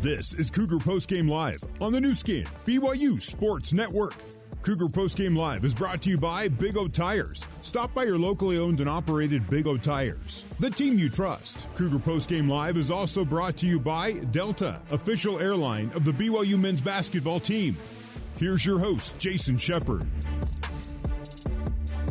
This 0.00 0.32
is 0.32 0.50
Cougar 0.50 0.78
Postgame 0.78 1.28
Live 1.28 1.58
on 1.78 1.92
the 1.92 2.00
new 2.00 2.14
skin, 2.14 2.46
BYU 2.64 3.20
Sports 3.20 3.74
Network. 3.74 4.14
Cougar 4.62 4.86
Postgame 4.86 5.36
Live 5.36 5.62
is 5.62 5.74
brought 5.74 6.00
to 6.00 6.08
you 6.08 6.16
by 6.16 6.48
Big 6.48 6.78
O 6.78 6.88
Tires. 6.88 7.46
Stop 7.60 7.92
by 7.92 8.04
your 8.04 8.16
locally 8.16 8.56
owned 8.56 8.80
and 8.80 8.88
operated 8.88 9.46
Big 9.46 9.66
O 9.66 9.76
Tires, 9.76 10.46
the 10.58 10.70
team 10.70 10.98
you 10.98 11.10
trust. 11.10 11.66
Cougar 11.74 11.98
Postgame 11.98 12.48
Live 12.48 12.78
is 12.78 12.90
also 12.90 13.26
brought 13.26 13.58
to 13.58 13.66
you 13.66 13.78
by 13.78 14.12
Delta, 14.12 14.80
official 14.90 15.38
airline 15.38 15.92
of 15.94 16.06
the 16.06 16.12
BYU 16.12 16.58
men's 16.58 16.80
basketball 16.80 17.38
team. 17.38 17.76
Here's 18.38 18.64
your 18.64 18.78
host, 18.78 19.18
Jason 19.18 19.58
Shepard. 19.58 20.06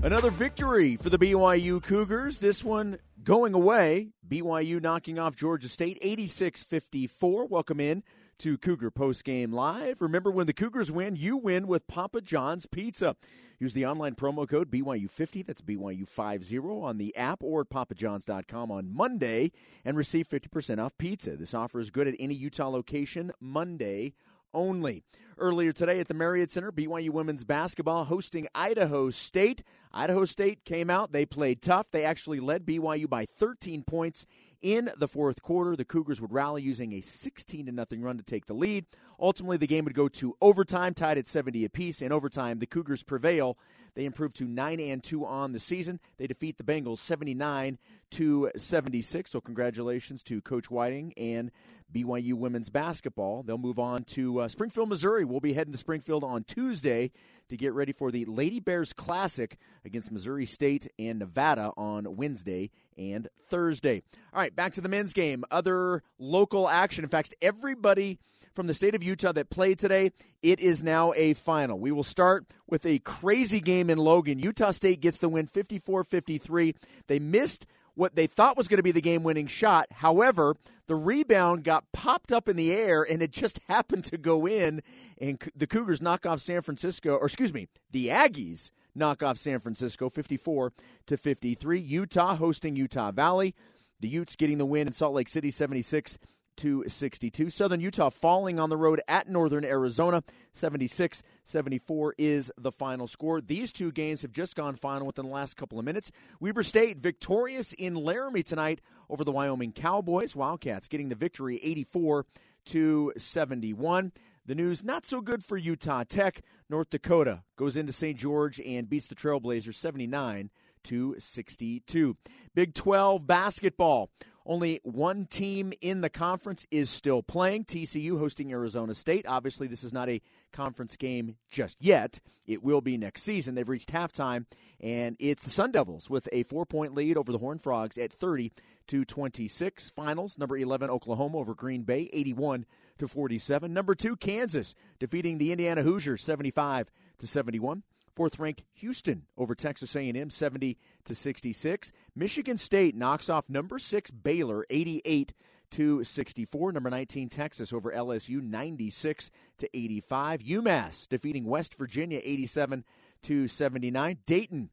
Another 0.04 0.30
victory 0.30 0.96
for 0.96 1.10
the 1.10 1.18
BYU 1.18 1.82
Cougars. 1.82 2.38
This 2.38 2.64
one 2.64 3.00
going 3.24 3.54
away. 3.54 4.10
BYU 4.28 4.82
knocking 4.82 5.20
off 5.20 5.36
Georgia 5.36 5.68
State 5.70 5.98
86 6.02 6.64
54. 6.64 7.48
Welcome 7.48 7.80
in 7.80 8.04
to 8.40 8.58
Cougar 8.58 8.92
Post 8.92 9.24
Game 9.26 9.52
Live. 9.52 10.02
Remember, 10.02 10.32
when 10.32 10.48
the 10.48 10.54
Cougars 10.54 10.92
win, 10.92 11.16
you 11.16 11.36
win 11.36 11.68
with 11.68 11.88
Papa 11.88 12.22
John's 12.22 12.66
Pizza. 12.66 13.16
Use 13.60 13.74
the 13.74 13.86
online 13.86 14.16
promo 14.16 14.48
code 14.48 14.72
BYU50, 14.72 15.46
that's 15.46 15.62
BYU50 15.62 16.82
on 16.82 16.98
the 16.98 17.14
app 17.18 17.44
or 17.44 17.62
at 17.62 17.70
papajohns.com 17.70 18.72
on 18.72 18.94
Monday 18.94 19.52
and 19.84 19.98
receive 19.98 20.30
50% 20.30 20.80
off 20.80 20.98
pizza. 20.98 21.36
This 21.36 21.54
offer 21.54 21.82
is 21.82 21.90
good 21.90 22.08
at 22.08 22.16
any 22.20 22.36
Utah 22.36 22.70
location 22.70 23.34
Monday 23.42 24.14
only. 24.54 25.04
Earlier 25.38 25.72
today 25.72 26.00
at 26.02 26.10
the 26.10 26.14
Marriott 26.14 26.52
Center, 26.52 26.72
BYU 26.72 27.12
women's 27.12 27.46
basketball 27.46 28.04
hosting 28.04 28.48
Idaho 28.54 29.10
State. 29.10 29.64
Idaho 29.94 30.26
State 30.26 30.66
came 30.66 30.90
out, 30.90 31.14
they 31.14 31.26
played 31.26 31.62
tough. 31.62 31.90
They 31.92 32.04
actually 32.04 32.42
led 32.42 32.66
BYU 32.66 33.10
by 33.10 33.26
13 33.26 33.84
points 33.84 34.26
in 34.62 34.90
the 34.98 35.08
fourth 35.08 35.42
quarter. 35.42 35.76
The 35.76 35.86
Cougars 35.86 36.20
would 36.20 36.34
rally 36.34 36.62
using 36.62 36.94
a 36.94 37.02
16 37.02 37.68
to 37.68 37.72
nothing 37.72 38.02
run 38.02 38.18
to 38.18 38.24
take 38.24 38.48
the 38.48 38.54
lead. 38.54 38.86
Ultimately, 39.20 39.58
the 39.58 39.68
game 39.68 39.86
would 39.86 39.94
go 39.94 40.08
to 40.10 40.36
overtime, 40.42 40.94
tied 40.94 41.18
at 41.18 41.28
70 41.28 41.66
apiece. 41.66 42.02
In 42.02 42.12
overtime, 42.12 42.60
the 42.60 42.66
Cougars 42.66 43.04
prevail. 43.04 43.58
They 44.00 44.06
improve 44.06 44.34
to 44.36 44.46
9 44.46 44.80
and 44.80 45.04
2 45.04 45.26
on 45.26 45.52
the 45.52 45.60
season. 45.60 46.00
They 46.16 46.26
defeat 46.26 46.58
the 46.58 46.64
Bengals 46.64 47.00
79 47.00 47.78
to 48.12 48.50
76. 48.56 49.30
So 49.30 49.42
congratulations 49.42 50.24
to 50.24 50.40
Coach 50.40 50.72
Whiting 50.72 51.14
and 51.18 51.52
BYU 51.94 52.36
women's 52.36 52.70
basketball. 52.70 53.44
They'll 53.44 53.58
move 53.58 53.78
on 53.78 54.06
to 54.06 54.40
uh, 54.40 54.48
Springfield, 54.48 54.88
Missouri. 54.88 55.26
We'll 55.26 55.42
be 55.42 55.52
heading 55.52 55.74
to 55.74 55.78
Springfield 55.78 56.24
on 56.24 56.46
Tuesday 56.46 57.12
to 57.50 57.58
get 57.58 57.74
ready 57.74 57.92
for 57.92 58.10
the 58.10 58.24
Lady 58.24 58.62
Bears 58.62 58.94
Classic 58.94 59.58
against 59.84 60.14
Missouri 60.14 60.46
State 60.46 60.88
and 60.98 61.20
Nevada 61.20 61.74
on 61.76 62.16
Wednesday 62.16 62.72
and 62.98 63.28
Thursday. 63.50 64.02
All 64.34 64.40
right, 64.40 64.56
back 64.56 64.72
to 64.76 64.82
the 64.82 64.88
men's 64.88 65.12
game. 65.12 65.44
Other 65.52 66.04
local 66.18 66.70
action. 66.70 67.04
In 67.04 67.10
fact, 67.10 67.36
everybody 67.42 68.18
from 68.60 68.68
the 68.68 68.74
state 68.74 68.94
of 68.94 69.02
Utah 69.02 69.32
that 69.32 69.50
played 69.50 69.80
today, 69.80 70.12
it 70.42 70.60
is 70.60 70.84
now 70.84 71.14
a 71.16 71.34
final. 71.34 71.80
We 71.80 71.94
will 71.94 72.04
start 72.04 72.46
with 72.68 72.86
a 72.86 73.00
crazy 73.00 73.62
game 73.62 73.90
in 73.90 73.98
Logan. 73.98 74.38
Utah 74.38 74.72
State 74.72 75.00
gets 75.00 75.18
the 75.18 75.30
win 75.30 75.46
54 75.46 76.04
53. 76.04 76.76
They 77.08 77.20
missed 77.20 77.66
what 77.96 78.18
they 78.18 78.28
thought 78.28 78.58
was 78.58 78.68
going 78.68 78.80
to 78.80 78.84
be 78.84 78.92
the 78.92 79.00
game 79.00 79.24
winning 79.24 79.48
shot. 79.48 79.88
However, 79.94 80.58
the 80.88 80.96
rebound 80.96 81.64
got 81.64 81.90
popped 81.94 82.34
up 82.34 82.50
in 82.50 82.58
the 82.58 82.74
air 82.74 83.02
and 83.02 83.24
it 83.24 83.32
just 83.32 83.62
happened 83.70 84.04
to 84.04 84.18
go 84.18 84.46
in. 84.46 84.82
And 85.18 85.42
the 85.56 85.66
Cougars 85.66 86.02
knock 86.02 86.26
off 86.26 86.42
San 86.42 86.62
Francisco, 86.62 87.16
or 87.16 87.28
excuse 87.28 87.54
me, 87.54 87.70
the 87.90 88.08
Aggies 88.08 88.72
knock 88.94 89.24
off 89.24 89.38
San 89.38 89.60
Francisco 89.60 90.10
54 90.10 90.74
to 91.06 91.16
53. 91.16 91.80
Utah 91.80 92.36
hosting 92.36 92.76
Utah 92.76 93.12
Valley. 93.12 93.56
The 94.02 94.10
Utes 94.10 94.36
getting 94.36 94.58
the 94.58 94.66
win 94.66 94.88
in 94.88 94.92
Salt 94.92 95.14
Lake 95.14 95.30
City 95.30 95.50
76 95.50 96.18
to 96.60 96.84
62. 96.88 97.50
Southern 97.50 97.80
Utah 97.80 98.10
falling 98.10 98.60
on 98.60 98.70
the 98.70 98.78
road 98.78 99.02
at 99.08 99.28
Northern 99.30 99.66
Arizona. 99.66 100.24
76 100.52 101.24
74 101.44 102.16
is 102.18 102.52
the 102.58 102.72
final 102.72 103.08
score. 103.08 103.42
These 103.42 103.72
two 103.72 103.92
games 103.92 104.22
have 104.22 104.32
just 104.32 104.56
gone 104.56 104.76
final 104.76 105.08
within 105.08 105.26
the 105.26 105.32
last 105.32 105.58
couple 105.58 105.80
of 105.80 105.86
minutes. 105.86 106.12
Weber 106.40 106.64
State 106.64 106.98
victorious 106.98 107.74
in 107.74 107.96
Laramie 107.96 108.44
tonight 108.44 108.82
over 109.10 109.24
the 109.24 109.32
Wyoming 109.32 109.72
Cowboys. 109.72 110.36
Wildcats 110.36 110.88
getting 110.88 111.10
the 111.10 111.16
victory 111.16 111.60
84 111.64 112.26
to 112.66 113.14
71. 113.18 114.12
The 114.46 114.56
news 114.56 114.84
not 114.84 115.06
so 115.06 115.22
good 115.22 115.44
for 115.44 115.58
Utah 115.58 116.04
Tech. 116.04 116.42
North 116.70 116.90
Dakota 116.90 117.44
goes 117.56 117.78
into 117.78 117.94
St. 117.94 118.18
George 118.18 118.60
and 118.60 118.90
beats 118.90 119.06
the 119.06 119.16
Trailblazers 119.16 119.76
79 119.76 120.50
to 120.84 121.16
62. 121.18 122.18
Big 122.54 122.74
12 122.74 123.26
basketball. 123.28 124.10
Only 124.50 124.80
one 124.82 125.28
team 125.28 125.74
in 125.80 126.02
the 126.02 126.10
conference 126.10 126.66
is 126.72 126.90
still 126.90 127.22
playing. 127.22 127.66
TCU 127.66 128.18
hosting 128.18 128.52
Arizona 128.52 128.96
State. 128.96 129.28
Obviously, 129.28 129.68
this 129.68 129.84
is 129.84 129.94
not 129.94 130.10
a 130.10 130.24
conference 130.52 130.96
game 130.96 131.36
just 131.52 131.78
yet. 131.80 132.20
It 132.48 132.64
will 132.64 132.82
be 132.82 132.98
next 132.98 133.22
season. 133.22 133.54
They've 133.54 133.70
reached 133.70 133.94
halftime, 133.94 134.48
and 134.80 135.16
it's 135.20 135.44
the 135.44 135.52
Sun 135.52 135.74
Devils 135.74 136.10
with 136.10 136.28
a 136.32 136.42
four 136.42 136.66
point 136.66 136.96
lead 136.96 137.16
over 137.16 137.32
the 137.32 137.38
Horned 137.38 137.62
Frogs 137.62 138.00
at 138.00 138.12
30 138.12 138.52
to 138.88 139.06
26. 139.06 139.92
Finals 139.92 140.40
number 140.40 140.58
11 140.58 140.90
Oklahoma 140.90 141.38
over 141.38 141.54
Green 141.54 141.84
Bay 141.84 142.10
81 142.12 142.66
to 142.98 143.08
47. 143.08 143.72
Number 143.72 143.94
2 143.94 144.16
Kansas 144.16 144.74
defeating 144.98 145.38
the 145.38 145.52
Indiana 145.52 145.84
Hoosiers 145.84 146.24
75 146.24 146.90
to 147.20 147.28
71. 147.28 147.84
Fourth 148.14 148.40
ranked 148.40 148.64
Houston 148.76 149.26
over 149.38 149.56
Texas 149.56 149.96
A&M 149.96 150.30
70 150.30 150.78
to 151.06 151.16
66. 151.16 151.92
Michigan 152.16 152.58
State 152.58 152.96
knocks 152.96 153.30
off 153.30 153.50
number 153.50 153.80
6 153.80 154.12
Baylor 154.12 154.66
88 154.70 155.34
to 155.72 156.04
64. 156.04 156.72
Number 156.72 156.90
19 156.90 157.30
Texas 157.30 157.72
over 157.72 157.92
LSU 157.92 158.42
96 158.42 159.32
to 159.58 159.70
85. 159.78 160.42
UMass 160.42 161.08
defeating 161.08 161.46
West 161.46 161.76
Virginia 161.76 162.20
87 162.24 162.84
to 163.24 163.48
79. 163.48 164.18
Dayton 164.26 164.70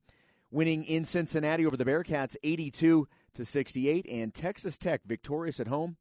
winning 0.50 0.84
in 0.84 1.04
Cincinnati 1.04 1.66
over 1.66 1.76
the 1.76 1.84
Bearcats 1.84 2.36
82 2.42 3.08
to 3.34 3.44
68 3.44 4.06
and 4.10 4.32
Texas 4.32 4.78
Tech 4.78 5.02
victorious 5.04 5.60
at 5.60 5.68
home. 5.68 5.96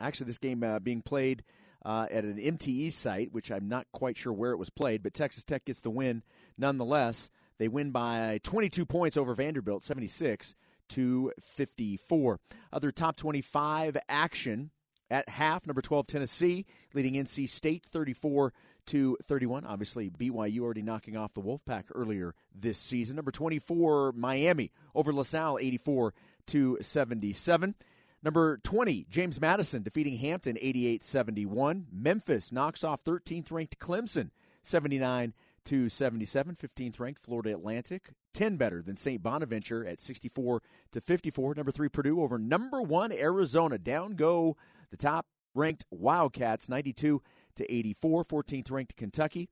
Actually 0.00 0.26
this 0.26 0.38
game 0.38 0.62
uh, 0.62 0.78
being 0.78 1.02
played 1.02 1.42
uh, 1.86 2.08
at 2.10 2.24
an 2.24 2.36
MTE 2.36 2.92
site, 2.92 3.32
which 3.32 3.52
I'm 3.52 3.68
not 3.68 3.86
quite 3.92 4.16
sure 4.16 4.32
where 4.32 4.50
it 4.50 4.58
was 4.58 4.70
played, 4.70 5.04
but 5.04 5.14
Texas 5.14 5.44
Tech 5.44 5.64
gets 5.64 5.80
the 5.80 5.90
win 5.90 6.24
nonetheless. 6.58 7.30
They 7.58 7.68
win 7.68 7.92
by 7.92 8.40
22 8.42 8.84
points 8.84 9.16
over 9.16 9.34
Vanderbilt, 9.34 9.84
76 9.84 10.56
to 10.88 11.32
54. 11.40 12.40
Other 12.72 12.90
top 12.90 13.16
25 13.16 13.96
action 14.08 14.72
at 15.08 15.28
half, 15.28 15.64
number 15.64 15.80
12 15.80 16.08
Tennessee 16.08 16.66
leading 16.92 17.14
NC 17.14 17.48
State 17.48 17.86
34 17.92 18.52
to 18.86 19.16
31. 19.22 19.64
Obviously, 19.64 20.10
BYU 20.10 20.60
already 20.60 20.82
knocking 20.82 21.16
off 21.16 21.34
the 21.34 21.40
Wolfpack 21.40 21.84
earlier 21.94 22.34
this 22.52 22.78
season. 22.78 23.14
Number 23.14 23.30
24 23.30 24.10
Miami 24.12 24.72
over 24.92 25.12
LaSalle 25.12 25.58
84 25.60 26.14
to 26.46 26.78
77. 26.80 27.76
Number 28.22 28.58
20, 28.58 29.06
James 29.08 29.40
Madison 29.40 29.82
defeating 29.82 30.18
Hampton 30.18 30.56
88 30.60 31.04
71. 31.04 31.86
Memphis 31.92 32.50
knocks 32.50 32.82
off 32.82 33.04
13th 33.04 33.52
ranked 33.52 33.78
Clemson 33.78 34.30
79 34.62 35.34
to 35.66 35.88
77. 35.88 36.56
15th 36.56 37.00
ranked 37.00 37.20
Florida 37.20 37.52
Atlantic 37.52 38.10
10 38.34 38.56
better 38.56 38.82
than 38.82 38.96
St. 38.96 39.22
Bonaventure 39.22 39.86
at 39.86 40.00
64 40.00 40.62
to 40.92 41.00
54. 41.00 41.54
Number 41.54 41.72
3 41.72 41.88
Purdue 41.88 42.20
over 42.20 42.38
number 42.38 42.82
1 42.82 43.12
Arizona. 43.12 43.78
Down 43.78 44.14
go 44.14 44.56
the 44.90 44.96
top 44.96 45.26
ranked 45.54 45.84
Wildcats 45.90 46.68
92 46.68 47.22
to 47.56 47.72
84. 47.74 48.24
14th 48.24 48.70
ranked 48.70 48.96
Kentucky 48.96 49.48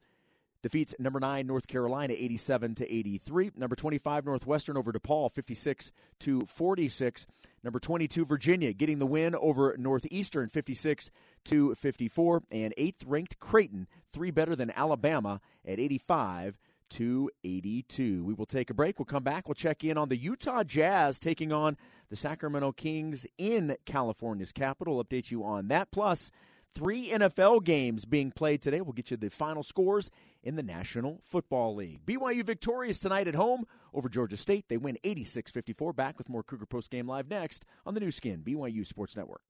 defeats 0.64 0.94
number 0.98 1.20
9 1.20 1.46
North 1.46 1.66
Carolina 1.66 2.14
87 2.16 2.74
to 2.76 2.90
83. 2.90 3.50
Number 3.54 3.76
25 3.76 4.24
Northwestern 4.24 4.78
over 4.78 4.94
DePaul 4.94 5.30
56 5.30 5.92
to 6.20 6.46
46. 6.46 7.26
Number 7.62 7.78
22 7.78 8.24
Virginia 8.24 8.72
getting 8.72 8.98
the 8.98 9.04
win 9.04 9.34
over 9.34 9.76
Northeastern 9.78 10.48
56 10.48 11.10
to 11.44 11.74
54 11.74 12.44
and 12.50 12.72
8th 12.78 13.02
ranked 13.04 13.38
Creighton 13.38 13.86
3 14.14 14.30
better 14.30 14.56
than 14.56 14.70
Alabama 14.70 15.42
at 15.66 15.78
85 15.78 16.58
to 16.88 17.30
82. 17.44 18.24
We 18.24 18.32
will 18.32 18.46
take 18.46 18.70
a 18.70 18.74
break. 18.74 18.98
We'll 18.98 19.04
come 19.04 19.22
back. 19.22 19.46
We'll 19.46 19.54
check 19.54 19.84
in 19.84 19.98
on 19.98 20.08
the 20.08 20.16
Utah 20.16 20.64
Jazz 20.64 21.18
taking 21.18 21.52
on 21.52 21.76
the 22.08 22.16
Sacramento 22.16 22.72
Kings 22.72 23.26
in 23.36 23.76
California's 23.84 24.52
capital. 24.52 25.04
Update 25.04 25.30
you 25.30 25.44
on 25.44 25.68
that. 25.68 25.90
Plus, 25.90 26.30
Three 26.74 27.08
NFL 27.08 27.62
games 27.62 28.04
being 28.04 28.32
played 28.32 28.60
today. 28.60 28.80
We'll 28.80 28.94
get 28.94 29.12
you 29.12 29.16
the 29.16 29.30
final 29.30 29.62
scores 29.62 30.10
in 30.42 30.56
the 30.56 30.62
National 30.62 31.20
Football 31.22 31.76
League. 31.76 32.04
BYU 32.04 32.44
victorious 32.44 32.98
tonight 32.98 33.28
at 33.28 33.36
home 33.36 33.64
over 33.92 34.08
Georgia 34.08 34.36
State. 34.36 34.64
They 34.68 34.76
win 34.76 34.98
86 35.04 35.52
54. 35.52 35.92
Back 35.92 36.18
with 36.18 36.28
more 36.28 36.42
Cougar 36.42 36.66
Post 36.66 36.90
Game 36.90 37.06
Live 37.06 37.30
next 37.30 37.64
on 37.86 37.94
the 37.94 38.00
new 38.00 38.10
skin, 38.10 38.42
BYU 38.44 38.84
Sports 38.84 39.16
Network. 39.16 39.42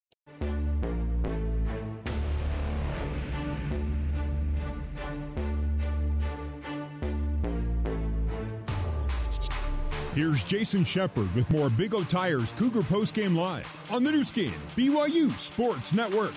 Here's 10.15 10.44
Jason 10.44 10.85
Shepard 10.85 11.35
with 11.35 11.50
more 11.50 11.71
Big 11.71 11.94
O 11.94 12.05
Tires 12.05 12.53
Cougar 12.53 12.82
Post 12.82 13.15
Game 13.15 13.35
Live 13.35 13.75
on 13.91 14.05
the 14.05 14.12
new 14.12 14.25
skin, 14.25 14.53
BYU 14.76 15.32
Sports 15.38 15.94
Network. 15.94 16.35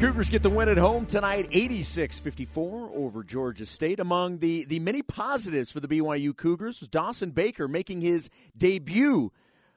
Cougars 0.00 0.30
get 0.30 0.42
the 0.42 0.48
win 0.48 0.70
at 0.70 0.78
home 0.78 1.04
tonight, 1.04 1.50
86-54 1.50 2.90
over 2.94 3.22
Georgia 3.22 3.66
State. 3.66 4.00
Among 4.00 4.38
the, 4.38 4.64
the 4.64 4.78
many 4.78 5.02
positives 5.02 5.70
for 5.70 5.80
the 5.80 5.88
BYU 5.88 6.34
Cougars 6.34 6.80
was 6.80 6.88
Dawson 6.88 7.32
Baker 7.32 7.68
making 7.68 8.00
his 8.00 8.30
debut 8.56 9.30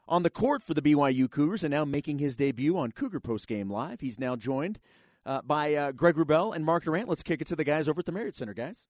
on 0.08 0.24
the 0.24 0.30
court 0.30 0.64
for 0.64 0.74
the 0.74 0.82
BYU 0.82 1.30
Cougars 1.30 1.66
and 1.66 1.72
now 1.72 1.84
making 1.84 2.20
his 2.20 2.38
debut 2.38 2.78
on 2.78 2.94
Cougar 2.94 3.20
Post 3.20 3.50
Game 3.50 3.70
Live. 3.70 4.00
He's 4.00 4.18
now 4.18 4.38
joined 4.38 4.80
uh, 5.26 5.42
by 5.42 5.74
uh, 5.74 5.92
Greg 5.92 6.16
Wrubell 6.16 6.56
and 6.56 6.64
Mark 6.64 6.86
Durant. 6.86 7.10
Let's 7.10 7.22
kick 7.22 7.42
it 7.42 7.48
to 7.48 7.58
the 7.58 7.66
guys 7.66 7.90
over 7.90 8.00
at 8.00 8.06
the 8.06 8.14
Marriott 8.14 8.36
Center, 8.36 8.54
guys. 8.54 8.88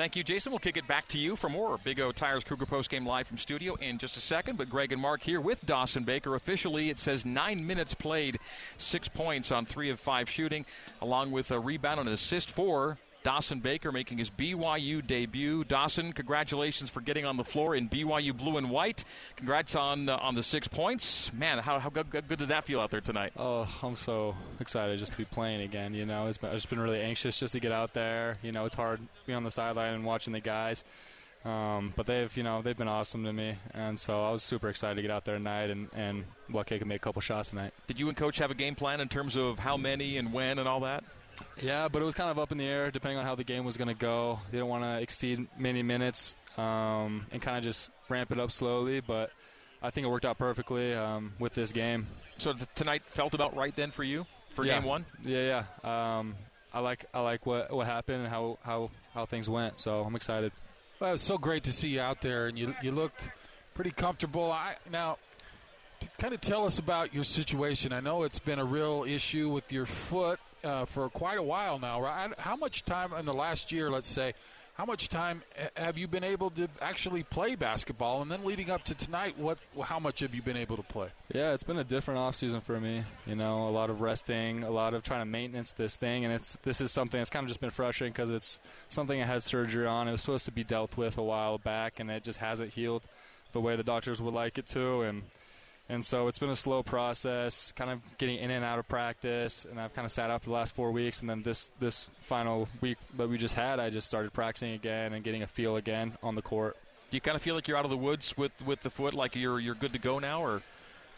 Thank 0.00 0.16
you, 0.16 0.24
Jason. 0.24 0.50
We'll 0.50 0.60
kick 0.60 0.78
it 0.78 0.86
back 0.86 1.08
to 1.08 1.18
you 1.18 1.36
for 1.36 1.50
more 1.50 1.76
Big 1.76 2.00
O 2.00 2.10
Tires 2.10 2.42
Cougar 2.42 2.64
Post 2.64 2.88
Game 2.88 3.04
live 3.04 3.26
from 3.26 3.36
studio 3.36 3.74
in 3.74 3.98
just 3.98 4.16
a 4.16 4.20
second. 4.20 4.56
But 4.56 4.70
Greg 4.70 4.92
and 4.92 5.02
Mark 5.02 5.20
here 5.20 5.42
with 5.42 5.66
Dawson 5.66 6.04
Baker. 6.04 6.34
Officially, 6.34 6.88
it 6.88 6.98
says 6.98 7.26
nine 7.26 7.66
minutes 7.66 7.92
played, 7.92 8.38
six 8.78 9.08
points 9.08 9.52
on 9.52 9.66
three 9.66 9.90
of 9.90 10.00
five 10.00 10.30
shooting, 10.30 10.64
along 11.02 11.32
with 11.32 11.50
a 11.50 11.60
rebound 11.60 12.00
and 12.00 12.08
an 12.08 12.14
assist 12.14 12.50
for 12.50 12.96
Dawson 13.22 13.60
Baker 13.60 13.92
making 13.92 14.18
his 14.18 14.30
BYU 14.30 15.06
debut. 15.06 15.64
Dawson, 15.64 16.12
congratulations 16.12 16.88
for 16.88 17.00
getting 17.00 17.26
on 17.26 17.36
the 17.36 17.44
floor 17.44 17.74
in 17.74 17.88
BYU 17.88 18.36
blue 18.36 18.56
and 18.56 18.70
white. 18.70 19.04
Congrats 19.36 19.74
on 19.74 20.08
uh, 20.08 20.16
on 20.16 20.34
the 20.34 20.42
six 20.42 20.68
points. 20.68 21.32
Man, 21.32 21.58
how, 21.58 21.78
how 21.78 21.90
good, 21.90 22.10
good, 22.10 22.26
did 22.28 22.48
that 22.48 22.64
feel 22.64 22.80
out 22.80 22.90
there 22.90 23.00
tonight? 23.00 23.32
Oh, 23.36 23.68
I'm 23.82 23.96
so 23.96 24.34
excited 24.58 24.98
just 24.98 25.12
to 25.12 25.18
be 25.18 25.26
playing 25.26 25.60
again. 25.62 25.94
You 25.94 26.06
know, 26.06 26.28
it's 26.28 26.38
been, 26.38 26.50
I've 26.50 26.56
just 26.56 26.70
been 26.70 26.80
really 26.80 27.00
anxious 27.00 27.38
just 27.38 27.52
to 27.52 27.60
get 27.60 27.72
out 27.72 27.92
there. 27.92 28.38
You 28.42 28.52
know, 28.52 28.64
it's 28.64 28.74
hard 28.74 29.00
being 29.26 29.36
on 29.36 29.44
the 29.44 29.50
sideline 29.50 29.94
and 29.94 30.04
watching 30.04 30.32
the 30.32 30.40
guys. 30.40 30.84
Um, 31.44 31.94
but 31.96 32.04
they've, 32.04 32.34
you 32.36 32.42
know, 32.42 32.60
they've 32.60 32.76
been 32.76 32.88
awesome 32.88 33.24
to 33.24 33.32
me, 33.32 33.56
and 33.72 33.98
so 33.98 34.26
I 34.26 34.30
was 34.30 34.42
super 34.42 34.68
excited 34.68 34.96
to 34.96 35.02
get 35.02 35.10
out 35.10 35.24
there 35.24 35.38
tonight 35.38 35.70
and 35.70 35.88
and 35.94 36.24
lucky 36.50 36.74
I 36.74 36.78
could 36.78 36.86
make 36.86 36.98
a 36.98 37.00
couple 37.00 37.22
shots 37.22 37.48
tonight. 37.50 37.72
Did 37.86 37.98
you 37.98 38.08
and 38.08 38.16
coach 38.16 38.38
have 38.38 38.50
a 38.50 38.54
game 38.54 38.74
plan 38.74 39.00
in 39.00 39.08
terms 39.08 39.36
of 39.36 39.58
how 39.58 39.78
many 39.78 40.18
and 40.18 40.32
when 40.34 40.58
and 40.58 40.68
all 40.68 40.80
that? 40.80 41.02
Yeah, 41.60 41.88
but 41.88 42.02
it 42.02 42.04
was 42.04 42.14
kind 42.14 42.30
of 42.30 42.38
up 42.38 42.52
in 42.52 42.58
the 42.58 42.66
air 42.66 42.90
depending 42.90 43.18
on 43.18 43.24
how 43.24 43.34
the 43.34 43.44
game 43.44 43.64
was 43.64 43.76
going 43.76 43.88
to 43.88 43.94
go. 43.94 44.40
They 44.50 44.58
didn't 44.58 44.68
want 44.68 44.84
to 44.84 45.00
exceed 45.00 45.46
many 45.58 45.82
minutes 45.82 46.34
um, 46.56 47.26
and 47.30 47.40
kind 47.40 47.56
of 47.56 47.62
just 47.62 47.90
ramp 48.08 48.32
it 48.32 48.38
up 48.38 48.50
slowly, 48.50 49.00
but 49.00 49.30
I 49.82 49.90
think 49.90 50.06
it 50.06 50.10
worked 50.10 50.26
out 50.26 50.38
perfectly 50.38 50.94
um, 50.94 51.32
with 51.38 51.54
this 51.54 51.72
game. 51.72 52.06
So 52.38 52.52
th- 52.52 52.68
tonight 52.74 53.02
felt 53.06 53.34
about 53.34 53.56
right 53.56 53.74
then 53.74 53.90
for 53.90 54.04
you 54.04 54.26
for 54.54 54.64
yeah. 54.64 54.78
game 54.78 54.84
one. 54.84 55.06
Yeah, 55.22 55.64
yeah. 55.84 56.18
Um, 56.18 56.36
I 56.72 56.80
like 56.80 57.06
I 57.12 57.20
like 57.20 57.46
what 57.46 57.72
what 57.72 57.86
happened 57.86 58.22
and 58.22 58.28
how 58.28 58.58
how 58.62 58.90
how 59.14 59.26
things 59.26 59.48
went. 59.48 59.80
So 59.80 60.02
I'm 60.02 60.14
excited. 60.16 60.52
Well, 60.98 61.10
it 61.10 61.12
was 61.12 61.22
so 61.22 61.38
great 61.38 61.64
to 61.64 61.72
see 61.72 61.88
you 61.88 62.00
out 62.00 62.20
there, 62.20 62.46
and 62.46 62.58
you 62.58 62.74
you 62.82 62.92
looked 62.92 63.28
pretty 63.74 63.90
comfortable. 63.90 64.52
I 64.52 64.76
now 64.90 65.18
kind 66.18 66.34
of 66.34 66.40
tell 66.40 66.66
us 66.66 66.78
about 66.78 67.14
your 67.14 67.24
situation. 67.24 67.92
I 67.92 68.00
know 68.00 68.22
it's 68.24 68.38
been 68.38 68.58
a 68.58 68.64
real 68.64 69.04
issue 69.06 69.48
with 69.48 69.72
your 69.72 69.86
foot 69.86 70.38
uh, 70.64 70.84
for 70.84 71.08
quite 71.08 71.38
a 71.38 71.42
while 71.42 71.78
now, 71.78 72.00
right? 72.02 72.32
How 72.38 72.56
much 72.56 72.84
time 72.84 73.12
in 73.12 73.26
the 73.26 73.32
last 73.32 73.72
year, 73.72 73.90
let's 73.90 74.08
say, 74.08 74.34
how 74.74 74.86
much 74.86 75.10
time 75.10 75.42
have 75.76 75.98
you 75.98 76.08
been 76.08 76.24
able 76.24 76.48
to 76.52 76.66
actually 76.80 77.22
play 77.22 77.54
basketball? 77.54 78.22
And 78.22 78.30
then 78.30 78.46
leading 78.46 78.70
up 78.70 78.82
to 78.84 78.94
tonight, 78.94 79.36
what 79.36 79.58
how 79.82 79.98
much 79.98 80.20
have 80.20 80.34
you 80.34 80.40
been 80.40 80.56
able 80.56 80.78
to 80.78 80.82
play? 80.82 81.08
Yeah, 81.34 81.52
it's 81.52 81.62
been 81.62 81.76
a 81.76 81.84
different 81.84 82.18
off 82.18 82.36
season 82.36 82.62
for 82.62 82.80
me. 82.80 83.04
You 83.26 83.34
know, 83.34 83.68
a 83.68 83.70
lot 83.70 83.90
of 83.90 84.00
resting, 84.00 84.64
a 84.64 84.70
lot 84.70 84.94
of 84.94 85.02
trying 85.02 85.20
to 85.20 85.26
maintenance 85.26 85.72
this 85.72 85.96
thing, 85.96 86.24
and 86.24 86.32
it's 86.32 86.56
this 86.62 86.80
is 86.80 86.92
something 86.92 87.20
that's 87.20 87.28
kind 87.28 87.44
of 87.44 87.48
just 87.48 87.60
been 87.60 87.68
frustrating 87.68 88.12
because 88.12 88.30
it's 88.30 88.58
something 88.88 89.20
I 89.20 89.26
had 89.26 89.42
surgery 89.42 89.86
on. 89.86 90.08
It 90.08 90.12
was 90.12 90.22
supposed 90.22 90.46
to 90.46 90.52
be 90.52 90.64
dealt 90.64 90.96
with 90.96 91.18
a 91.18 91.22
while 91.22 91.58
back, 91.58 92.00
and 92.00 92.10
it 92.10 92.24
just 92.24 92.38
hasn't 92.38 92.72
healed 92.72 93.02
the 93.52 93.60
way 93.60 93.76
the 93.76 93.82
doctors 93.82 94.22
would 94.22 94.32
like 94.32 94.56
it 94.56 94.66
to, 94.68 95.02
and 95.02 95.24
and 95.90 96.04
so 96.04 96.28
it's 96.28 96.38
been 96.38 96.50
a 96.50 96.56
slow 96.56 96.84
process, 96.84 97.72
kind 97.72 97.90
of 97.90 98.00
getting 98.16 98.38
in 98.38 98.52
and 98.52 98.64
out 98.64 98.78
of 98.78 98.86
practice. 98.86 99.66
And 99.68 99.80
I've 99.80 99.92
kind 99.92 100.06
of 100.06 100.12
sat 100.12 100.30
out 100.30 100.42
for 100.42 100.50
the 100.50 100.54
last 100.54 100.74
four 100.74 100.92
weeks. 100.92 101.20
And 101.20 101.28
then 101.28 101.42
this, 101.42 101.68
this 101.80 102.06
final 102.20 102.68
week 102.80 102.96
that 103.16 103.28
we 103.28 103.38
just 103.38 103.54
had, 103.54 103.80
I 103.80 103.90
just 103.90 104.06
started 104.06 104.32
practicing 104.32 104.72
again 104.72 105.12
and 105.12 105.24
getting 105.24 105.42
a 105.42 105.48
feel 105.48 105.74
again 105.74 106.12
on 106.22 106.36
the 106.36 106.42
court. 106.42 106.76
Do 107.10 107.16
you 107.16 107.20
kind 107.20 107.34
of 107.34 107.42
feel 107.42 107.56
like 107.56 107.66
you're 107.66 107.76
out 107.76 107.84
of 107.84 107.90
the 107.90 107.96
woods 107.96 108.36
with, 108.36 108.52
with 108.64 108.82
the 108.82 108.90
foot, 108.90 109.14
like 109.14 109.34
you're 109.34 109.58
you're 109.58 109.74
good 109.74 109.92
to 109.94 109.98
go 109.98 110.20
now, 110.20 110.42
or 110.42 110.62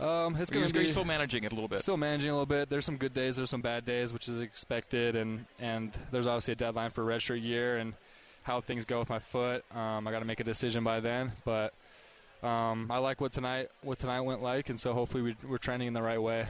um, 0.01 0.37
it's 0.37 0.51
going 0.51 0.67
to 0.67 0.73
be 0.73 0.89
still 0.89 1.05
managing 1.05 1.45
it 1.45 1.53
a 1.53 1.55
little 1.55 1.69
bit. 1.69 1.81
Still 1.83 1.99
managing 1.99 2.31
a 2.31 2.33
little 2.33 2.47
bit. 2.47 2.71
There's 2.71 2.87
some 2.87 2.97
good 2.97 3.13
days. 3.13 3.37
There's 3.37 3.51
some 3.51 3.61
bad 3.61 3.85
days, 3.85 4.11
which 4.11 4.27
is 4.27 4.41
expected, 4.41 5.17
and 5.17 5.45
and 5.61 5.93
there's 6.11 6.27
obviously 6.27 6.53
a 6.53 6.57
deadline 6.57 6.93
for 6.93 7.05
redshirt 7.05 7.43
year 7.43 7.77
and 7.77 7.93
how 8.43 8.63
things 8.63 8.87
go 8.87 9.01
with 9.01 9.11
my 9.11 9.19
foot. 9.19 9.65
Um, 9.71 10.09
I 10.09 10.11
got 10.11 10.21
to 10.21 10.25
make 10.25 10.41
a 10.41 10.45
decision 10.45 10.83
by 10.83 11.01
then, 11.01 11.33
but 11.45 11.75
um, 12.43 12.89
I 12.91 12.99
like 12.99 13.21
what 13.21 13.33
tonight 13.33 13.69
what 13.83 13.99
tonight 13.99 14.21
went 14.23 14.43
like, 14.43 14.69
and 14.69 14.79
so 14.79 14.93
hopefully 14.93 15.23
we, 15.23 15.37
we're 15.49 15.59
trending 15.59 15.89
in 15.89 15.95
the 15.95 16.03
right 16.03 16.21
way. 16.21 16.47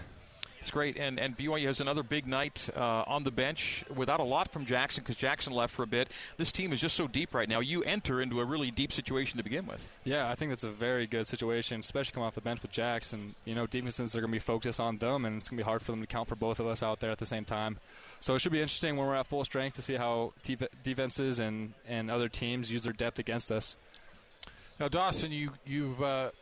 It's 0.63 0.71
great, 0.71 0.97
and 0.97 1.19
and 1.19 1.37
BYU 1.37 1.67
has 1.67 1.81
another 1.81 2.05
big 2.05 2.25
night 2.25 2.71
uh, 2.77 3.03
on 3.09 3.25
the 3.25 3.33
bench 3.33 3.85
without 3.95 4.21
a 4.21 4.23
lot 4.23 4.53
from 4.53 4.65
Jaxson 4.65 4.99
because 4.99 5.17
Jaxson 5.17 5.51
left 5.51 5.75
for 5.75 5.83
a 5.83 5.89
bit. 5.89 6.09
This 6.37 6.53
team 6.53 6.73
is 6.73 6.81
just 6.81 6.95
so 6.95 7.09
deep 7.09 7.35
right 7.35 7.49
now. 7.49 7.59
You 7.59 7.83
enter 7.83 8.23
into 8.23 8.39
a 8.39 8.45
really 8.45 8.71
deep 8.71 8.93
situation 8.93 9.39
to 9.39 9.43
begin 9.43 9.67
with. 9.67 9.89
Yeah, 10.05 10.31
I 10.31 10.37
think 10.37 10.53
that's 10.53 10.63
a 10.63 10.71
very 10.71 11.09
good 11.09 11.27
situation, 11.27 11.81
especially 11.81 12.13
coming 12.13 12.29
off 12.29 12.37
the 12.37 12.43
bench 12.43 12.63
with 12.63 12.71
Jaxson. 12.71 13.31
You 13.45 13.57
know, 13.57 13.67
defenses 13.67 14.15
are 14.15 14.21
going 14.21 14.31
to 14.31 14.37
be 14.37 14.39
focused 14.39 14.79
on 14.79 14.99
them, 14.99 15.25
and 15.25 15.39
it's 15.39 15.49
going 15.49 15.59
to 15.59 15.65
be 15.65 15.69
hard 15.69 15.83
for 15.83 15.91
them 15.91 16.01
to 16.01 16.07
count 16.07 16.29
for 16.29 16.37
both 16.37 16.61
of 16.61 16.69
us 16.69 16.81
out 16.81 17.01
there 17.01 17.11
at 17.11 17.19
the 17.19 17.27
same 17.27 17.45
time. 17.45 17.79
So 18.21 18.37
it 18.37 18.39
should 18.39 18.53
be 18.53 18.63
interesting 18.63 18.97
when 18.97 19.09
we're 19.09 19.17
at 19.17 19.27
full 19.27 19.45
strength 19.45 19.75
to 19.77 19.83
see 19.83 19.97
how 19.97 20.33
defenses 20.85 21.41
and 21.41 21.75
and 21.89 22.09
other 22.09 22.29
teams 22.29 22.71
use 22.71 22.85
their 22.85 22.93
depth 22.93 23.19
against 23.19 23.51
us. 23.51 23.75
Now, 24.83 24.89
Dawson, 24.89 25.31
you 25.31 25.53
you've 25.65 26.03
uh, 26.03 26.33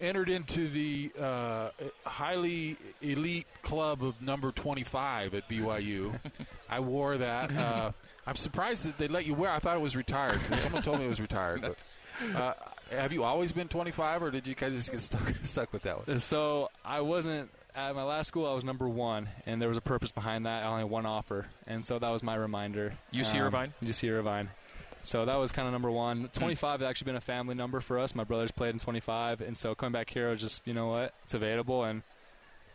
entered 0.00 0.28
into 0.28 0.68
the 0.68 1.12
uh, 1.16 1.70
highly 2.04 2.76
elite 3.00 3.46
club 3.62 4.02
of 4.02 4.20
number 4.20 4.50
25 4.50 5.32
at 5.34 5.48
BYU. 5.48 6.18
I 6.68 6.80
wore 6.80 7.16
that. 7.18 7.54
Uh, 7.56 7.92
I'm 8.26 8.34
surprised 8.34 8.84
that 8.84 8.98
they 8.98 9.06
let 9.06 9.26
you 9.26 9.34
wear. 9.34 9.50
I 9.50 9.60
thought 9.60 9.76
it 9.76 9.80
was 9.80 9.94
retired. 9.94 10.40
Someone 10.58 10.82
told 10.82 10.98
me 10.98 11.06
it 11.06 11.08
was 11.08 11.20
retired. 11.20 11.62
But 11.62 12.36
uh, 12.36 12.54
have 12.90 13.12
you 13.12 13.22
always 13.22 13.52
been 13.52 13.68
25, 13.68 14.24
or 14.24 14.32
did 14.32 14.48
you 14.48 14.56
guys 14.56 14.72
just 14.72 14.90
get 14.90 15.00
stuck 15.00 15.32
stuck 15.44 15.72
with 15.72 15.82
that 15.82 16.04
one? 16.04 16.18
So 16.18 16.70
I 16.84 17.02
wasn't 17.02 17.48
at 17.76 17.94
my 17.94 18.02
last 18.02 18.26
school. 18.26 18.44
I 18.48 18.54
was 18.54 18.64
number 18.64 18.88
one, 18.88 19.28
and 19.46 19.62
there 19.62 19.68
was 19.68 19.78
a 19.78 19.82
purpose 19.82 20.10
behind 20.10 20.46
that. 20.46 20.64
I 20.64 20.66
only 20.66 20.82
had 20.82 20.90
one 20.90 21.06
offer, 21.06 21.46
and 21.68 21.86
so 21.86 22.00
that 22.00 22.10
was 22.10 22.24
my 22.24 22.34
reminder. 22.34 22.94
UC 23.14 23.36
um, 23.36 23.42
Irvine. 23.42 23.74
UC 23.84 24.10
Irvine. 24.10 24.50
So 25.08 25.24
that 25.24 25.36
was 25.36 25.50
kind 25.50 25.66
of 25.66 25.72
number 25.72 25.90
one. 25.90 26.22
Hmm. 26.22 26.38
25 26.38 26.80
has 26.80 26.88
actually 26.88 27.06
been 27.06 27.16
a 27.16 27.20
family 27.20 27.54
number 27.54 27.80
for 27.80 27.98
us. 27.98 28.14
My 28.14 28.24
brothers 28.24 28.50
played 28.50 28.74
in 28.74 28.78
25, 28.78 29.40
and 29.40 29.56
so 29.56 29.74
coming 29.74 29.92
back 29.92 30.10
here 30.10 30.28
I 30.28 30.32
was 30.32 30.40
just, 30.40 30.66
you 30.66 30.74
know 30.74 30.88
what, 30.88 31.14
it's 31.24 31.34
available, 31.34 31.84
and 31.84 32.02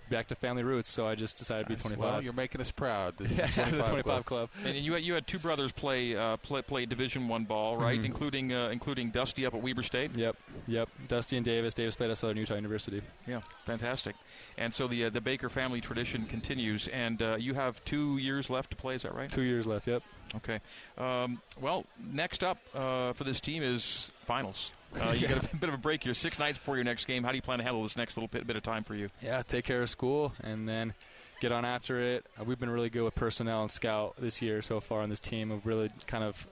back 0.10 0.28
to 0.28 0.36
family 0.36 0.64
roots, 0.64 0.90
so 0.90 1.08
I 1.08 1.16
just 1.16 1.38
decided 1.38 1.68
to 1.68 1.70
be 1.70 1.76
25. 1.76 2.00
Well, 2.00 2.22
you're 2.22 2.34
making 2.34 2.62
us 2.62 2.72
proud. 2.72 3.16
The 3.24 3.28
25, 3.28 3.72
the 3.72 3.84
25 3.84 4.04
club. 4.04 4.26
club. 4.26 4.50
And 4.66 4.76
you 4.76 4.94
had, 4.94 5.04
you 5.04 5.14
had 5.14 5.28
two 5.28 5.40
brothers 5.40 5.72
play 5.72 6.16
uh, 6.16 6.38
play, 6.38 6.62
play 6.62 6.86
Division 6.86 7.28
One 7.28 7.46
ball, 7.46 7.78
right? 7.78 7.96
Mm-hmm. 7.96 8.06
Including 8.06 8.54
uh, 8.54 8.70
including 8.70 9.12
Dusty 9.12 9.46
up 9.46 9.54
at 9.54 9.62
Weber 9.62 9.84
State. 9.84 10.16
Yep, 10.16 10.36
yep. 10.68 10.90
Dusty 11.08 11.38
and 11.38 11.46
Davis. 11.46 11.74
Davis 11.74 11.96
played 11.96 12.12
at 12.12 12.18
Southern 12.18 12.38
Utah 12.38 12.56
University. 12.56 13.02
Yeah, 13.28 13.42
fantastic. 13.66 14.16
And 14.58 14.74
so 14.74 14.88
the 14.88 15.06
uh, 15.06 15.10
the 15.10 15.22
Baker 15.22 15.50
family 15.50 15.82
tradition 15.82 16.26
continues, 16.26 16.88
and 16.90 17.22
uh, 17.22 17.36
you 17.40 17.54
have 17.54 17.84
two 17.86 18.18
years 18.18 18.50
left 18.50 18.72
to 18.72 18.76
play. 18.76 18.96
Is 18.96 19.04
that 19.04 19.16
right? 19.16 19.32
Two 19.32 19.44
years 19.44 19.66
left. 19.66 19.88
Yep. 19.88 20.04
Okay. 20.36 20.60
Um, 20.98 21.42
well, 21.62 21.86
next 22.12 22.44
up 22.44 22.58
uh, 22.74 23.14
for 23.14 23.24
this 23.24 23.40
team 23.40 23.64
is 23.64 24.12
finals. 24.26 24.72
Uh, 25.00 25.12
you 25.12 25.22
yeah. 25.22 25.36
got 25.36 25.54
a 25.54 25.56
bit 25.58 25.70
of 25.70 25.76
a 25.76 25.80
break 25.80 26.04
here, 26.04 26.14
six 26.14 26.40
nights 26.40 26.58
before 26.58 26.76
your 26.76 26.84
next 26.84 27.06
game. 27.06 27.24
How 27.24 27.32
do 27.32 27.36
you 27.36 27.42
plan 27.42 27.60
to 27.60 27.64
handle 27.64 27.84
this 27.84 27.98
next 27.98 28.18
little 28.18 28.28
bit, 28.28 28.46
bit 28.46 28.56
of 28.56 28.64
time 28.64 28.84
for 28.84 28.96
you? 28.96 29.10
Yeah, 29.22 29.42
take 29.42 29.66
care 29.66 29.82
of 29.82 29.90
school 29.90 30.34
and 30.44 30.68
then 30.68 30.94
get 31.42 31.52
on 31.52 31.66
after 31.66 32.00
it. 32.00 32.26
Uh, 32.40 32.44
we've 32.44 32.60
been 32.60 32.70
really 32.70 32.90
good 32.90 33.04
with 33.04 33.16
personnel 33.16 33.62
and 33.64 33.72
scout 33.72 34.16
this 34.18 34.42
year 34.42 34.62
so 34.62 34.80
far 34.80 35.02
on 35.02 35.10
this 35.10 35.20
team. 35.20 35.50
We've 35.50 35.66
really 35.66 35.92
kind 36.08 36.24
of 36.24 36.48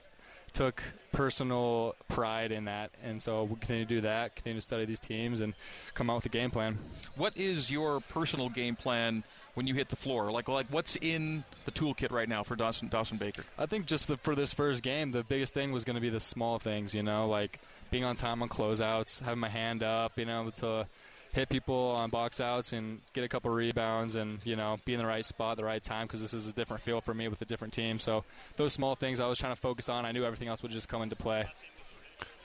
took 0.52 0.82
personal 1.12 1.94
pride 2.08 2.52
in 2.52 2.64
that, 2.64 2.90
and 3.02 3.20
so 3.20 3.44
we'll 3.44 3.56
continue 3.56 3.84
to 3.84 3.94
do 3.94 4.00
that. 4.02 4.36
Continue 4.36 4.58
to 4.58 4.62
study 4.62 4.84
these 4.84 5.00
teams 5.00 5.40
and 5.40 5.54
come 5.94 6.10
out 6.10 6.16
with 6.16 6.26
a 6.26 6.30
game 6.30 6.50
plan. 6.50 6.78
What 7.16 7.36
is 7.36 7.70
your 7.70 8.00
personal 8.00 8.48
game 8.48 8.76
plan? 8.76 9.24
when 9.54 9.66
you 9.66 9.74
hit 9.74 9.88
the 9.88 9.96
floor? 9.96 10.32
Like, 10.32 10.48
like 10.48 10.66
what's 10.70 10.96
in 10.96 11.44
the 11.64 11.70
toolkit 11.70 12.10
right 12.10 12.28
now 12.28 12.42
for 12.42 12.56
Dawson 12.56 12.88
Dawson 12.88 13.18
Baker? 13.18 13.42
I 13.58 13.66
think 13.66 13.86
just 13.86 14.08
the, 14.08 14.16
for 14.18 14.34
this 14.34 14.52
first 14.52 14.82
game, 14.82 15.10
the 15.10 15.24
biggest 15.24 15.54
thing 15.54 15.72
was 15.72 15.84
going 15.84 15.94
to 15.94 16.00
be 16.00 16.10
the 16.10 16.20
small 16.20 16.58
things. 16.58 16.94
You 16.94 17.02
know, 17.02 17.28
like 17.28 17.60
being 17.90 18.04
on 18.04 18.16
time 18.16 18.42
on 18.42 18.48
closeouts, 18.48 19.22
having 19.22 19.40
my 19.40 19.48
hand 19.48 19.82
up, 19.82 20.18
you 20.18 20.24
know, 20.24 20.50
to 20.56 20.86
hit 21.32 21.48
people 21.48 21.96
on 21.98 22.10
box 22.10 22.40
outs 22.40 22.72
and 22.72 23.00
get 23.14 23.24
a 23.24 23.28
couple 23.28 23.50
rebounds 23.50 24.14
and 24.14 24.38
you 24.44 24.54
know 24.54 24.76
be 24.84 24.94
in 24.94 25.00
the 25.00 25.06
right 25.06 25.24
spot 25.24 25.52
at 25.52 25.58
the 25.58 25.64
right 25.64 25.82
time 25.82 26.06
because 26.06 26.20
this 26.20 26.34
is 26.34 26.46
a 26.46 26.52
different 26.52 26.82
feel 26.82 27.00
for 27.00 27.14
me 27.14 27.28
with 27.28 27.40
a 27.42 27.46
different 27.46 27.72
team. 27.72 27.98
So 27.98 28.24
those 28.56 28.72
small 28.72 28.94
things 28.94 29.20
I 29.20 29.26
was 29.26 29.38
trying 29.38 29.54
to 29.54 29.60
focus 29.60 29.88
on. 29.88 30.04
I 30.04 30.12
knew 30.12 30.24
everything 30.24 30.48
else 30.48 30.62
would 30.62 30.72
just 30.72 30.88
come 30.88 31.02
into 31.02 31.16
play. 31.16 31.44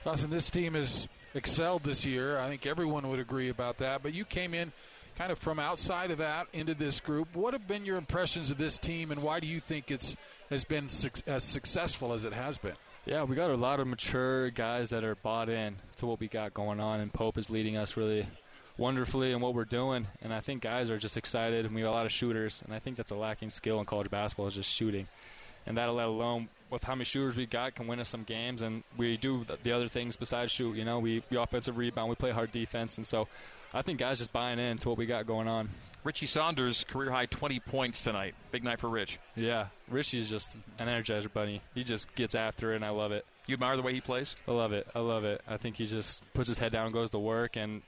Dawson, 0.04 0.30
this 0.30 0.48
team 0.48 0.74
has 0.74 1.08
excelled 1.34 1.84
this 1.84 2.06
year. 2.06 2.38
I 2.38 2.48
think 2.48 2.66
everyone 2.66 3.08
would 3.08 3.18
agree 3.18 3.48
about 3.48 3.78
that. 3.78 4.02
But 4.02 4.14
you 4.14 4.24
came 4.24 4.54
in 4.54 4.72
kind 5.18 5.32
of 5.32 5.38
from 5.38 5.58
outside 5.58 6.10
of 6.10 6.18
that 6.18 6.46
into 6.52 6.74
this 6.74 7.00
group. 7.00 7.34
What 7.34 7.52
have 7.52 7.66
been 7.66 7.84
your 7.84 7.96
impressions 7.96 8.50
of 8.50 8.58
this 8.58 8.78
team, 8.78 9.10
and 9.10 9.22
why 9.22 9.40
do 9.40 9.46
you 9.48 9.60
think 9.60 9.90
it's 9.90 10.16
has 10.48 10.64
been 10.64 10.88
su- 10.88 11.10
as 11.26 11.42
successful 11.44 12.12
as 12.12 12.24
it 12.24 12.32
has 12.32 12.56
been? 12.56 12.74
Yeah, 13.04 13.24
we 13.24 13.34
got 13.34 13.50
a 13.50 13.56
lot 13.56 13.80
of 13.80 13.86
mature 13.86 14.50
guys 14.50 14.90
that 14.90 15.02
are 15.02 15.16
bought 15.16 15.48
in 15.48 15.76
to 15.96 16.06
what 16.06 16.20
we 16.20 16.28
got 16.28 16.54
going 16.54 16.78
on, 16.78 17.00
and 17.00 17.12
Pope 17.12 17.36
is 17.36 17.50
leading 17.50 17.76
us 17.76 17.96
really 17.96 18.26
wonderfully 18.78 19.32
in 19.32 19.40
what 19.40 19.54
we're 19.54 19.64
doing, 19.64 20.06
and 20.22 20.32
I 20.32 20.40
think 20.40 20.62
guys 20.62 20.88
are 20.88 20.98
just 20.98 21.16
excited, 21.16 21.66
and 21.66 21.74
we 21.74 21.82
have 21.82 21.90
a 21.90 21.92
lot 21.92 22.06
of 22.06 22.12
shooters, 22.12 22.62
and 22.64 22.72
I 22.72 22.78
think 22.78 22.96
that's 22.96 23.10
a 23.10 23.16
lacking 23.16 23.50
skill 23.50 23.78
in 23.80 23.84
college 23.84 24.10
basketball 24.10 24.46
is 24.46 24.54
just 24.54 24.70
shooting, 24.70 25.08
and 25.66 25.76
that 25.76 25.86
let 25.86 26.06
alone 26.06 26.48
with 26.70 26.84
how 26.84 26.94
many 26.94 27.04
shooters 27.04 27.36
we 27.36 27.46
got 27.46 27.74
can 27.74 27.86
win 27.86 28.00
us 28.00 28.08
some 28.08 28.22
games, 28.22 28.62
and 28.62 28.84
we 28.96 29.16
do 29.16 29.44
the 29.62 29.72
other 29.72 29.88
things 29.88 30.16
besides 30.16 30.52
shoot. 30.52 30.76
You 30.76 30.84
know, 30.84 30.98
we, 30.98 31.22
we 31.30 31.36
offensive 31.36 31.76
rebound, 31.76 32.08
we 32.08 32.14
play 32.14 32.30
hard 32.30 32.52
defense, 32.52 32.96
and 32.96 33.06
so 33.06 33.26
I 33.74 33.82
think 33.82 33.98
guys 33.98 34.18
just 34.18 34.32
buying 34.32 34.58
into 34.58 34.88
what 34.88 34.98
we 34.98 35.06
got 35.06 35.26
going 35.26 35.48
on. 35.48 35.68
Richie 36.04 36.26
Saunders, 36.26 36.84
career 36.84 37.10
high 37.10 37.26
20 37.26 37.58
points 37.60 38.02
tonight. 38.04 38.34
Big 38.52 38.64
night 38.64 38.78
for 38.80 38.88
Rich. 38.88 39.18
Yeah, 39.34 39.66
Richie 39.90 40.20
is 40.20 40.30
just 40.30 40.56
an 40.78 40.86
energizer 40.86 41.30
bunny. 41.32 41.60
He 41.74 41.82
just 41.82 42.14
gets 42.14 42.34
after 42.34 42.72
it, 42.72 42.76
and 42.76 42.84
I 42.84 42.90
love 42.90 43.12
it. 43.12 43.26
You 43.46 43.54
admire 43.54 43.76
the 43.76 43.82
way 43.82 43.94
he 43.94 44.00
plays? 44.00 44.36
I 44.46 44.52
love 44.52 44.72
it. 44.72 44.86
I 44.94 45.00
love 45.00 45.24
it. 45.24 45.40
I 45.48 45.56
think 45.56 45.76
he 45.76 45.86
just 45.86 46.22
puts 46.34 46.48
his 46.48 46.58
head 46.58 46.70
down 46.70 46.84
and 46.86 46.94
goes 46.94 47.10
to 47.10 47.18
work, 47.18 47.56
and 47.56 47.82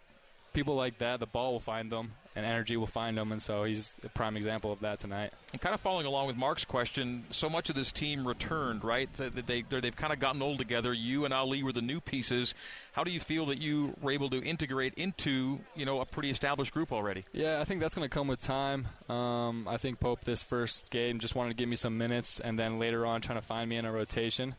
people 0.53 0.75
like 0.75 0.99
that, 0.99 1.21
the 1.21 1.27
ball 1.27 1.53
will 1.53 1.61
find 1.61 1.91
them, 1.91 2.13
and 2.37 2.47
energy 2.47 2.77
will 2.77 2.87
find 2.87 3.17
them, 3.17 3.33
and 3.33 3.43
so 3.43 3.65
he's 3.65 3.95
a 4.05 4.09
prime 4.09 4.37
example 4.37 4.73
of 4.73 4.81
that 4.81 4.99
tonight. 4.99 5.33
And 5.53 5.61
kind 5.61 5.75
of 5.75 5.81
following 5.81 6.07
along 6.07 6.27
with 6.27 6.37
Mark's 6.37 6.65
question, 6.65 7.25
so 7.31 7.49
much 7.51 7.69
of 7.69 7.75
this 7.75 7.93
team 7.93 8.27
returned, 8.27 8.85
right? 8.85 9.09
They, 9.15 9.63
they, 9.63 9.65
have 9.71 9.97
kind 9.97 10.13
of 10.13 10.19
gotten 10.19 10.43
old 10.43 10.59
together. 10.59 10.93
You 10.93 11.25
and 11.25 11.35
Aly 11.35 11.63
were 11.63 11.73
the 11.73 11.83
new 11.83 12.01
pieces. 12.01 12.55
How 12.93 13.05
do 13.05 13.11
you 13.11 13.21
feel 13.21 13.47
that 13.47 13.61
you 13.61 13.95
were 14.01 14.13
able 14.13 14.31
to 14.31 14.43
integrate 14.43 14.95
into, 14.95 15.61
you 15.75 15.85
know, 15.85 16.01
a 16.01 16.07
pretty 16.07 16.31
established 16.31 16.73
group 16.73 16.93
already? 16.93 17.25
Yeah, 17.33 17.61
I 17.61 17.65
think 17.65 17.81
that's 17.81 17.95
going 17.95 18.09
to 18.09 18.15
come 18.15 18.29
with 18.29 18.41
time. 18.41 18.89
Um, 19.09 19.67
I 19.69 19.77
think 19.77 20.01
Pope 20.01 20.25
this 20.25 20.43
first 20.43 20.91
game 20.91 21.19
just 21.19 21.35
wanted 21.35 21.51
to 21.51 21.55
give 21.55 21.69
me 21.69 21.77
some 21.77 21.99
minutes, 21.99 22.41
and 22.41 22.59
then 22.59 22.79
later 22.79 23.07
on 23.07 23.21
trying 23.21 23.41
to 23.41 23.47
find 23.47 23.69
me 23.69 23.77
in 23.77 23.85
a 23.85 23.93
rotation 23.93 24.55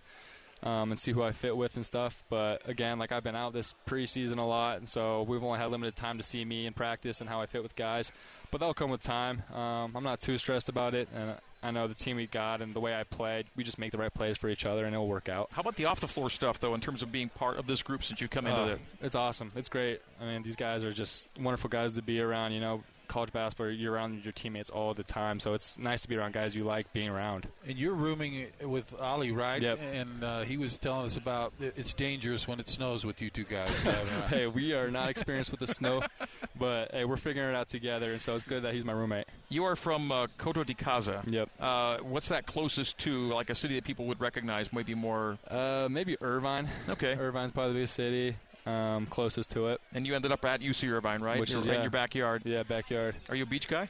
um, 0.63 0.91
and 0.91 1.00
see 1.00 1.12
who 1.12 1.24
I 1.24 1.32
fit 1.32 1.56
with 1.56 1.75
and 1.75 1.86
stuff. 1.86 2.24
But 2.30 2.68
again, 2.68 3.00
like 3.00 3.12
I've 3.12 3.24
been 3.24 3.36
out 3.36 3.53
this 3.53 3.74
preseason 3.88 4.38
a 4.38 4.44
lot, 4.44 4.77
and 4.77 4.88
so 4.88 5.24
we've 5.24 5.44
only 5.44 5.60
had 5.60 5.72
limited 5.72 5.96
time 5.96 6.18
to 6.18 6.24
see 6.24 6.44
me 6.46 6.65
in 6.65 6.74
practice 6.74 7.22
and 7.22 7.30
how 7.30 7.41
I 7.41 7.46
fit 7.46 7.63
with 7.63 7.75
guys. 7.75 8.12
But 8.51 8.60
that'll 8.60 8.74
come 8.74 8.89
with 8.89 9.01
time. 9.01 9.44
Um, 9.53 9.96
I'm 9.96 10.03
not 10.03 10.20
too 10.20 10.38
stressed 10.38 10.70
about 10.70 10.94
it, 10.94 11.08
and 11.15 11.36
I 11.63 11.72
know 11.72 11.88
the 11.88 11.96
team 11.96 12.18
we 12.18 12.27
got 12.27 12.62
and 12.62 12.74
the 12.74 12.80
way 12.80 12.94
I 12.94 13.03
played, 13.03 13.46
we 13.56 13.63
just 13.63 13.80
make 13.80 13.91
the 13.91 13.98
right 13.98 14.13
plays 14.13 14.38
for 14.38 14.50
each 14.50 14.65
other, 14.65 14.86
and 14.86 14.94
it'll 14.94 15.08
work 15.08 15.30
out. 15.30 15.50
How 15.51 15.62
about 15.62 15.77
the 15.77 15.86
off 15.86 16.00
the 16.00 16.08
floor 16.08 16.30
stuff, 16.30 16.60
though, 16.60 16.74
in 16.74 16.82
terms 16.82 17.01
of 17.01 17.12
being 17.12 17.30
part 17.30 17.58
of 17.58 17.68
this 17.68 17.82
group 17.82 18.03
since 18.03 18.20
you 18.20 18.27
come 18.27 18.48
into 18.48 18.62
uh, 18.62 18.65
it? 18.68 18.80
It's 19.01 19.15
awesome. 19.15 19.51
It's 19.56 19.70
great. 19.70 20.01
I 20.20 20.25
mean, 20.25 20.44
these 20.44 20.56
guys 20.56 20.84
are 20.84 20.91
just 20.91 21.27
wonderful 21.39 21.70
guys 21.70 21.96
to 21.96 22.01
be 22.01 22.20
around. 22.20 22.51
You 22.51 22.60
know, 22.60 22.84
college 23.12 23.34
basketball, 23.34 23.70
you're 23.70 23.94
around 23.94 24.24
your 24.24 24.32
teammates 24.32 24.70
all 24.70 24.94
the 24.94 25.03
time, 25.03 25.39
so 25.39 25.53
it's 25.53 25.77
nice 25.77 26.01
to 26.01 26.08
be 26.08 26.15
around 26.15 26.32
guys 26.32 26.56
you 26.56 26.63
like 26.63 26.91
being 26.94 27.10
around. 27.10 27.48
And 27.68 27.77
you're 27.77 27.94
rooming 27.94 28.48
with 28.63 28.94
Aly, 29.01 29.32
right? 29.32 29.62
Yep. 29.62 29.80
And 29.94 30.24
uh, 30.24 30.41
he 30.41 30.58
was 30.58 30.77
telling 30.77 31.06
us 31.06 31.18
about 31.18 31.53
it's 31.60 31.94
dangerous 31.94 32.48
when 32.48 32.62
it 32.62 32.70
snows 32.70 33.06
with 33.06 33.22
you 33.22 33.30
two 33.30 33.44
guys. 33.44 33.70
hey, 34.30 34.48
we 34.48 34.74
are 34.74 34.89
not 34.89 35.10
experienced 35.10 35.51
with 35.51 35.60
the 35.60 35.68
snow, 35.68 36.01
but 36.58 36.91
hey, 36.91 37.03
we're 37.03 37.18
figuring 37.18 37.53
it 37.53 37.56
out 37.56 37.68
together, 37.68 38.13
and 38.13 38.22
so 38.22 38.34
it's 38.36 38.46
good 38.46 38.63
that 38.63 38.74
he's 38.74 38.86
my 38.86 38.94
roommate. 38.94 39.25
You 39.50 39.65
are 39.65 39.75
from 39.75 40.10
uh, 40.12 40.27
Coto 40.39 40.65
de 40.65 40.74
Caza. 40.74 41.30
Yep. 41.30 41.50
Uh, 41.60 41.98
what's 41.98 42.30
that 42.30 42.46
closest 42.46 42.98
to, 43.00 43.27
like 43.34 43.50
a 43.50 43.56
city 43.56 43.75
that 43.75 43.84
people 43.84 44.06
would 44.06 44.22
recognize? 44.22 44.72
Maybe 44.72 44.96
more. 44.96 45.38
Uh, 45.50 45.89
maybe 45.91 46.15
Irvine. 46.22 46.70
Okay. 46.88 47.15
Irvine's 47.15 47.51
probably 47.51 47.74
the 47.74 47.80
biggest 47.80 47.96
city 47.96 48.38
um, 48.65 49.06
closest 49.08 49.51
to 49.51 49.68
it. 49.68 49.82
And 49.94 50.06
you 50.06 50.15
ended 50.15 50.32
up 50.32 50.44
at 50.46 50.62
UC 50.62 50.89
Irvine, 50.91 51.22
right? 51.22 51.39
Which 51.39 51.51
You're 51.51 51.60
is 51.60 51.65
yeah. 51.65 51.75
in 51.75 51.82
your 51.82 51.91
backyard. 51.91 52.44
Yeah, 52.46 52.63
backyard. 52.63 53.15
Are 53.30 53.36
you 53.36 53.44
a 53.44 53.48
beach 53.48 53.68
guy? 53.68 53.89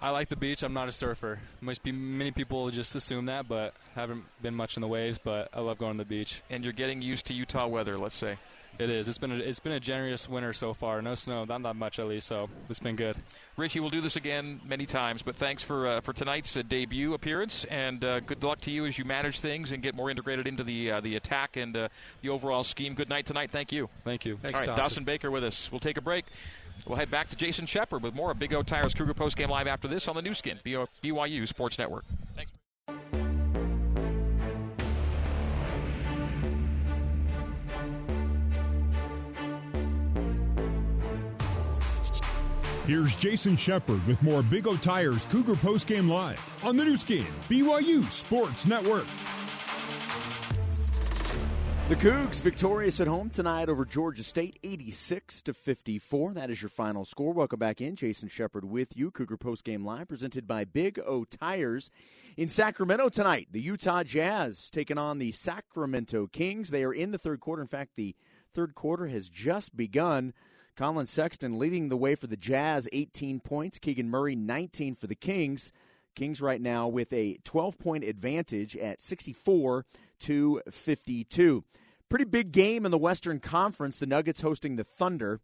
I 0.00 0.10
like 0.10 0.28
the 0.28 0.36
beach. 0.36 0.62
I'm 0.64 0.72
not 0.72 0.88
a 0.88 0.92
surfer. 0.92 1.38
Must 1.60 1.82
be 1.82 1.92
many 1.92 2.32
people 2.32 2.68
just 2.70 2.96
assume 2.96 3.26
that, 3.26 3.46
but 3.46 3.74
haven't 3.94 4.24
been 4.42 4.54
much 4.54 4.76
in 4.76 4.80
the 4.80 4.88
waves. 4.88 5.18
But 5.22 5.48
I 5.54 5.60
love 5.60 5.78
going 5.78 5.92
to 5.92 5.98
the 5.98 6.08
beach. 6.08 6.42
And 6.50 6.64
you're 6.64 6.72
getting 6.72 7.02
used 7.02 7.26
to 7.26 7.34
Utah 7.34 7.68
weather, 7.68 7.96
let's 7.96 8.16
say. 8.16 8.36
It 8.78 8.90
is. 8.90 9.06
It's 9.06 9.18
been 9.18 9.32
a, 9.32 9.36
it's 9.36 9.60
been 9.60 9.72
a 9.72 9.80
generous 9.80 10.28
winter 10.28 10.52
so 10.52 10.72
far. 10.72 11.02
No 11.02 11.14
snow, 11.14 11.44
not 11.44 11.62
that 11.62 11.76
much 11.76 11.98
at 11.98 12.06
least. 12.08 12.26
So 12.26 12.48
it's 12.68 12.78
been 12.78 12.96
good. 12.96 13.16
Richie, 13.56 13.80
we'll 13.80 13.90
do 13.90 14.00
this 14.00 14.16
again 14.16 14.60
many 14.66 14.86
times, 14.86 15.22
but 15.22 15.36
thanks 15.36 15.62
for 15.62 15.86
uh, 15.86 16.00
for 16.00 16.12
tonight's 16.12 16.56
uh, 16.56 16.62
debut 16.62 17.12
appearance, 17.12 17.64
and 17.66 18.02
uh, 18.04 18.20
good 18.20 18.42
luck 18.42 18.60
to 18.62 18.70
you 18.70 18.86
as 18.86 18.98
you 18.98 19.04
manage 19.04 19.40
things 19.40 19.72
and 19.72 19.82
get 19.82 19.94
more 19.94 20.10
integrated 20.10 20.46
into 20.46 20.64
the 20.64 20.90
uh, 20.90 21.00
the 21.00 21.16
attack 21.16 21.56
and 21.56 21.76
uh, 21.76 21.88
the 22.22 22.30
overall 22.30 22.64
scheme. 22.64 22.94
Good 22.94 23.10
night 23.10 23.26
tonight. 23.26 23.50
Thank 23.50 23.72
you. 23.72 23.88
Thank 24.04 24.24
you. 24.24 24.38
Thanks, 24.38 24.54
All 24.54 24.60
right, 24.60 24.66
Dawson. 24.66 24.82
Dawson 24.82 25.04
Baker 25.04 25.30
with 25.30 25.44
us. 25.44 25.70
We'll 25.70 25.80
take 25.80 25.98
a 25.98 26.02
break. 26.02 26.24
We'll 26.86 26.96
head 26.96 27.10
back 27.10 27.28
to 27.28 27.36
Jason 27.36 27.66
Shepard 27.66 28.02
with 28.02 28.14
more 28.14 28.30
of 28.30 28.38
Big 28.38 28.52
O 28.54 28.62
Tires 28.62 28.94
Cougar 28.94 29.14
Post 29.14 29.36
Game 29.36 29.50
Live 29.50 29.66
after 29.66 29.86
this 29.86 30.08
on 30.08 30.16
the 30.16 30.22
new 30.22 30.34
skin, 30.34 30.58
BYU 30.64 31.46
Sports 31.46 31.78
Network. 31.78 32.04
Thanks. 32.34 32.50
Here's 42.86 43.14
Jason 43.14 43.54
Shepard 43.54 44.04
with 44.08 44.20
more 44.24 44.42
Big 44.42 44.66
O 44.66 44.76
Tires 44.76 45.24
Cougar 45.26 45.54
Post 45.54 45.86
Game 45.86 46.08
Live 46.08 46.44
on 46.64 46.76
the 46.76 46.84
new 46.84 46.96
skin, 46.96 47.26
BYU 47.48 48.10
Sports 48.10 48.66
Network. 48.66 49.06
The 51.88 51.94
Cougs 51.94 52.40
victorious 52.40 53.00
at 53.00 53.06
home 53.06 53.30
tonight 53.30 53.68
over 53.68 53.84
Georgia 53.84 54.24
State, 54.24 54.58
86 54.64 55.42
to 55.42 55.52
54. 55.54 56.34
That 56.34 56.50
is 56.50 56.60
your 56.60 56.70
final 56.70 57.04
score. 57.04 57.32
Welcome 57.32 57.60
back 57.60 57.80
in. 57.80 57.94
Jason 57.94 58.28
Shepard 58.28 58.64
with 58.64 58.96
you. 58.96 59.12
Cougar 59.12 59.36
Post 59.36 59.62
Game 59.62 59.84
Live 59.84 60.08
presented 60.08 60.48
by 60.48 60.64
Big 60.64 60.98
O 61.06 61.22
Tires. 61.22 61.88
In 62.36 62.48
Sacramento 62.48 63.10
tonight, 63.10 63.46
the 63.52 63.60
Utah 63.60 64.02
Jazz 64.02 64.70
taking 64.70 64.98
on 64.98 65.18
the 65.18 65.30
Sacramento 65.30 66.26
Kings. 66.26 66.70
They 66.70 66.82
are 66.82 66.92
in 66.92 67.12
the 67.12 67.18
third 67.18 67.38
quarter. 67.38 67.62
In 67.62 67.68
fact, 67.68 67.92
the 67.94 68.16
third 68.52 68.74
quarter 68.74 69.06
has 69.06 69.28
just 69.28 69.76
begun. 69.76 70.32
Collin 70.76 71.06
Sexton 71.06 71.58
leading 71.58 71.88
the 71.88 71.96
way 71.96 72.14
for 72.14 72.26
the 72.26 72.36
Jazz, 72.36 72.88
18 72.92 73.40
points. 73.40 73.78
Keegan 73.78 74.08
Murray, 74.08 74.34
19 74.34 74.94
for 74.94 75.06
the 75.06 75.14
Kings. 75.14 75.70
Kings 76.14 76.40
right 76.40 76.60
now 76.60 76.88
with 76.88 77.12
a 77.12 77.38
12 77.44 77.78
point 77.78 78.04
advantage 78.04 78.76
at 78.76 79.00
64 79.00 79.84
to 80.20 80.62
52. 80.70 81.64
Pretty 82.08 82.24
big 82.24 82.52
game 82.52 82.84
in 82.84 82.90
the 82.90 82.98
Western 82.98 83.40
Conference. 83.40 83.98
The 83.98 84.06
Nuggets 84.06 84.42
hosting 84.42 84.76
the 84.76 84.84
Thunder. 84.84 85.40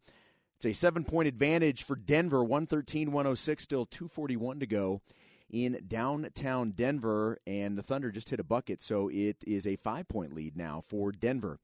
It's 0.56 0.66
a 0.66 0.72
seven 0.72 1.04
point 1.04 1.28
advantage 1.28 1.82
for 1.82 1.94
Denver, 1.94 2.42
113 2.42 3.12
106, 3.12 3.62
still 3.62 3.86
241 3.86 4.60
to 4.60 4.66
go 4.66 5.02
in 5.48 5.78
downtown 5.86 6.72
Denver. 6.72 7.38
And 7.46 7.78
the 7.78 7.82
Thunder 7.82 8.10
just 8.10 8.30
hit 8.30 8.40
a 8.40 8.44
bucket, 8.44 8.82
so 8.82 9.08
it 9.08 9.36
is 9.46 9.66
a 9.66 9.76
five 9.76 10.08
point 10.08 10.34
lead 10.34 10.56
now 10.56 10.80
for 10.80 11.12
Denver. 11.12 11.58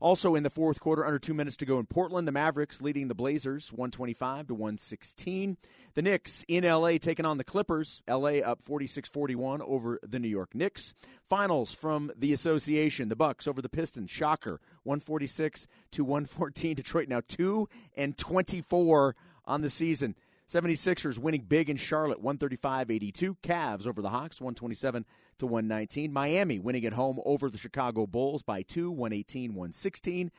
Also 0.00 0.34
in 0.34 0.42
the 0.42 0.50
fourth 0.50 0.80
quarter, 0.80 1.04
under 1.04 1.18
two 1.18 1.34
minutes 1.34 1.58
to 1.58 1.66
go 1.66 1.78
in 1.78 1.84
Portland, 1.84 2.26
the 2.26 2.32
Mavericks 2.32 2.80
leading 2.80 3.08
the 3.08 3.14
Blazers 3.14 3.70
125 3.70 4.46
to 4.46 4.54
116. 4.54 5.58
The 5.92 6.02
Knicks 6.02 6.42
in 6.48 6.64
LA 6.64 6.96
taking 6.96 7.26
on 7.26 7.36
the 7.36 7.44
Clippers. 7.44 8.00
LA 8.08 8.38
up 8.38 8.62
46-41 8.62 9.60
over 9.60 10.00
the 10.02 10.18
New 10.18 10.28
York 10.28 10.54
Knicks. 10.54 10.94
Finals 11.28 11.74
from 11.74 12.10
the 12.16 12.32
association, 12.32 13.10
the 13.10 13.16
Bucks 13.16 13.46
over 13.46 13.60
the 13.60 13.68
Pistons. 13.68 14.10
Shocker, 14.10 14.58
146 14.84 15.66
to 15.90 16.02
114. 16.02 16.76
Detroit 16.76 17.08
now 17.08 17.20
2 17.28 17.68
and 17.94 18.16
24 18.16 19.14
on 19.44 19.60
the 19.60 19.70
season. 19.70 20.14
76ers 20.50 21.16
winning 21.16 21.44
big 21.48 21.70
in 21.70 21.76
Charlotte, 21.76 22.22
135-82. 22.24 23.36
Cavs 23.40 23.86
over 23.86 24.02
the 24.02 24.08
Hawks, 24.08 24.40
127 24.40 25.06
to 25.38 25.46
119. 25.46 26.12
Miami 26.12 26.58
winning 26.58 26.84
at 26.84 26.94
home 26.94 27.20
over 27.24 27.48
the 27.48 27.56
Chicago 27.56 28.04
Bulls 28.04 28.42
by 28.42 28.62
2, 28.62 28.92
118-116. 28.92 30.30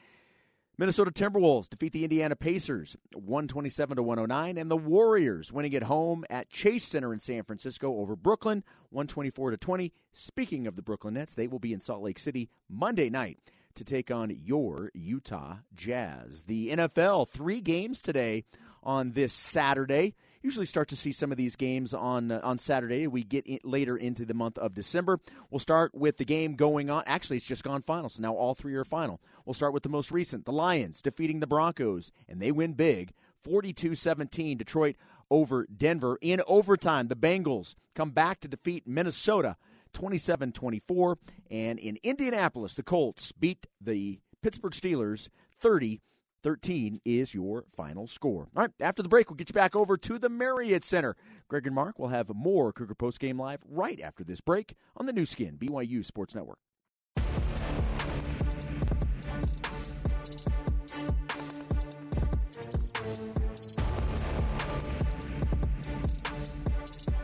Minnesota 0.78 1.12
Timberwolves 1.12 1.70
defeat 1.70 1.94
the 1.94 2.04
Indiana 2.04 2.36
Pacers 2.36 2.98
127 3.14 3.96
to 3.96 4.04
109 4.04 4.58
and 4.58 4.70
the 4.70 4.76
Warriors 4.76 5.54
winning 5.54 5.76
at 5.76 5.84
home 5.84 6.26
at 6.30 6.50
Chase 6.50 6.86
Center 6.86 7.14
in 7.14 7.20
San 7.20 7.44
Francisco 7.44 8.00
over 8.00 8.18
Brooklyn 8.18 8.66
124 8.90 9.52
to 9.52 9.58
20. 9.58 9.94
Speaking 10.12 10.68
of 10.68 10.76
the 10.76 10.82
Brooklyn 10.82 11.14
Nets, 11.14 11.34
they 11.34 11.48
will 11.48 11.60
be 11.60 11.72
in 11.72 11.80
Salt 11.80 12.04
Lake 12.04 12.20
City 12.20 12.50
Monday 12.70 13.10
night 13.10 13.38
to 13.76 13.86
take 13.86 14.12
on 14.12 14.30
your 14.30 14.92
Utah 14.94 15.58
Jazz. 15.74 16.44
The 16.44 16.72
NFL 16.72 17.30
3 17.30 17.62
games 17.62 18.02
today 18.02 18.44
on 18.84 19.12
this 19.12 19.34
Saturday. 19.34 20.16
Usually 20.42 20.66
start 20.66 20.88
to 20.90 20.96
see 20.96 21.12
some 21.12 21.32
of 21.32 21.38
these 21.38 21.56
games 21.56 21.94
on 21.94 22.32
uh, 22.32 22.40
on 22.44 22.58
Saturday. 22.58 23.06
We 23.06 23.24
get 23.24 23.46
in 23.46 23.60
later 23.64 23.96
into 23.96 24.26
the 24.26 24.34
month 24.34 24.58
of 24.58 24.74
December. 24.74 25.20
We'll 25.52 25.60
start 25.60 25.94
with 25.94 26.18
the 26.18 26.26
game 26.26 26.56
going 26.56 26.90
on. 26.90 27.04
Actually, 27.06 27.38
it's 27.38 27.46
just 27.46 27.64
gone 27.64 27.84
final, 27.84 28.10
so 28.10 28.22
now 28.22 28.34
all 28.34 28.56
three 28.56 28.74
are 28.76 28.84
final. 28.84 29.22
We'll 29.46 29.54
start 29.54 29.74
with 29.74 29.84
the 29.84 29.90
most 29.90 30.12
recent, 30.12 30.46
the 30.46 30.52
Lions 30.52 31.02
defeating 31.02 31.42
the 31.42 31.48
Broncos, 31.48 32.12
and 32.28 32.42
they 32.42 32.52
win 32.52 32.74
big, 32.74 33.14
42-17. 33.46 34.58
Detroit 34.58 34.96
over 35.30 35.66
Denver 35.66 36.18
in 36.22 36.42
overtime. 36.48 37.08
The 37.08 37.16
Bengals 37.16 37.76
come 37.94 38.10
back 38.10 38.40
to 38.42 38.48
defeat 38.48 38.88
Minnesota 38.88 39.58
27-24, 39.94 41.18
and 41.52 41.78
in 41.78 41.98
Indianapolis, 42.02 42.74
the 42.74 42.84
Colts 42.84 43.32
beat 43.32 43.68
the 43.80 44.20
Pittsburgh 44.42 44.74
Steelers 44.74 45.30
30 45.60 46.02
13 46.44 47.02
is 47.06 47.34
your 47.34 47.66
final 47.70 48.08
score. 48.08 48.50
All 48.56 48.64
right, 48.64 48.72
after 48.80 49.04
the 49.04 49.10
break, 49.10 49.30
we'll 49.30 49.38
get 49.38 49.50
you 49.50 49.54
back 49.54 49.76
over 49.76 49.98
to 49.98 50.20
the 50.20 50.30
Marriott 50.30 50.84
Center. 50.84 51.16
Greg 51.48 51.66
and 51.66 51.76
Mark 51.76 52.00
will 52.00 52.10
have 52.10 52.30
more 52.34 52.74
Cougar 52.74 52.96
Post 52.96 53.20
Game 53.20 53.40
Live 53.40 53.62
right 53.68 54.00
after 54.00 54.24
this 54.24 54.42
break 54.42 54.76
on 54.98 55.06
the 55.06 55.14
new 55.14 55.26
skin, 55.26 55.58
BYU 55.58 56.04
Sports 56.04 56.36
Network. 56.36 56.60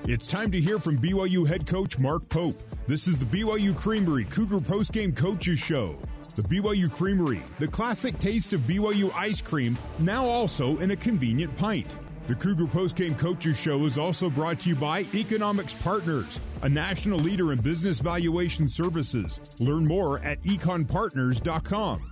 It's 0.09 0.25
time 0.25 0.51
to 0.51 0.61
hear 0.61 0.79
from 0.79 0.97
BYU 0.99 1.45
head 1.45 1.67
coach 1.67 1.99
Mark 1.99 2.29
Pope. 2.29 2.55
This 2.87 3.07
is 3.07 3.17
the 3.17 3.25
BYU 3.25 3.75
Creamery 3.75 4.23
Cougar 4.23 4.59
Postgame 4.59 5.13
Coaches 5.13 5.59
Show. 5.59 5.99
The 6.37 6.43
BYU 6.43 6.91
Creamery, 6.91 7.41
the 7.57 7.67
classic 7.67 8.19
taste 8.19 8.53
of 8.53 8.61
BYU 8.65 9.11
ice 9.15 9.41
cream, 9.41 9.75
now 9.97 10.23
also 10.23 10.77
in 10.77 10.91
a 10.91 10.95
convenient 10.95 11.55
pint. 11.55 11.95
The 12.27 12.35
Cougar 12.35 12.65
Postgame 12.65 13.17
Coaches 13.17 13.57
Show 13.57 13.85
is 13.85 13.97
also 13.97 14.29
brought 14.29 14.59
to 14.59 14.69
you 14.69 14.75
by 14.75 15.07
Economics 15.15 15.73
Partners, 15.73 16.39
a 16.61 16.69
national 16.69 17.17
leader 17.17 17.53
in 17.53 17.57
business 17.57 18.01
valuation 18.01 18.67
services. 18.67 19.39
Learn 19.59 19.87
more 19.87 20.19
at 20.19 20.39
econpartners.com. 20.43 22.03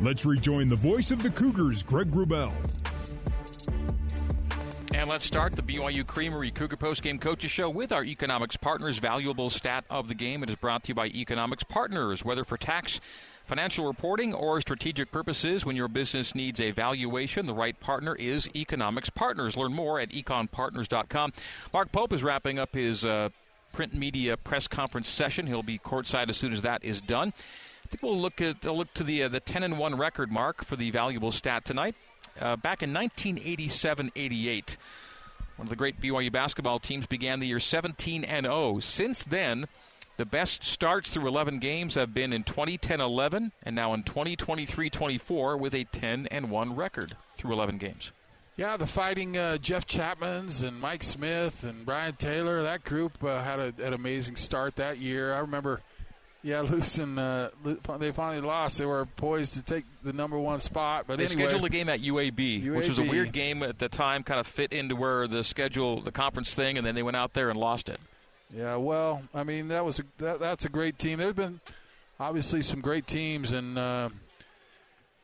Let's 0.00 0.26
rejoin 0.26 0.68
the 0.68 0.74
voice 0.74 1.12
of 1.12 1.22
the 1.22 1.30
Cougars, 1.30 1.84
Greg 1.84 2.10
Wrubell. 2.10 2.87
And 4.98 5.08
let's 5.08 5.24
start 5.24 5.52
the 5.52 5.62
BYU 5.62 6.04
Creamery 6.04 6.50
Cougar 6.50 6.76
Post 6.76 7.02
Game 7.02 7.20
Coaches 7.20 7.52
Show 7.52 7.70
with 7.70 7.92
our 7.92 8.02
Economics 8.02 8.56
Partners 8.56 8.98
valuable 8.98 9.48
stat 9.48 9.84
of 9.88 10.08
the 10.08 10.14
game. 10.14 10.42
It 10.42 10.50
is 10.50 10.56
brought 10.56 10.82
to 10.82 10.88
you 10.88 10.94
by 10.96 11.06
Economics 11.06 11.62
Partners, 11.62 12.24
whether 12.24 12.44
for 12.44 12.56
tax, 12.56 13.00
financial 13.44 13.86
reporting, 13.86 14.34
or 14.34 14.60
strategic 14.60 15.12
purposes. 15.12 15.64
When 15.64 15.76
your 15.76 15.86
business 15.86 16.34
needs 16.34 16.58
a 16.60 16.72
valuation, 16.72 17.46
the 17.46 17.54
right 17.54 17.78
partner 17.78 18.16
is 18.16 18.50
Economics 18.56 19.08
Partners. 19.08 19.56
Learn 19.56 19.72
more 19.72 20.00
at 20.00 20.10
econpartners.com. 20.10 21.32
Mark 21.72 21.92
Pope 21.92 22.12
is 22.12 22.24
wrapping 22.24 22.58
up 22.58 22.74
his 22.74 23.04
uh, 23.04 23.28
print 23.72 23.94
media 23.94 24.36
press 24.36 24.66
conference 24.66 25.08
session. 25.08 25.46
He'll 25.46 25.62
be 25.62 25.78
courtside 25.78 26.28
as 26.28 26.36
soon 26.36 26.52
as 26.52 26.62
that 26.62 26.82
is 26.82 27.00
done. 27.00 27.32
I 27.84 27.88
think 27.88 28.02
we'll 28.02 28.20
look 28.20 28.40
at 28.40 28.64
look 28.64 28.92
to 28.94 29.04
the 29.04 29.22
uh, 29.22 29.28
the 29.28 29.38
10 29.38 29.62
and 29.62 29.78
1 29.78 29.96
record 29.96 30.32
mark 30.32 30.64
for 30.64 30.74
the 30.74 30.90
valuable 30.90 31.30
stat 31.30 31.64
tonight 31.64 31.94
uh, 32.40 32.56
back 32.56 32.82
in 32.82 32.92
1987 32.92 34.12
88. 34.14 34.76
One 35.56 35.66
of 35.66 35.70
the 35.70 35.76
great 35.76 36.00
BYU 36.00 36.30
basketball 36.30 36.78
teams 36.78 37.06
began 37.06 37.40
the 37.40 37.48
year 37.48 37.58
17 37.58 38.24
and 38.24 38.46
0. 38.46 38.78
Since 38.78 39.24
then, 39.24 39.66
the 40.16 40.24
best 40.24 40.64
starts 40.64 41.10
through 41.10 41.26
11 41.26 41.58
games 41.58 41.94
have 41.94 42.14
been 42.14 42.32
in 42.32 42.44
2010 42.44 43.00
11 43.00 43.52
and 43.62 43.76
now 43.76 43.94
in 43.94 44.02
2023 44.02 44.90
24 44.90 45.56
with 45.56 45.74
a 45.74 45.84
10 45.84 46.26
and 46.30 46.50
1 46.50 46.76
record 46.76 47.16
through 47.36 47.52
11 47.52 47.78
games. 47.78 48.12
Yeah, 48.56 48.76
the 48.76 48.88
fighting 48.88 49.36
uh, 49.36 49.58
Jeff 49.58 49.86
Chatmans 49.86 50.66
and 50.66 50.80
Mike 50.80 51.04
Smith 51.04 51.62
and 51.62 51.86
Brian 51.86 52.16
Taylor, 52.16 52.62
that 52.62 52.82
group 52.82 53.22
uh, 53.22 53.40
had 53.40 53.60
a, 53.60 53.72
an 53.84 53.92
amazing 53.92 54.34
start 54.34 54.74
that 54.76 54.98
year. 54.98 55.32
I 55.32 55.38
remember 55.38 55.80
yeah, 56.42 56.60
losing. 56.60 57.18
Uh, 57.18 57.50
they 57.98 58.12
finally 58.12 58.40
lost. 58.40 58.78
They 58.78 58.86
were 58.86 59.06
poised 59.06 59.54
to 59.54 59.62
take 59.62 59.84
the 60.04 60.12
number 60.12 60.38
one 60.38 60.60
spot, 60.60 61.04
but 61.06 61.18
they 61.18 61.24
anyway, 61.24 61.42
scheduled 61.42 61.64
a 61.64 61.68
game 61.68 61.88
at 61.88 62.00
UAB, 62.00 62.62
UAB, 62.62 62.76
which 62.76 62.88
was 62.88 62.98
a 62.98 63.02
weird 63.02 63.32
game 63.32 63.62
at 63.62 63.78
the 63.78 63.88
time. 63.88 64.22
Kind 64.22 64.38
of 64.38 64.46
fit 64.46 64.72
into 64.72 64.94
where 64.94 65.26
the 65.26 65.42
schedule, 65.42 66.00
the 66.00 66.12
conference 66.12 66.54
thing, 66.54 66.78
and 66.78 66.86
then 66.86 66.94
they 66.94 67.02
went 67.02 67.16
out 67.16 67.34
there 67.34 67.50
and 67.50 67.58
lost 67.58 67.88
it. 67.88 68.00
Yeah, 68.54 68.76
well, 68.76 69.22
I 69.34 69.42
mean 69.42 69.68
that 69.68 69.84
was 69.84 69.98
a, 69.98 70.04
that, 70.18 70.38
that's 70.38 70.64
a 70.64 70.68
great 70.68 70.98
team. 70.98 71.18
There's 71.18 71.34
been 71.34 71.60
obviously 72.20 72.62
some 72.62 72.80
great 72.80 73.06
teams, 73.06 73.50
and 73.50 73.76
uh, 73.76 74.08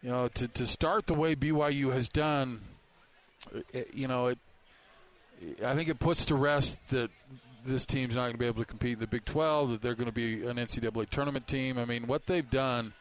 you 0.02 0.10
know 0.10 0.28
to 0.28 0.48
to 0.48 0.66
start 0.66 1.06
the 1.06 1.14
way 1.14 1.36
BYU 1.36 1.92
has 1.92 2.08
done, 2.08 2.60
it, 3.72 3.94
you 3.94 4.08
know 4.08 4.26
it. 4.26 4.38
I 5.64 5.74
think 5.74 5.88
it 5.88 5.98
puts 5.98 6.24
to 6.26 6.34
rest 6.34 6.88
that 6.90 7.10
this 7.64 7.86
team's 7.86 8.14
not 8.16 8.22
going 8.22 8.32
to 8.32 8.38
be 8.38 8.46
able 8.46 8.62
to 8.62 8.66
compete 8.66 8.94
in 8.94 9.00
the 9.00 9.06
Big 9.06 9.24
12. 9.24 9.70
That 9.70 9.82
they're 9.82 9.94
going 9.94 10.06
to 10.06 10.12
be 10.12 10.46
an 10.46 10.56
NCAA 10.56 11.08
tournament 11.08 11.46
team. 11.46 11.78
I 11.78 11.84
mean, 11.84 12.06
what 12.06 12.26
they've 12.26 12.48
done. 12.48 12.92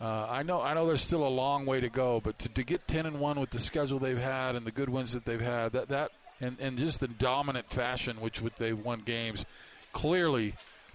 Uh, 0.00 0.26
I 0.28 0.42
know, 0.42 0.60
I 0.60 0.74
know. 0.74 0.86
There's 0.86 1.02
still 1.02 1.24
a 1.24 1.28
long 1.28 1.64
way 1.64 1.80
to 1.80 1.88
go, 1.88 2.20
but 2.20 2.38
to, 2.40 2.48
to 2.48 2.64
get 2.64 2.88
10 2.88 3.06
and 3.06 3.20
one 3.20 3.38
with 3.38 3.50
the 3.50 3.60
schedule 3.60 4.00
they've 4.00 4.18
had 4.18 4.56
and 4.56 4.66
the 4.66 4.72
good 4.72 4.88
wins 4.88 5.12
that 5.12 5.24
they've 5.24 5.40
had, 5.40 5.72
that 5.72 5.88
that 5.90 6.10
and, 6.40 6.56
and 6.58 6.76
just 6.76 6.98
the 6.98 7.06
dominant 7.06 7.70
fashion 7.70 8.20
which 8.20 8.42
they've 8.56 8.78
won 8.78 9.02
games, 9.02 9.44
clearly, 9.92 10.54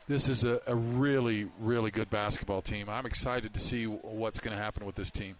this 0.09 0.27
is 0.27 0.43
a, 0.43 0.59
a 0.67 0.75
really, 0.75 1.47
really 1.59 1.89
good 1.89 2.09
basketball 2.09 2.61
team. 2.61 2.89
I'm 2.89 3.05
excited 3.05 3.53
to 3.53 3.59
see 3.61 3.85
what's 3.85 4.41
going 4.41 4.55
to 4.55 4.61
happen 4.61 4.85
with 4.85 4.95
this 4.95 5.09
team. 5.09 5.37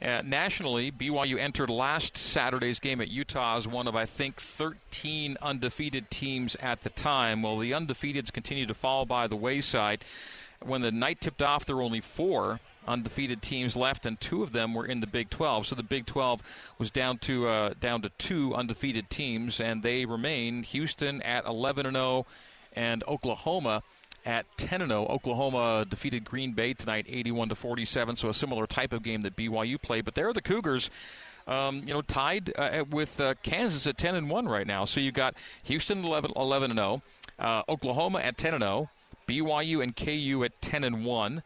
Uh, 0.00 0.22
nationally, 0.24 0.92
BYU 0.92 1.38
entered 1.38 1.68
last 1.68 2.16
Saturday's 2.16 2.78
game 2.78 3.00
at 3.00 3.08
Utah 3.08 3.56
as 3.56 3.66
one 3.66 3.88
of, 3.88 3.96
I 3.96 4.04
think, 4.04 4.40
13 4.40 5.36
undefeated 5.42 6.08
teams 6.08 6.56
at 6.56 6.84
the 6.84 6.90
time. 6.90 7.42
Well, 7.42 7.58
the 7.58 7.72
undefeateds 7.72 8.32
continue 8.32 8.66
to 8.66 8.74
fall 8.74 9.06
by 9.06 9.26
the 9.26 9.34
wayside. 9.34 10.04
When 10.64 10.82
the 10.82 10.92
night 10.92 11.20
tipped 11.20 11.42
off, 11.42 11.66
there 11.66 11.74
were 11.74 11.82
only 11.82 12.00
four 12.00 12.60
undefeated 12.86 13.42
teams 13.42 13.76
left, 13.76 14.06
and 14.06 14.20
two 14.20 14.44
of 14.44 14.52
them 14.52 14.72
were 14.72 14.86
in 14.86 15.00
the 15.00 15.06
Big 15.06 15.30
12. 15.30 15.66
So 15.66 15.74
the 15.74 15.82
Big 15.82 16.06
12 16.06 16.42
was 16.78 16.90
down 16.90 17.18
to 17.18 17.48
uh, 17.48 17.74
down 17.80 18.02
to 18.02 18.10
two 18.18 18.54
undefeated 18.54 19.10
teams, 19.10 19.60
and 19.60 19.82
they 19.82 20.04
remain 20.04 20.62
Houston 20.62 21.22
at 21.22 21.44
11 21.44 21.86
and 21.86 21.96
0, 21.96 22.26
and 22.72 23.04
Oklahoma 23.06 23.82
at 24.28 24.44
10 24.58 24.86
0. 24.86 25.06
Oklahoma 25.06 25.86
defeated 25.88 26.22
Green 26.22 26.52
Bay 26.52 26.74
tonight 26.74 27.06
81 27.08 27.48
to 27.48 27.54
47, 27.54 28.14
so 28.14 28.28
a 28.28 28.34
similar 28.34 28.66
type 28.66 28.92
of 28.92 29.02
game 29.02 29.22
that 29.22 29.34
BYU 29.34 29.80
played. 29.80 30.04
But 30.04 30.14
there 30.14 30.28
are 30.28 30.34
the 30.34 30.42
Cougars. 30.42 30.90
Um, 31.46 31.78
you 31.86 31.94
know, 31.94 32.02
tied 32.02 32.52
uh, 32.58 32.84
with 32.90 33.18
uh, 33.22 33.32
Kansas 33.42 33.86
at 33.86 33.96
10 33.96 34.14
and 34.14 34.28
1 34.28 34.46
right 34.46 34.66
now. 34.66 34.84
So 34.84 35.00
you 35.00 35.10
got 35.10 35.34
Houston 35.62 36.04
11, 36.04 36.32
11 36.36 36.70
and 36.72 36.78
0, 36.78 37.02
uh, 37.38 37.62
Oklahoma 37.70 38.18
at 38.18 38.36
10 38.36 38.52
and 38.52 38.62
0, 38.62 38.90
BYU 39.26 39.82
and 39.82 39.96
KU 39.96 40.44
at 40.44 40.60
10 40.60 40.84
and 40.84 41.06
1, 41.06 41.42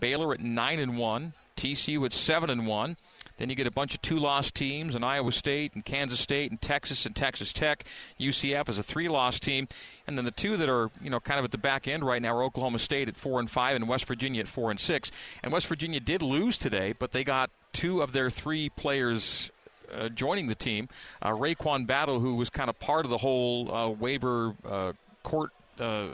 Baylor 0.00 0.32
at 0.32 0.40
9 0.40 0.78
and 0.78 0.96
1, 0.96 1.34
TCU 1.58 2.02
at 2.06 2.14
7 2.14 2.48
and 2.48 2.66
1. 2.66 2.96
Then 3.42 3.50
you 3.50 3.56
get 3.56 3.66
a 3.66 3.72
bunch 3.72 3.92
of 3.92 4.02
two 4.02 4.20
loss 4.20 4.52
teams 4.52 4.94
and 4.94 5.04
Iowa 5.04 5.32
State 5.32 5.74
and 5.74 5.84
Kansas 5.84 6.20
State 6.20 6.52
and 6.52 6.62
Texas 6.62 7.04
and 7.06 7.16
Texas 7.16 7.52
Tech. 7.52 7.82
UCF 8.20 8.68
is 8.68 8.78
a 8.78 8.84
three 8.84 9.08
loss 9.08 9.40
team. 9.40 9.66
And 10.06 10.16
then 10.16 10.24
the 10.24 10.30
two 10.30 10.56
that 10.58 10.68
are, 10.68 10.92
you 11.02 11.10
know, 11.10 11.18
kind 11.18 11.40
of 11.40 11.44
at 11.44 11.50
the 11.50 11.58
back 11.58 11.88
end 11.88 12.06
right 12.06 12.22
now 12.22 12.36
are 12.36 12.44
Oklahoma 12.44 12.78
State 12.78 13.08
at 13.08 13.16
four 13.16 13.40
and 13.40 13.50
five 13.50 13.74
and 13.74 13.88
West 13.88 14.04
Virginia 14.04 14.42
at 14.42 14.46
four 14.46 14.70
and 14.70 14.78
six. 14.78 15.10
And 15.42 15.52
West 15.52 15.66
Virginia 15.66 15.98
did 15.98 16.22
lose 16.22 16.56
today, 16.56 16.94
but 16.96 17.10
they 17.10 17.24
got 17.24 17.50
two 17.72 18.00
of 18.00 18.12
their 18.12 18.30
three 18.30 18.68
players 18.68 19.50
uh, 19.92 20.08
joining 20.08 20.46
the 20.46 20.54
team. 20.54 20.88
Uh, 21.20 21.30
RaeQuan 21.30 21.84
Battle, 21.84 22.20
who 22.20 22.36
was 22.36 22.48
kind 22.48 22.70
of 22.70 22.78
part 22.78 23.04
of 23.04 23.10
the 23.10 23.18
whole 23.18 23.74
uh, 23.74 23.88
waiver 23.88 24.54
uh, 24.64 24.92
court 25.24 25.50
uh, 25.80 26.10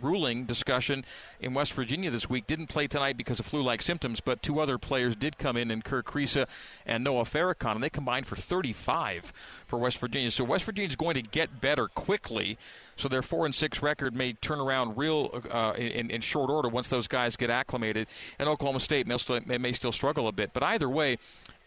ruling 0.00 0.44
discussion 0.44 1.04
in 1.40 1.54
West 1.54 1.72
Virginia 1.72 2.10
this 2.10 2.28
week. 2.28 2.46
Didn't 2.46 2.68
play 2.68 2.86
tonight 2.86 3.16
because 3.16 3.40
of 3.40 3.46
flu-like 3.46 3.82
symptoms, 3.82 4.20
but 4.20 4.42
two 4.42 4.60
other 4.60 4.78
players 4.78 5.16
did 5.16 5.38
come 5.38 5.56
in, 5.56 5.70
in 5.70 5.82
Kerr 5.82 6.02
Kriisa 6.02 6.46
and 6.86 7.04
Noah 7.04 7.24
Farrakhan, 7.24 7.74
and 7.74 7.82
they 7.82 7.90
combined 7.90 8.26
for 8.26 8.36
35 8.36 9.32
for 9.66 9.78
West 9.78 9.98
Virginia. 9.98 10.30
So 10.30 10.44
West 10.44 10.64
Virginia 10.64 10.88
is 10.88 10.96
going 10.96 11.14
to 11.14 11.22
get 11.22 11.60
better 11.60 11.88
quickly. 11.88 12.58
So 12.96 13.08
their 13.08 13.22
four 13.22 13.46
and 13.46 13.54
six 13.54 13.82
record 13.82 14.14
may 14.14 14.34
turn 14.34 14.60
around 14.60 14.96
real 14.96 15.42
uh, 15.50 15.72
in, 15.76 16.10
in, 16.10 16.20
short 16.20 16.50
order 16.50 16.68
once 16.68 16.88
those 16.88 17.08
guys 17.08 17.36
get 17.36 17.50
acclimated. 17.50 18.06
And 18.38 18.48
Oklahoma 18.48 18.80
State 18.80 19.06
may 19.06 19.18
still, 19.18 19.40
may 19.46 19.72
still 19.72 19.92
struggle 19.92 20.28
a 20.28 20.32
bit, 20.32 20.52
but 20.52 20.62
either 20.62 20.88
way, 20.88 21.18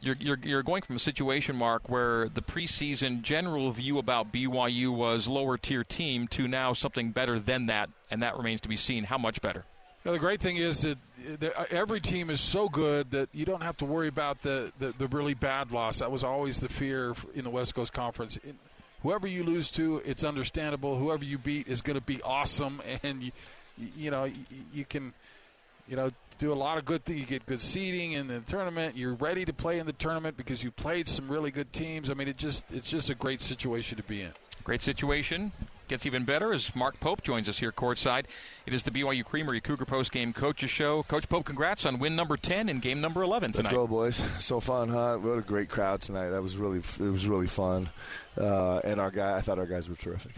you're, 0.02 0.16
you're, 0.20 0.40
you're 0.44 0.64
going 0.64 0.84
from 0.84 0.98
a 0.98 1.00
situation, 1.00 1.56
Mark, 1.56 1.90
where 1.90 2.30
the 2.30 2.42
preseason 2.42 3.22
general 3.22 3.72
view 3.72 3.98
about 3.98 4.32
BYU 4.32 4.96
was 4.96 5.28
lower 5.28 5.58
tier 5.58 5.84
team 5.84 6.28
to 6.30 6.48
now 6.48 6.74
something 6.74 7.12
better 7.12 7.40
than 7.40 7.68
that, 7.68 7.90
and 8.12 8.22
that 8.22 8.38
remains 8.38 8.62
to 8.62 8.70
be 8.70 8.76
seen. 8.76 9.06
How 9.06 9.18
much 9.18 9.42
better? 9.42 9.66
Yeah, 10.06 10.12
the 10.12 10.20
great 10.20 10.40
thing 10.40 10.58
is 10.58 10.82
that 10.82 11.72
every 11.72 12.00
team 12.00 12.30
is 12.30 12.40
so 12.40 12.70
good 12.70 13.10
that 13.12 13.30
you 13.34 13.44
don't 13.44 13.64
have 13.64 13.78
to 13.78 13.86
worry 13.86 14.08
about 14.08 14.44
the, 14.44 14.72
the, 14.78 14.94
the 15.00 15.08
really 15.08 15.34
bad 15.34 15.72
loss. 15.72 16.00
That 16.00 16.12
was 16.12 16.24
always 16.24 16.60
the 16.60 16.70
fear 16.70 17.16
in 17.34 17.44
the 17.44 17.50
West 17.50 17.74
Coast 17.74 17.92
Conference. 17.92 18.38
Whoever 19.04 19.28
you 19.28 19.44
lose 19.44 19.70
to, 19.72 20.02
it's 20.06 20.24
understandable. 20.24 20.98
Whoever 20.98 21.24
you 21.24 21.38
beat 21.38 21.68
is 21.68 21.82
going 21.82 22.00
to 22.00 22.06
be 22.06 22.22
awesome, 22.22 22.82
and 23.04 23.24
you, 23.24 23.32
you 23.98 24.12
know 24.12 24.26
you, 24.26 24.36
you 24.74 24.86
can– 24.86 25.14
you 25.88 25.96
know, 25.96 26.12
do 26.40 26.52
a 26.52 26.56
lot 26.56 26.78
of 26.78 26.86
good 26.86 27.04
things. 27.04 27.20
You 27.20 27.26
get 27.26 27.46
good 27.46 27.62
seeding 27.62 28.14
in 28.14 28.28
the 28.28 28.40
tournament. 28.42 28.98
You're 28.98 29.14
ready 29.14 29.46
to 29.46 29.54
play 29.54 29.80
in 29.80 29.86
the 29.86 29.94
tournament 29.94 30.38
because 30.38 30.64
you 30.64 30.72
played 30.72 31.08
some 31.08 31.30
really 31.30 31.52
good 31.52 31.72
teams. 31.74 32.10
I 32.10 32.14
mean, 32.14 32.28
it 32.28 32.38
just 32.38 32.66
it's 32.72 32.90
just 32.90 33.10
a 33.10 33.16
great 33.16 33.42
situation 33.42 33.98
to 33.98 34.04
be 34.04 34.22
in. 34.22 34.32
Great 34.64 34.82
situation. 34.82 35.52
Gets 35.88 36.08
even 36.08 36.24
better 36.24 36.52
as 36.52 36.76
Mark 36.76 37.00
Pope 37.00 37.22
joins 37.22 37.48
us 37.48 37.60
here 37.60 37.72
courtside. 37.72 38.26
It 38.66 38.74
is 38.74 38.82
the 38.82 38.90
BYU 38.90 39.24
Creamery 39.24 39.62
Cougar 39.62 39.86
Post 39.86 40.12
Game 40.12 40.34
Coaches 40.34 40.72
Show. 40.72 41.04
Coach 41.04 41.30
Pope, 41.30 41.46
congrats 41.46 41.86
on 41.86 42.00
win 42.00 42.16
number 42.16 42.38
ten 42.38 42.70
and 42.70 42.82
game 42.82 43.02
number 43.02 43.22
eleven 43.22 43.52
tonight. 43.52 43.66
Let's 43.66 43.76
go, 43.76 43.86
boys! 43.86 44.24
So 44.40 44.60
fun, 44.60 44.90
huh? 44.90 45.18
What 45.22 45.38
a 45.38 45.42
great 45.42 45.70
crowd 45.70 46.02
tonight. 46.02 46.30
That 46.30 46.42
was 46.42 46.58
really 46.58 46.80
it 46.80 47.12
was 47.12 47.28
really 47.28 47.46
fun, 47.46 47.90
uh, 48.36 48.80
and 48.84 49.00
our 49.00 49.12
guy. 49.12 49.38
I 49.38 49.42
thought 49.42 49.60
our 49.60 49.68
guys 49.68 49.88
were 49.88 49.96
terrific. 49.96 50.34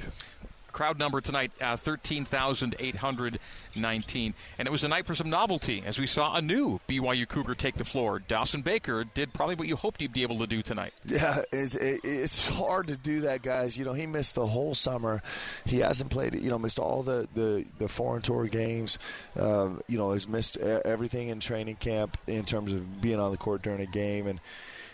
Crowd 0.72 1.00
number 1.00 1.22
tonight, 1.22 1.52
uh, 1.60 1.76
13,819. 1.76 4.34
And 4.58 4.68
it 4.68 4.72
was 4.72 4.84
a 4.84 4.88
night 4.88 5.06
for 5.06 5.14
some 5.16 5.30
novelty 5.30 5.84
as 5.86 6.00
we 6.00 6.08
saw 6.08 6.36
a 6.36 6.42
new 6.42 6.80
BYU 6.88 7.28
Cougar 7.28 7.56
take 7.56 7.76
the 7.76 7.86
floor. 7.86 8.20
Dawson 8.20 8.62
Baker 8.62 9.04
did 9.04 9.34
probably 9.34 9.56
what 9.56 9.68
you 9.68 9.76
hoped 9.76 10.00
he'd 10.02 10.14
be 10.14 10.22
able 10.24 10.40
to 10.40 10.48
do 10.48 10.62
tonight. 10.62 10.94
Yeah, 11.06 11.44
it's, 11.52 11.76
it's 11.76 12.46
hard 12.48 12.88
to 12.88 12.98
do 12.98 13.22
that, 13.22 13.42
guys. 13.42 13.78
You 13.78 13.86
know, 13.86 13.94
he 13.94 14.06
missed 14.06 14.36
the 14.36 14.46
whole 14.46 14.76
summer. 14.76 15.24
He 15.66 15.80
hasn't 15.80 16.12
played, 16.12 16.36
you 16.36 16.50
know, 16.50 16.60
missed 16.60 16.80
all 16.80 17.04
the, 17.04 17.28
the, 17.34 17.66
the 17.80 17.88
foreign 17.88 18.22
tour 18.22 18.48
games. 18.48 19.00
Uh, 19.38 19.70
you 19.88 19.98
know, 19.98 20.12
has 20.12 20.28
missed 20.28 20.58
everything 20.58 21.30
in 21.30 21.40
training 21.40 21.78
camp 21.78 22.18
in 22.28 22.44
terms 22.46 22.74
of 22.74 23.02
being 23.02 23.20
on 23.20 23.32
the 23.32 23.38
court 23.38 23.62
during 23.62 23.82
a 23.82 23.86
game. 23.86 24.28
And, 24.28 24.40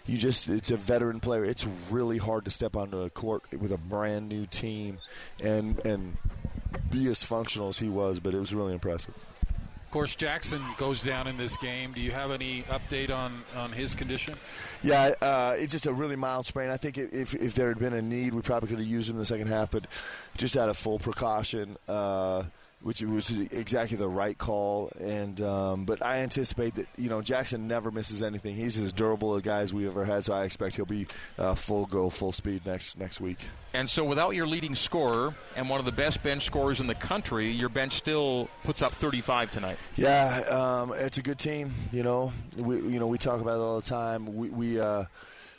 you 0.06 0.18
just 0.18 0.50
it's 0.50 0.72
a 0.72 0.78
veteran 0.78 1.20
player. 1.20 1.46
It's 1.46 1.66
really 1.90 2.18
hard 2.18 2.46
to 2.46 2.52
step 2.52 2.76
onto 2.76 3.00
a 3.02 3.10
court 3.10 3.44
with 3.58 3.72
a 3.72 3.78
brand 3.78 4.30
new 4.30 4.46
team 4.46 4.98
and 5.42 5.80
and 5.86 6.18
be 6.90 7.08
as 7.08 7.24
functional 7.24 7.70
as 7.70 7.80
he 7.80 7.90
was. 7.90 8.20
But 8.20 8.34
it 8.34 8.40
was 8.40 8.54
really 8.54 8.74
impressive. 8.74 9.14
Of 9.86 9.92
course, 9.96 10.16
Jaxson 10.16 10.76
goes 10.78 11.04
down 11.04 11.28
in 11.28 11.38
this 11.38 11.56
game. 11.58 11.94
Do 11.94 12.02
you 12.02 12.10
have 12.10 12.32
any 12.32 12.64
update 12.64 13.12
on, 13.12 13.44
on 13.56 13.72
his 13.72 13.94
condition? 13.94 14.34
Yeah, 14.82 15.14
uh, 15.22 15.56
it's 15.56 15.72
just 15.72 15.86
a 15.86 15.94
really 15.94 16.16
mild 16.16 16.48
sprain. 16.48 16.72
I 16.72 16.78
think 16.78 16.98
if, 16.98 17.36
if 17.36 17.54
there 17.54 17.68
had 17.68 17.78
been 17.78 17.94
a 17.94 18.02
need, 18.02 18.34
we 18.34 18.42
probably 18.42 18.70
could 18.70 18.80
have 18.80 18.88
used 18.88 19.08
him 19.08 19.18
in 19.18 19.20
the 19.20 19.26
second 19.26 19.50
half, 19.50 19.70
but 19.70 19.86
just 20.36 20.58
out 20.58 20.68
of 20.68 20.78
full 20.78 20.98
precaution. 20.98 21.78
Uh, 21.88 22.46
which 22.84 23.02
was 23.02 23.30
exactly 23.30 23.98
the 23.98 24.08
right 24.08 24.38
call. 24.38 24.92
And 25.00 25.42
um, 25.42 25.86
but 25.86 26.06
I 26.06 26.20
anticipate 26.20 26.76
that 26.76 26.88
you 26.98 27.10
know 27.10 27.22
Jaxson 27.22 27.62
never 27.62 27.90
misses 27.92 28.22
anything. 28.22 28.56
He's 28.56 28.78
as 28.78 28.92
durable 28.92 29.36
a 29.36 29.42
guy 29.42 29.62
as 29.62 29.74
we 29.74 29.88
ever 29.88 30.06
had, 30.06 30.26
so 30.26 30.34
I 30.34 30.44
expect 30.44 30.76
he'll 30.76 30.86
be 30.86 31.08
uh, 31.38 31.56
full 31.56 31.86
go, 31.86 32.10
full 32.10 32.32
speed 32.32 32.66
next 32.66 32.98
next 32.98 33.22
week. 33.22 33.40
And 33.74 33.90
so, 33.90 34.04
without 34.04 34.36
your 34.36 34.46
leading 34.46 34.76
scorer 34.76 35.34
and 35.56 35.70
one 35.70 35.80
of 35.80 35.86
the 35.86 35.92
best 35.92 36.22
bench 36.22 36.46
scorers 36.46 36.80
in 36.80 36.88
the 36.88 36.96
country, 36.96 37.50
your 37.50 37.70
bench 37.70 37.94
still 37.94 38.50
puts 38.64 38.82
up 38.82 38.94
35 38.94 39.52
tonight. 39.52 39.78
Yeah, 39.96 40.42
um, 40.50 40.94
it's 40.94 41.18
a 41.18 41.24
good 41.24 41.40
team. 41.40 41.74
You 41.92 42.04
know, 42.04 42.34
we 42.58 42.76
you 42.76 43.00
know 43.00 43.08
we 43.08 43.18
talk 43.18 43.42
about 43.42 43.60
it 43.60 43.64
all 43.64 43.80
the 43.80 43.88
time. 43.88 44.36
We 44.36 44.50
we. 44.50 44.80
Uh, 44.80 45.06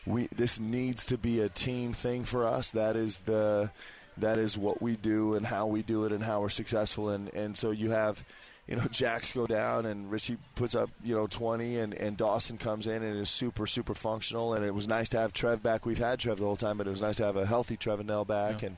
we, 0.06 0.28
this 0.36 0.60
needs 0.60 1.06
to 1.06 1.16
be 1.16 1.40
a 1.40 1.48
team 1.48 1.94
thing 1.94 2.24
for 2.24 2.46
us. 2.46 2.72
That 2.72 2.94
is 2.94 3.20
the 3.20 3.70
that 4.18 4.38
is 4.38 4.56
what 4.56 4.80
we 4.80 4.96
do 4.96 5.34
and 5.34 5.46
how 5.46 5.66
we 5.66 5.82
do 5.82 6.04
it 6.04 6.12
and 6.12 6.22
how 6.22 6.40
we're 6.40 6.48
successful. 6.48 7.10
And, 7.10 7.32
and 7.34 7.56
so 7.56 7.70
you 7.70 7.90
have, 7.90 8.22
you 8.66 8.76
know, 8.76 8.84
Jacks 8.90 9.32
go 9.32 9.46
down 9.46 9.86
and 9.86 10.10
Richie 10.10 10.38
puts 10.54 10.74
up, 10.74 10.90
you 11.02 11.14
know, 11.14 11.26
20 11.26 11.78
and, 11.78 11.94
and 11.94 12.16
Dawson 12.16 12.58
comes 12.58 12.86
in 12.86 13.02
and 13.02 13.18
is 13.18 13.30
super, 13.30 13.66
super 13.66 13.94
functional. 13.94 14.54
And 14.54 14.64
it 14.64 14.74
was 14.74 14.88
nice 14.88 15.08
to 15.10 15.18
have 15.18 15.32
Trev 15.32 15.62
back. 15.62 15.84
We've 15.86 15.98
had 15.98 16.18
Trev 16.18 16.38
the 16.38 16.44
whole 16.44 16.56
time, 16.56 16.78
but 16.78 16.86
it 16.86 16.90
was 16.90 17.00
nice 17.00 17.16
to 17.16 17.24
have 17.24 17.36
a 17.36 17.46
healthy 17.46 17.76
Trevin 17.76 18.06
Knell 18.06 18.24
back. 18.24 18.62
Yeah. 18.62 18.68
And, 18.68 18.76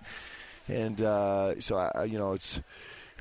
and 0.68 1.02
uh, 1.02 1.60
so, 1.60 1.76
I, 1.76 2.04
you 2.04 2.18
know, 2.18 2.32
it's. 2.32 2.60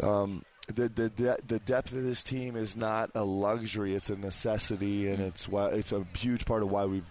Um, 0.02 0.44
the, 0.68 0.90
the 0.90 1.38
the 1.46 1.60
depth 1.60 1.94
of 1.94 2.04
this 2.04 2.24
team 2.24 2.56
is 2.56 2.76
not 2.76 3.12
a 3.14 3.24
luxury; 3.24 3.94
it's 3.94 4.10
a 4.10 4.16
necessity, 4.16 5.10
and 5.10 5.20
it's 5.20 5.48
why 5.48 5.68
it's 5.68 5.92
a 5.92 6.04
huge 6.18 6.44
part 6.46 6.64
of 6.64 6.72
why 6.72 6.86
we've 6.86 7.06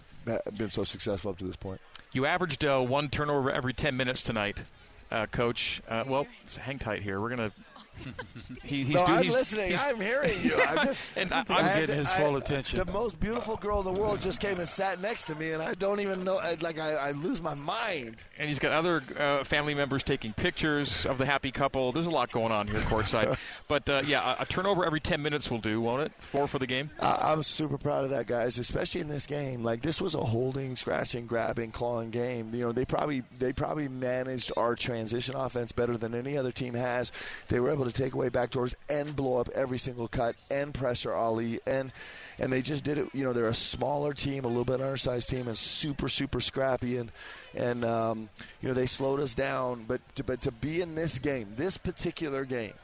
been 0.56 0.70
so 0.70 0.82
successful 0.82 1.30
up 1.30 1.38
to 1.38 1.44
this 1.44 1.54
point. 1.54 1.80
You 2.12 2.26
averaged 2.26 2.64
uh, 2.64 2.80
one 2.80 3.10
turnover 3.10 3.52
every 3.52 3.72
ten 3.72 3.96
minutes 3.96 4.22
tonight 4.22 4.64
uh, 5.10 5.26
Coach. 5.26 5.82
Uh, 5.88 6.04
well, 6.06 6.26
hang 6.60 6.78
tight 6.78 7.02
here. 7.02 7.20
We're 7.20 7.34
going 7.34 7.50
to 7.50 7.56
he, 8.62 8.82
he's 8.82 8.94
no, 8.94 9.06
do, 9.06 9.12
I'm 9.12 9.22
he's, 9.22 9.32
listening. 9.32 9.70
He's, 9.70 9.82
I'm 9.82 10.00
hearing 10.00 10.40
you. 10.42 10.60
I'm 10.62 10.86
just 10.86 11.02
and 11.16 11.32
I, 11.32 11.44
am 11.48 11.80
getting 11.80 11.96
his 11.96 12.10
full 12.12 12.36
attention. 12.36 12.78
The 12.78 12.92
most 12.92 13.18
beautiful 13.20 13.56
girl 13.56 13.78
in 13.80 13.84
the 13.84 14.00
world 14.00 14.20
just 14.20 14.40
came 14.40 14.58
and 14.58 14.68
sat 14.68 15.00
next 15.00 15.26
to 15.26 15.34
me, 15.34 15.52
and 15.52 15.62
I 15.62 15.74
don't 15.74 16.00
even 16.00 16.24
know. 16.24 16.40
Like 16.60 16.78
I, 16.78 16.94
I 16.94 17.10
lose 17.12 17.40
my 17.40 17.54
mind. 17.54 18.16
And 18.38 18.48
he's 18.48 18.58
got 18.58 18.72
other 18.72 19.02
uh, 19.18 19.44
family 19.44 19.74
members 19.74 20.02
taking 20.02 20.32
pictures 20.32 21.06
of 21.06 21.18
the 21.18 21.26
happy 21.26 21.50
couple. 21.50 21.92
There's 21.92 22.06
a 22.06 22.10
lot 22.10 22.30
going 22.32 22.52
on 22.52 22.68
here 22.68 22.80
courtside. 22.80 23.38
but 23.68 23.88
uh, 23.88 24.02
yeah, 24.06 24.36
a, 24.38 24.42
a, 24.42 24.46
turnover 24.46 24.84
every 24.84 25.00
10 25.00 25.22
minutes 25.22 25.50
will 25.50 25.58
do, 25.58 25.80
won't 25.80 26.02
it? 26.02 26.12
Four 26.18 26.46
for 26.48 26.58
the 26.58 26.66
game. 26.66 26.90
I'm 27.00 27.42
super 27.42 27.78
proud 27.78 28.04
of 28.04 28.10
that, 28.10 28.26
guys. 28.26 28.58
Especially 28.58 29.00
in 29.00 29.08
this 29.08 29.26
game. 29.26 29.62
Like 29.62 29.82
this 29.82 30.00
was 30.00 30.14
a 30.14 30.20
holding, 30.20 30.76
scratching, 30.76 31.26
grabbing, 31.26 31.72
clawing 31.72 32.10
game. 32.10 32.54
You 32.54 32.66
know, 32.66 32.72
they 32.72 32.84
probably 32.84 33.22
they 33.38 33.52
probably 33.52 33.88
managed 33.88 34.52
our 34.56 34.74
transition 34.74 35.34
offense 35.34 35.72
better 35.72 35.96
than 35.96 36.14
any 36.14 36.36
other 36.36 36.52
team 36.52 36.74
has. 36.74 37.12
They 37.48 37.60
were 37.60 37.70
able 37.70 37.83
able 37.84 37.92
to 37.92 38.02
take 38.02 38.14
away 38.14 38.28
backdoors 38.28 38.74
and 38.88 39.14
blow 39.14 39.36
up 39.36 39.48
every 39.54 39.78
single 39.78 40.08
cut 40.08 40.36
and 40.50 40.72
pressure 40.72 41.12
Aly 41.12 41.60
and 41.66 41.92
and 42.38 42.52
they 42.52 42.62
just 42.62 42.82
did 42.82 42.98
it. 42.98 43.08
You 43.12 43.22
know, 43.24 43.32
they're 43.32 43.46
a 43.46 43.54
smaller 43.54 44.12
team, 44.12 44.44
a 44.44 44.48
little 44.48 44.64
bit 44.64 44.80
undersized 44.80 45.28
team, 45.28 45.46
and 45.46 45.56
super 45.56 46.08
super 46.08 46.40
scrappy 46.40 46.96
and 46.96 47.12
and 47.54 47.84
um, 47.84 48.28
you 48.60 48.68
know 48.68 48.74
they 48.74 48.86
slowed 48.86 49.20
us 49.20 49.34
down. 49.34 49.84
But 49.86 50.00
to, 50.16 50.24
but 50.24 50.40
to 50.42 50.52
be 50.52 50.80
in 50.80 50.94
this 50.94 51.18
game, 51.18 51.52
this 51.56 51.76
particular 51.76 52.44
game. 52.44 52.74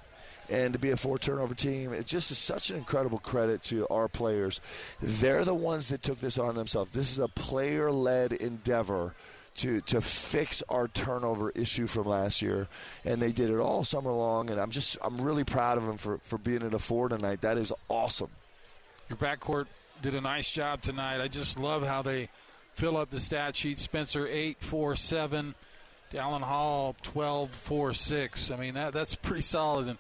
And 0.49 0.73
to 0.73 0.81
be 0.81 0.91
a 0.91 0.97
four 0.97 1.17
turnover 1.17 1.55
team, 1.55 1.93
it 1.93 2.07
just 2.07 2.33
is 2.33 2.39
such 2.39 2.71
an 2.71 2.77
incredible 2.77 3.21
credit 3.21 3.63
to 3.65 3.87
our 3.87 4.09
players. 4.09 4.61
They're 5.01 5.45
the 5.45 5.55
ones 5.55 5.91
that 5.91 6.03
took 6.03 6.21
this 6.21 6.39
on 6.39 6.57
themselves. 6.57 6.91
This 6.91 7.13
is 7.13 7.21
a 7.21 7.29
player 7.29 7.93
led 7.93 8.33
endeavor 8.33 9.15
to 9.61 9.81
to 9.83 10.01
fix 10.01 10.63
our 10.69 10.89
turnover 10.89 11.51
issue 11.51 11.87
from 11.87 12.07
last 12.07 12.43
year, 12.43 12.69
and 13.05 13.21
they 13.21 13.33
did 13.33 13.51
it 13.51 13.59
all 13.59 13.85
summer 13.85 14.13
long. 14.13 14.51
And 14.51 14.61
I'm 14.61 14.71
just 14.71 14.97
I'm 15.03 15.21
really 15.21 15.45
proud 15.45 15.79
of 15.79 15.87
them 15.87 15.97
for 15.97 16.19
for 16.19 16.39
being 16.39 16.63
at 16.63 16.75
a 16.75 16.79
four 16.79 17.09
tonight. 17.09 17.43
That 17.43 17.59
is 17.59 17.73
awesome. 17.89 18.31
Your 19.09 19.17
backcourt 19.17 19.67
did 20.03 20.15
a 20.15 20.21
nice 20.21 20.51
job 20.51 20.83
tonight. 20.83 21.21
I 21.21 21.29
just 21.29 21.59
love 21.59 21.87
how 21.87 22.03
they 22.03 22.29
fill 22.73 22.97
up 22.97 23.11
the 23.11 23.21
stat 23.21 23.57
sheet. 23.57 23.79
Spencer 23.79 24.27
eight 24.27 24.59
four 24.61 24.97
seven, 24.97 25.55
Dallin 26.13 26.43
Hall 26.43 26.97
12 27.03 27.51
4 27.51 27.95
6. 27.95 28.51
I 28.51 28.57
mean 28.57 28.75
that 28.75 28.93
that's 28.93 29.15
pretty 29.15 29.43
solid 29.43 29.89
and 29.89 29.99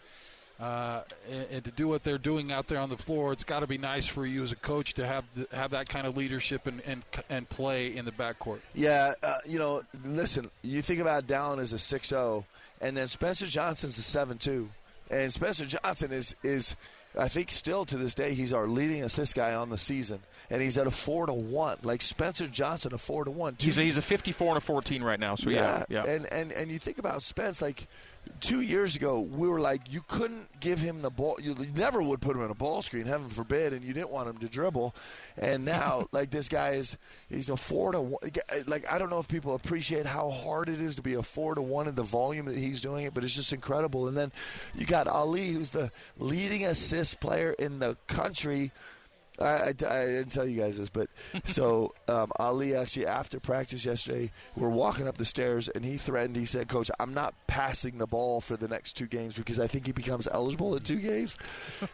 uh, 0.61 1.03
and, 1.31 1.47
and, 1.51 1.65
to 1.65 1.71
do 1.71 1.89
what 1.89 2.03
they're 2.03 2.19
doing 2.19 2.53
out 2.53 2.67
there 2.67 2.79
on 2.79 2.91
the 2.91 2.97
floor, 2.97 3.33
it's 3.33 3.45
got 3.45 3.61
to 3.61 3.67
be 3.67 3.79
nice 3.79 4.07
for 4.07 4.27
you 4.27 4.43
as 4.43 4.53
a 4.53 4.57
coach 4.57 4.93
to 4.95 5.07
have 5.07 5.25
the, 5.35 5.49
have 5.57 5.71
that 5.71 5.89
kind 5.89 6.07
of 6.07 6.17
leadership 6.19 6.67
and 6.67 6.83
and, 6.85 7.03
and 7.31 7.49
play 7.49 7.97
in 7.97 8.05
the 8.05 8.13
backcourt. 8.13 8.59
Yeah, 8.75 9.15
uh, 9.23 9.39
you 9.47 9.59
know, 9.59 9.83
listen, 10.05 10.51
you 10.61 10.83
think 10.83 11.01
about 11.01 11.27
Dallin 11.27 11.61
as 11.61 11.73
a 11.73 11.77
6-0, 11.77 12.45
and 12.83 12.95
then 12.95 13.07
Spencer 13.07 13.47
Johnson's 13.47 13.99
a 13.99 14.03
7-2, 14.03 14.69
and 15.11 15.33
Spencer 15.33 15.65
Johnson 15.65 16.13
is 16.13 16.37
is 16.43 16.77
I 17.19 17.29
think 17.29 17.51
still 17.51 17.85
to 17.87 17.97
this 17.97 18.15
day 18.15 18.35
he's 18.35 18.53
our 18.53 18.69
leading 18.69 19.03
assist 19.03 19.35
guy 19.35 19.55
on 19.55 19.71
the 19.71 19.79
season, 19.79 20.21
and 20.49 20.63
he's 20.63 20.79
at 20.79 20.87
a 20.87 20.91
four 20.91 21.27
to 21.27 21.33
one. 21.33 21.79
Like 21.83 22.03
Spencer 22.03 22.47
Johnson, 22.47 22.95
a 22.95 22.99
four 22.99 23.25
to 23.25 23.31
one. 23.31 23.57
He's 23.59 23.79
a, 23.79 23.83
he's 23.83 23.97
a 23.97 24.03
fifty 24.03 24.31
four 24.31 24.49
and 24.49 24.59
a 24.59 24.61
fourteen 24.61 25.03
right 25.03 25.19
now. 25.19 25.35
So 25.35 25.51
yeah, 25.51 25.85
yeah, 25.89 26.05
yeah. 26.05 26.13
And 26.13 26.27
and 26.27 26.53
and 26.53 26.71
you 26.71 26.79
think 26.79 26.99
about 26.99 27.23
Spence, 27.23 27.61
like 27.61 27.89
two 28.41 28.61
years 28.61 28.97
ago, 28.97 29.21
we 29.21 29.49
were 29.49 29.61
like, 29.61 29.93
you 29.93 30.03
couldn't 30.07 30.61
give 30.61 30.81
him 30.81 31.03
the 31.03 31.11
ball. 31.11 31.39
You 31.41 31.55
never 31.75 32.03
would 32.03 32.21
put 32.21 32.37
him 32.37 32.43
in 32.43 32.51
a 32.51 32.55
ball 32.55 32.83
screen, 32.83 33.07
heaven 33.07 33.29
forbid, 33.29 33.73
and 33.73 33.85
you 33.85 33.93
didn't 33.93 34.11
want 34.11 34.29
him 34.29 34.39
to 34.39 34.49
dribble. 34.49 34.95
And 35.37 35.65
now, 35.65 36.07
like 36.13 36.31
this 36.31 36.49
guy 36.49 36.73
is, 36.73 36.97
he's 37.29 37.49
a 37.49 37.57
four 37.57 37.93
to 37.93 38.01
one. 38.01 38.21
Like 38.67 38.91
I 38.91 38.99
don't 38.99 39.11
know 39.11 39.19
if 39.19 39.29
people 39.29 39.55
appreciate 39.55 40.07
how 40.07 40.31
hard 40.31 40.69
it 40.69 40.81
is 40.81 40.97
to 40.97 41.03
be 41.03 41.15
a 41.15 41.23
four 41.23 41.55
to 41.55 41.63
one 41.63 41.89
in 41.89 41.95
the 41.95 42.03
volume 42.03 42.47
that 42.47 42.57
he's 42.59 42.81
doing 42.81 43.05
it, 43.05 43.15
but 43.15 43.25
it's 43.25 43.35
just 43.35 43.53
incredible. 43.53 44.09
And 44.09 44.17
then 44.17 44.33
you 44.75 44.87
got 44.87 45.07
Aly, 45.07 45.49
who's 45.49 45.71
the 45.71 45.91
leading 46.19 46.67
assist 46.67 47.21
player 47.21 47.53
in 47.53 47.79
the 47.79 47.97
country 48.07 48.73
I, 49.39 49.45
I, 49.45 49.69
I, 49.69 50.07
didn't 50.07 50.33
tell 50.33 50.47
you 50.47 50.61
guys 50.61 50.77
this, 50.77 50.91
but 50.91 51.09
so 51.45 51.95
um, 52.09 52.31
Aly 52.39 52.75
actually 52.75 53.07
after 53.07 53.41
practice 53.41 53.85
yesterday, 53.85 54.31
we're 54.57 54.69
walking 54.69 55.09
up 55.09 55.17
the 55.17 55.25
stairs 55.25 55.69
and 55.69 55.85
he 55.85 55.97
threatened. 55.97 56.37
He 56.37 56.47
said, 56.47 56.69
"Coach, 56.69 56.91
I'm 56.99 57.15
not 57.15 57.35
passing 57.47 57.99
the 57.99 58.07
ball 58.07 58.41
for 58.41 58.57
the 58.57 58.69
next 58.69 58.95
two 58.95 59.07
games 59.07 59.37
because 59.37 59.59
I 59.59 59.67
think 59.67 59.87
he 59.87 59.93
becomes 59.93 60.29
eligible 60.31 60.77
in 60.77 60.83
two 60.83 61.01
games." 61.01 61.37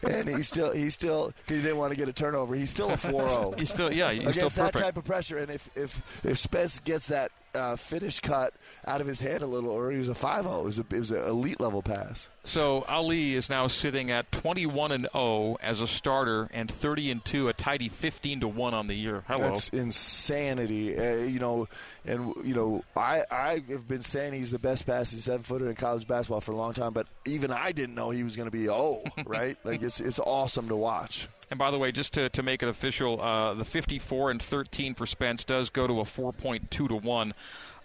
and 0.03 0.27
he's 0.27 0.47
still 0.47 0.71
he's 0.71 0.93
still 0.93 1.33
he 1.47 1.55
didn't 1.55 1.77
want 1.77 1.91
to 1.91 1.97
get 1.97 2.07
a 2.07 2.13
turnover. 2.13 2.55
He's 2.55 2.69
still 2.69 2.89
a 2.89 2.97
4-0. 2.97 3.57
he's 3.59 3.69
still 3.69 3.91
yeah. 3.91 4.11
He's 4.11 4.21
against 4.21 4.53
still 4.53 4.65
that 4.65 4.73
type 4.73 4.97
of 4.97 5.05
pressure. 5.05 5.37
And 5.37 5.51
if 5.51 5.69
if 5.75 6.01
if 6.23 6.37
Spence 6.37 6.79
gets 6.79 7.07
that 7.07 7.31
uh, 7.53 7.75
finish 7.75 8.19
cut 8.19 8.53
out 8.85 9.01
of 9.01 9.07
his 9.07 9.19
hand 9.19 9.41
a 9.41 9.47
little, 9.47 9.69
or 9.69 9.91
he 9.91 9.97
was 9.97 10.09
a 10.09 10.15
5 10.15 10.43
0. 10.43 10.59
It 10.59 10.63
was, 10.63 10.79
a, 10.79 10.81
it 10.91 10.99
was 10.99 11.11
an 11.11 11.23
elite 11.23 11.59
level 11.59 11.81
pass. 11.81 12.29
So 12.43 12.85
Aly 12.87 13.33
is 13.33 13.49
now 13.49 13.67
sitting 13.67 14.11
at 14.11 14.31
21 14.31 14.91
and 14.91 15.07
0 15.11 15.57
as 15.61 15.81
a 15.81 15.87
starter 15.87 16.49
and 16.53 16.71
30 16.71 17.11
and 17.11 17.25
2, 17.25 17.49
a 17.49 17.53
tidy 17.53 17.89
15 17.89 18.41
to 18.41 18.47
1 18.47 18.73
on 18.73 18.87
the 18.87 18.93
year. 18.93 19.23
Hello. 19.27 19.49
That's 19.49 19.69
insanity. 19.69 20.97
Uh, 20.97 21.15
you 21.17 21.39
know, 21.39 21.67
and, 22.05 22.33
you 22.43 22.53
know, 22.53 22.83
I, 22.95 23.23
I 23.29 23.63
have 23.69 23.87
been 23.87 24.01
saying 24.01 24.33
he's 24.33 24.51
the 24.51 24.59
best 24.59 24.85
passing 24.85 25.19
seven 25.19 25.43
footer 25.43 25.69
in 25.69 25.75
college 25.75 26.07
basketball 26.07 26.41
for 26.41 26.53
a 26.53 26.57
long 26.57 26.73
time, 26.73 26.93
but 26.93 27.07
even 27.25 27.51
I 27.51 27.71
didn't 27.71 27.95
know 27.95 28.11
he 28.11 28.23
was 28.23 28.35
going 28.35 28.49
to 28.49 28.57
be 28.57 28.69
oh, 28.69 29.03
right? 29.25 29.57
like, 29.63 29.81
it's, 29.81 29.99
it's 29.99 30.19
awesome 30.19 30.69
to 30.69 30.75
watch. 30.75 31.27
And 31.49 31.57
by 31.57 31.71
the 31.71 31.79
way, 31.79 31.91
just 31.91 32.13
to, 32.13 32.29
to 32.29 32.43
make 32.43 32.61
it 32.61 32.67
official, 32.67 33.21
uh, 33.21 33.53
the 33.53 33.63
54 33.63 34.31
and 34.31 34.41
13 34.41 34.93
for 34.93 35.05
Spence 35.05 35.43
does 35.43 35.69
go 35.69 35.87
to 35.87 36.01
a 36.01 36.03
4.2 36.03 36.69
to 36.69 36.87
1. 36.87 37.33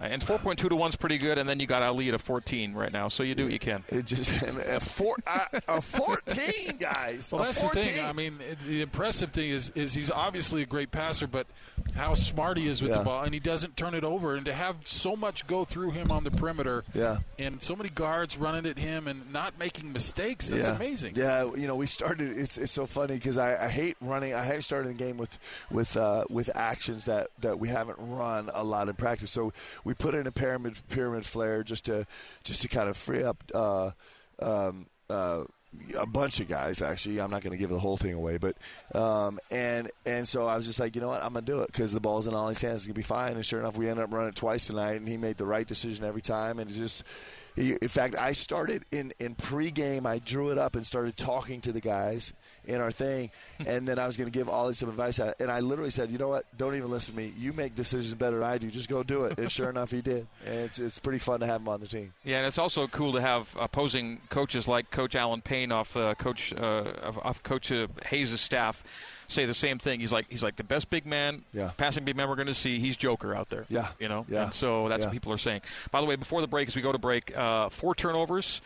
Uh, 0.02 0.06
and 0.06 0.22
4.2 0.22 0.68
to 0.68 0.76
1 0.76 0.88
is 0.88 0.96
pretty 0.96 1.18
good, 1.18 1.38
and 1.38 1.48
then 1.48 1.60
you 1.60 1.66
got 1.66 1.82
Aly 1.82 2.08
at 2.08 2.14
a 2.14 2.18
14 2.18 2.74
right 2.74 2.92
now, 2.92 3.08
so 3.08 3.22
you 3.22 3.34
do 3.34 3.44
what 3.44 3.52
you 3.52 3.58
can. 3.58 3.84
It 3.88 4.06
just 4.06 4.30
a, 4.42 4.80
four, 4.80 5.16
uh, 5.26 5.60
a 5.68 5.80
14, 5.80 6.76
guys. 6.78 7.30
Well, 7.30 7.44
that's 7.44 7.60
14. 7.60 7.82
the 7.82 7.88
thing. 7.88 8.04
I 8.04 8.12
mean, 8.12 8.38
the 8.66 8.82
impressive 8.82 9.32
thing 9.32 9.50
is 9.50 9.70
is 9.74 9.94
he's 9.94 10.10
obviously 10.10 10.62
a 10.62 10.66
great 10.66 10.90
passer, 10.90 11.26
but 11.26 11.46
how 11.94 12.14
smart 12.14 12.56
he 12.56 12.68
is 12.68 12.82
with 12.82 12.90
yeah. 12.90 12.98
the 12.98 13.04
ball, 13.04 13.22
and 13.22 13.32
he 13.32 13.40
doesn't 13.40 13.76
turn 13.76 13.94
it 13.94 14.04
over. 14.04 14.34
And 14.34 14.46
to 14.46 14.52
have 14.52 14.76
so 14.84 15.14
much 15.14 15.46
go 15.46 15.64
through 15.64 15.92
him 15.92 16.10
on 16.10 16.24
the 16.24 16.30
perimeter, 16.30 16.84
yeah, 16.94 17.18
and 17.38 17.62
so 17.62 17.76
many 17.76 17.90
guards 17.90 18.36
running 18.36 18.66
at 18.66 18.78
him 18.78 19.06
and 19.06 19.32
not 19.32 19.58
making 19.58 19.92
mistakes, 19.92 20.48
that's 20.48 20.66
yeah. 20.66 20.76
amazing. 20.76 21.14
Yeah, 21.16 21.44
you 21.54 21.66
know, 21.66 21.76
we 21.76 21.86
started. 21.86 22.36
It's, 22.38 22.58
it's 22.58 22.72
so 22.72 22.86
funny 22.86 23.14
because 23.14 23.38
I, 23.38 23.64
I, 23.64 23.68
hate 23.68 23.96
running. 24.00 24.34
I 24.34 24.44
hate 24.44 24.64
starting 24.64 24.92
the 24.92 24.98
game 24.98 25.16
with 25.16 25.38
with 25.70 25.96
uh, 25.96 26.24
with 26.28 26.50
actions 26.54 27.04
that 27.04 27.28
that 27.40 27.58
we 27.58 27.68
haven't 27.68 27.98
run 28.00 28.50
a 28.52 28.64
lot 28.64 28.88
in 28.88 28.94
practice. 28.94 29.30
So 29.30 29.52
we 29.84 29.91
put 29.94 30.14
in 30.14 30.26
a 30.26 30.32
pyramid 30.32 30.78
pyramid 30.88 31.26
flare 31.26 31.62
just 31.62 31.86
to 31.86 32.06
just 32.44 32.62
to 32.62 32.68
kind 32.68 32.88
of 32.88 32.96
free 32.96 33.22
up. 33.22 33.42
Uh, 33.54 33.90
um, 34.40 34.86
uh, 35.08 35.44
a 35.96 36.06
bunch 36.06 36.40
of 36.40 36.48
guys 36.48 36.82
actually. 36.82 37.20
I'm 37.20 37.30
not 37.30 37.42
going 37.42 37.52
to 37.52 37.56
give 37.56 37.70
the 37.70 37.78
whole 37.78 37.96
thing 37.96 38.12
away, 38.12 38.36
but 38.38 38.56
um, 38.94 39.40
and 39.50 39.90
and 40.04 40.26
so 40.28 40.46
I 40.46 40.56
was 40.56 40.66
just 40.66 40.78
like, 40.78 40.94
you 40.94 41.00
know 41.00 41.08
what, 41.08 41.22
I'm 41.22 41.32
going 41.32 41.44
to 41.44 41.52
do 41.52 41.60
it 41.60 41.68
because 41.68 41.92
the 41.92 42.00
ball's 42.00 42.26
in 42.26 42.34
Aly's 42.34 42.60
hands. 42.60 42.80
It's 42.80 42.86
going 42.86 42.94
to 42.94 42.98
be 42.98 43.02
fine. 43.02 43.34
And 43.34 43.46
sure 43.46 43.60
enough, 43.60 43.76
we 43.76 43.88
ended 43.88 44.04
up 44.04 44.12
running 44.12 44.28
it 44.30 44.36
twice 44.36 44.66
tonight, 44.66 44.96
and 44.96 45.08
he 45.08 45.16
made 45.16 45.38
the 45.38 45.46
right 45.46 45.66
decision 45.66 46.04
every 46.04 46.22
time. 46.22 46.58
And 46.58 46.70
just 46.70 47.04
in 47.56 47.88
fact, 47.88 48.16
I 48.18 48.32
started 48.32 48.84
in 48.92 49.12
in 49.18 49.34
pregame. 49.34 50.06
I 50.06 50.18
drew 50.18 50.50
it 50.50 50.58
up 50.58 50.76
and 50.76 50.86
started 50.86 51.16
talking 51.16 51.60
to 51.62 51.72
the 51.72 51.80
guys 51.80 52.32
in 52.64 52.80
our 52.80 52.90
thing, 52.90 53.30
and 53.66 53.86
then 53.88 53.98
I 53.98 54.06
was 54.06 54.16
going 54.16 54.30
to 54.30 54.36
give 54.36 54.48
Aly 54.48 54.74
some 54.74 54.88
advice. 54.88 55.18
And 55.18 55.50
I 55.50 55.60
literally 55.60 55.90
said, 55.90 56.10
"You 56.10 56.18
know 56.18 56.28
what? 56.28 56.44
Don't 56.56 56.76
even 56.76 56.90
listen 56.90 57.14
to 57.14 57.20
me. 57.20 57.32
You 57.36 57.52
make 57.52 57.74
decisions 57.74 58.14
better 58.14 58.38
than 58.38 58.48
I 58.48 58.58
do. 58.58 58.70
Just 58.70 58.88
go 58.88 59.02
do 59.02 59.24
it." 59.24 59.38
And 59.38 59.50
sure 59.50 59.70
enough, 59.70 59.90
he 59.90 60.00
did. 60.00 60.26
And 60.46 60.54
it's 60.54 60.78
it's 60.78 60.98
pretty 60.98 61.18
fun 61.18 61.40
to 61.40 61.46
have 61.46 61.60
him 61.60 61.68
on 61.68 61.80
the 61.80 61.86
team. 61.86 62.12
Yeah, 62.24 62.38
and 62.38 62.46
it's 62.46 62.58
also 62.58 62.86
cool 62.86 63.12
to 63.12 63.20
have 63.20 63.54
opposing 63.58 64.20
coaches 64.28 64.68
like 64.68 64.90
Coach 64.90 65.16
Alan 65.16 65.40
Payne 65.40 65.72
off 65.72 65.96
uh, 65.96 66.14
Coach 66.14 66.54
uh, 66.54 67.12
off 67.22 67.42
Coach 67.42 67.72
uh, 67.72 67.88
Hayes' 68.06 68.40
staff 68.40 68.82
say 69.32 69.46
the 69.46 69.54
same 69.54 69.78
thing. 69.78 70.00
He's 70.00 70.12
like 70.12 70.26
he's 70.28 70.42
like 70.42 70.56
the 70.56 70.64
best 70.64 70.90
big 70.90 71.06
man, 71.06 71.44
yeah. 71.52 71.72
passing 71.76 72.04
big 72.04 72.16
man 72.16 72.28
we're 72.28 72.36
going 72.36 72.46
to 72.46 72.54
see. 72.54 72.78
He's 72.78 72.96
Joker 72.96 73.34
out 73.34 73.48
there. 73.48 73.66
Yeah, 73.68 73.88
you 73.98 74.08
know. 74.08 74.26
Yeah. 74.28 74.44
And 74.44 74.54
so 74.54 74.88
that's 74.88 75.00
yeah. 75.00 75.06
what 75.06 75.12
people 75.12 75.32
are 75.32 75.38
saying. 75.38 75.62
By 75.90 76.00
the 76.00 76.06
way, 76.06 76.16
before 76.16 76.40
the 76.40 76.46
break, 76.46 76.68
as 76.68 76.76
we 76.76 76.82
go 76.82 76.92
to 76.92 76.98
break, 76.98 77.36
uh, 77.36 77.68
four 77.70 77.94
turnovers. 77.94 78.60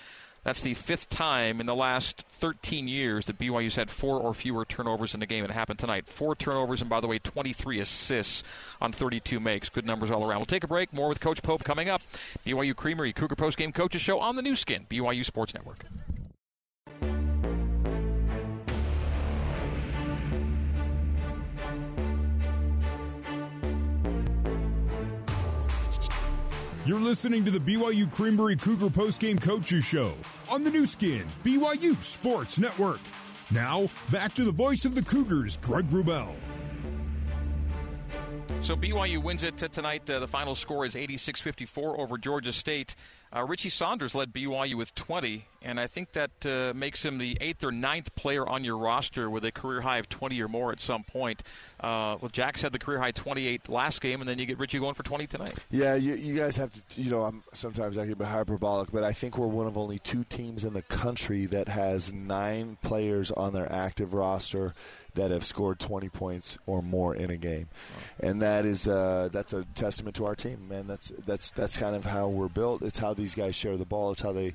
That's 0.47 0.61
the 0.61 0.75
fifth 0.75 1.09
time 1.09 1.59
in 1.59 1.67
the 1.67 1.75
last 1.75 2.25
13 2.29 2.87
years 2.87 3.27
that 3.27 3.37
BYU's 3.37 3.75
had 3.75 3.91
four 3.91 4.21
or 4.21 4.33
fewer 4.33 4.65
turnovers 4.65 5.13
in 5.13 5.21
a 5.21 5.27
game. 5.27 5.43
It 5.45 5.51
happened 5.51 5.81
tonight. 5.81 6.07
Four 6.07 6.37
turnovers, 6.37 6.81
and 6.81 6.89
by 6.89 7.01
the 7.01 7.09
way, 7.09 7.19
23 7.19 7.81
assists 7.81 8.45
on 8.81 8.93
32 8.93 9.41
makes. 9.41 9.69
Good 9.69 9.85
numbers 9.85 10.13
all 10.13 10.23
around. 10.23 10.39
We'll 10.39 10.47
take 10.47 10.63
a 10.63 10.69
break. 10.69 10.93
More 10.93 11.09
with 11.09 11.19
Coach 11.19 11.43
Pope 11.43 11.65
coming 11.65 11.89
up. 11.89 12.01
BYU 12.45 12.77
Creamery 12.77 13.13
Cougar 13.13 13.35
Post 13.35 13.59
Game 13.59 13.73
Coaches 13.73 14.01
Show 14.01 14.21
on 14.21 14.37
the 14.37 14.43
new 14.43 14.55
skin, 14.55 14.87
BYU 14.89 15.25
Sports 15.25 15.53
Network. 15.53 15.85
You're 26.87 27.01
listening 27.01 27.45
to 27.45 27.51
the 27.51 27.59
BYU 27.59 28.09
Creamery 28.13 28.55
Cougar 28.55 28.91
Postgame 28.91 29.43
Coaches 29.43 29.85
Show 29.85 30.15
on 30.49 30.63
the 30.63 30.71
new 30.71 30.87
skin, 30.87 31.27
BYU 31.43 32.01
Sports 32.01 32.61
Network. 32.61 33.01
Now, 33.51 33.91
back 34.13 34.35
to 34.35 34.45
the 34.45 34.53
voice 34.53 34.85
of 34.85 34.95
the 34.95 35.03
Cougars, 35.03 35.57
Greg 35.57 35.91
Wrubell. 35.91 36.33
So 38.61 38.77
BYU 38.77 39.21
wins 39.21 39.43
it 39.43 39.57
tonight. 39.57 40.09
Uh, 40.09 40.21
the 40.21 40.29
final 40.29 40.55
score 40.55 40.85
is 40.85 40.95
86 40.95 41.41
54 41.41 41.99
over 41.99 42.17
Georgia 42.19 42.53
State. 42.53 42.95
Uh, 43.35 43.45
Richie 43.45 43.71
Saunders 43.71 44.15
led 44.15 44.33
BYU 44.33 44.75
with 44.75 44.95
20, 44.95 45.47
and 45.61 45.81
I 45.81 45.87
think 45.89 46.13
that 46.13 46.47
uh, 46.47 46.73
makes 46.75 47.05
him 47.05 47.19
the 47.19 47.37
eighth 47.41 47.65
or 47.65 47.73
ninth 47.73 48.15
player 48.15 48.47
on 48.47 48.63
your 48.63 48.79
roster 48.79 49.29
with 49.29 49.45
a 49.45 49.51
career 49.51 49.81
high 49.81 49.99
of 49.99 50.09
20 50.09 50.41
or 50.41 50.49
more 50.49 50.71
at 50.71 50.81
some 50.81 51.03
point. 51.03 51.43
Uh, 51.81 52.17
well, 52.21 52.31
Jack's 52.33 52.63
had 52.63 52.73
the 52.73 52.79
career 52.79 53.01
high 53.01 53.11
28 53.11 53.69
last 53.69 54.01
game, 54.01 54.21
and 54.21 54.29
then 54.29 54.39
you 54.39 54.47
get 54.47 54.59
Richie 54.59 54.79
going 54.79 54.95
for 54.95 55.03
20 55.03 55.27
tonight. 55.27 55.55
Yeah, 55.71 55.97
you, 55.97 56.15
you 56.15 56.37
guys 56.37 56.57
have 56.57 56.73
to, 56.73 56.81
you 57.01 57.11
know, 57.11 57.25
I'm 57.25 57.43
sometimes 57.53 57.99
I 57.99 58.07
get 58.07 58.21
hyperbolic, 58.21 58.93
but 58.93 59.03
I 59.03 59.13
think 59.13 59.37
we're 59.37 59.47
one 59.49 59.67
of 59.67 59.77
only 59.77 59.99
two 59.99 60.25
teams 60.25 60.65
in 60.65 60.73
the 60.73 60.83
country 60.83 61.47
that 61.47 61.69
has 61.69 62.13
nine 62.13 62.79
players 62.81 63.31
on 63.33 63.53
their 63.53 63.71
active 63.71 64.15
roster 64.15 64.73
that 65.17 65.31
have 65.31 65.45
scored 65.45 65.79
20 65.79 66.09
points 66.09 66.57
or 66.67 66.83
more 66.83 67.15
in 67.15 67.31
a 67.31 67.37
game, 67.37 67.69
and 68.21 68.41
that 68.41 68.65
is 68.65 68.89
uh, 68.89 69.29
that's 69.33 69.53
a 69.53 69.65
testament 69.75 70.17
to 70.17 70.27
our 70.27 70.35
team, 70.35 70.69
man. 70.69 70.87
That's 70.87 71.13
that's 71.27 71.51
that's 71.51 71.77
kind 71.77 71.97
of 71.97 72.05
how 72.05 72.29
we're 72.29 72.49
built. 72.49 72.83
It's 72.83 72.99
how 72.99 73.13
these 73.13 73.35
guys 73.35 73.55
share 73.55 73.77
the 73.77 73.85
ball. 73.85 74.13
It's 74.13 74.23
how 74.23 74.33
they 74.33 74.55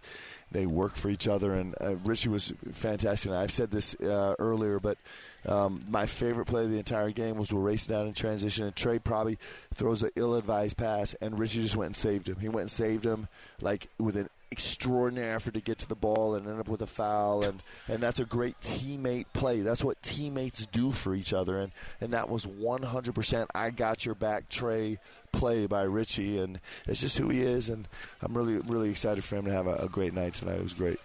they 0.52 0.66
work 0.66 0.96
for 0.96 1.10
each 1.10 1.28
other. 1.28 1.54
And 1.54 1.76
uh, 1.82 1.96
Richie 2.04 2.30
was 2.30 2.54
fantastic. 2.72 3.32
And 3.32 3.40
I've 3.40 3.52
said 3.52 3.72
this 3.72 3.96
uh, 3.96 4.36
earlier, 4.38 4.80
but 4.80 4.98
um, 5.46 5.86
my 5.90 6.06
favorite 6.06 6.46
play 6.46 6.64
of 6.64 6.72
the 6.72 6.78
entire 6.78 7.12
game 7.12 7.38
was 7.38 7.52
we're 7.52 7.62
racing 7.62 7.96
down 7.96 8.08
in 8.08 8.14
transition, 8.14 8.66
and 8.66 8.76
Trey 8.76 9.00
probably 9.00 9.40
throws 9.74 10.04
an 10.04 10.12
ill-advised 10.16 10.78
pass, 10.78 11.16
and 11.22 11.40
Richie 11.40 11.62
just 11.62 11.76
went 11.76 11.88
and 11.88 11.96
saved 11.96 12.28
him. 12.28 12.38
He 12.40 12.50
went 12.50 12.62
and 12.62 12.72
saved 12.72 13.06
him 13.06 13.28
like 13.62 13.88
with 13.98 14.16
an 14.18 14.30
extraordinary 14.52 15.32
effort 15.32 15.54
to 15.54 15.62
get 15.62 15.78
to 15.80 15.88
the 15.88 15.96
ball 15.96 16.36
and 16.36 16.46
end 16.46 16.60
up 16.60 16.68
with 16.68 16.82
a 16.82 16.88
foul 16.88 17.44
and 17.44 17.64
and 17.88 18.04
that's 18.04 18.20
a 18.20 18.26
great 18.26 18.60
teammate 18.60 19.26
play 19.32 19.62
that's 19.62 19.82
what 19.82 20.02
teammates 20.04 20.66
do 20.66 20.92
for 20.92 21.16
each 21.16 21.32
other 21.32 21.58
and 21.60 21.72
and 22.02 22.12
that 22.14 22.30
was 22.30 22.46
100% 22.46 23.48
I 23.56 23.70
got 23.70 24.06
your 24.06 24.14
back 24.14 24.50
Trey 24.50 25.00
play 25.32 25.68
by 25.68 25.84
Richie 25.84 26.38
and 26.38 26.60
it's 26.86 27.00
just 27.00 27.18
who 27.18 27.30
he 27.30 27.42
is 27.42 27.70
and 27.70 27.88
I'm 28.22 28.36
really 28.36 28.58
really 28.58 28.90
excited 28.90 29.24
for 29.24 29.38
him 29.38 29.46
to 29.46 29.52
have 29.52 29.68
a, 29.68 29.76
a 29.76 29.88
great 29.88 30.14
night 30.14 30.34
tonight 30.34 30.58
it 30.58 30.64
was 30.64 30.74
great 30.74 31.00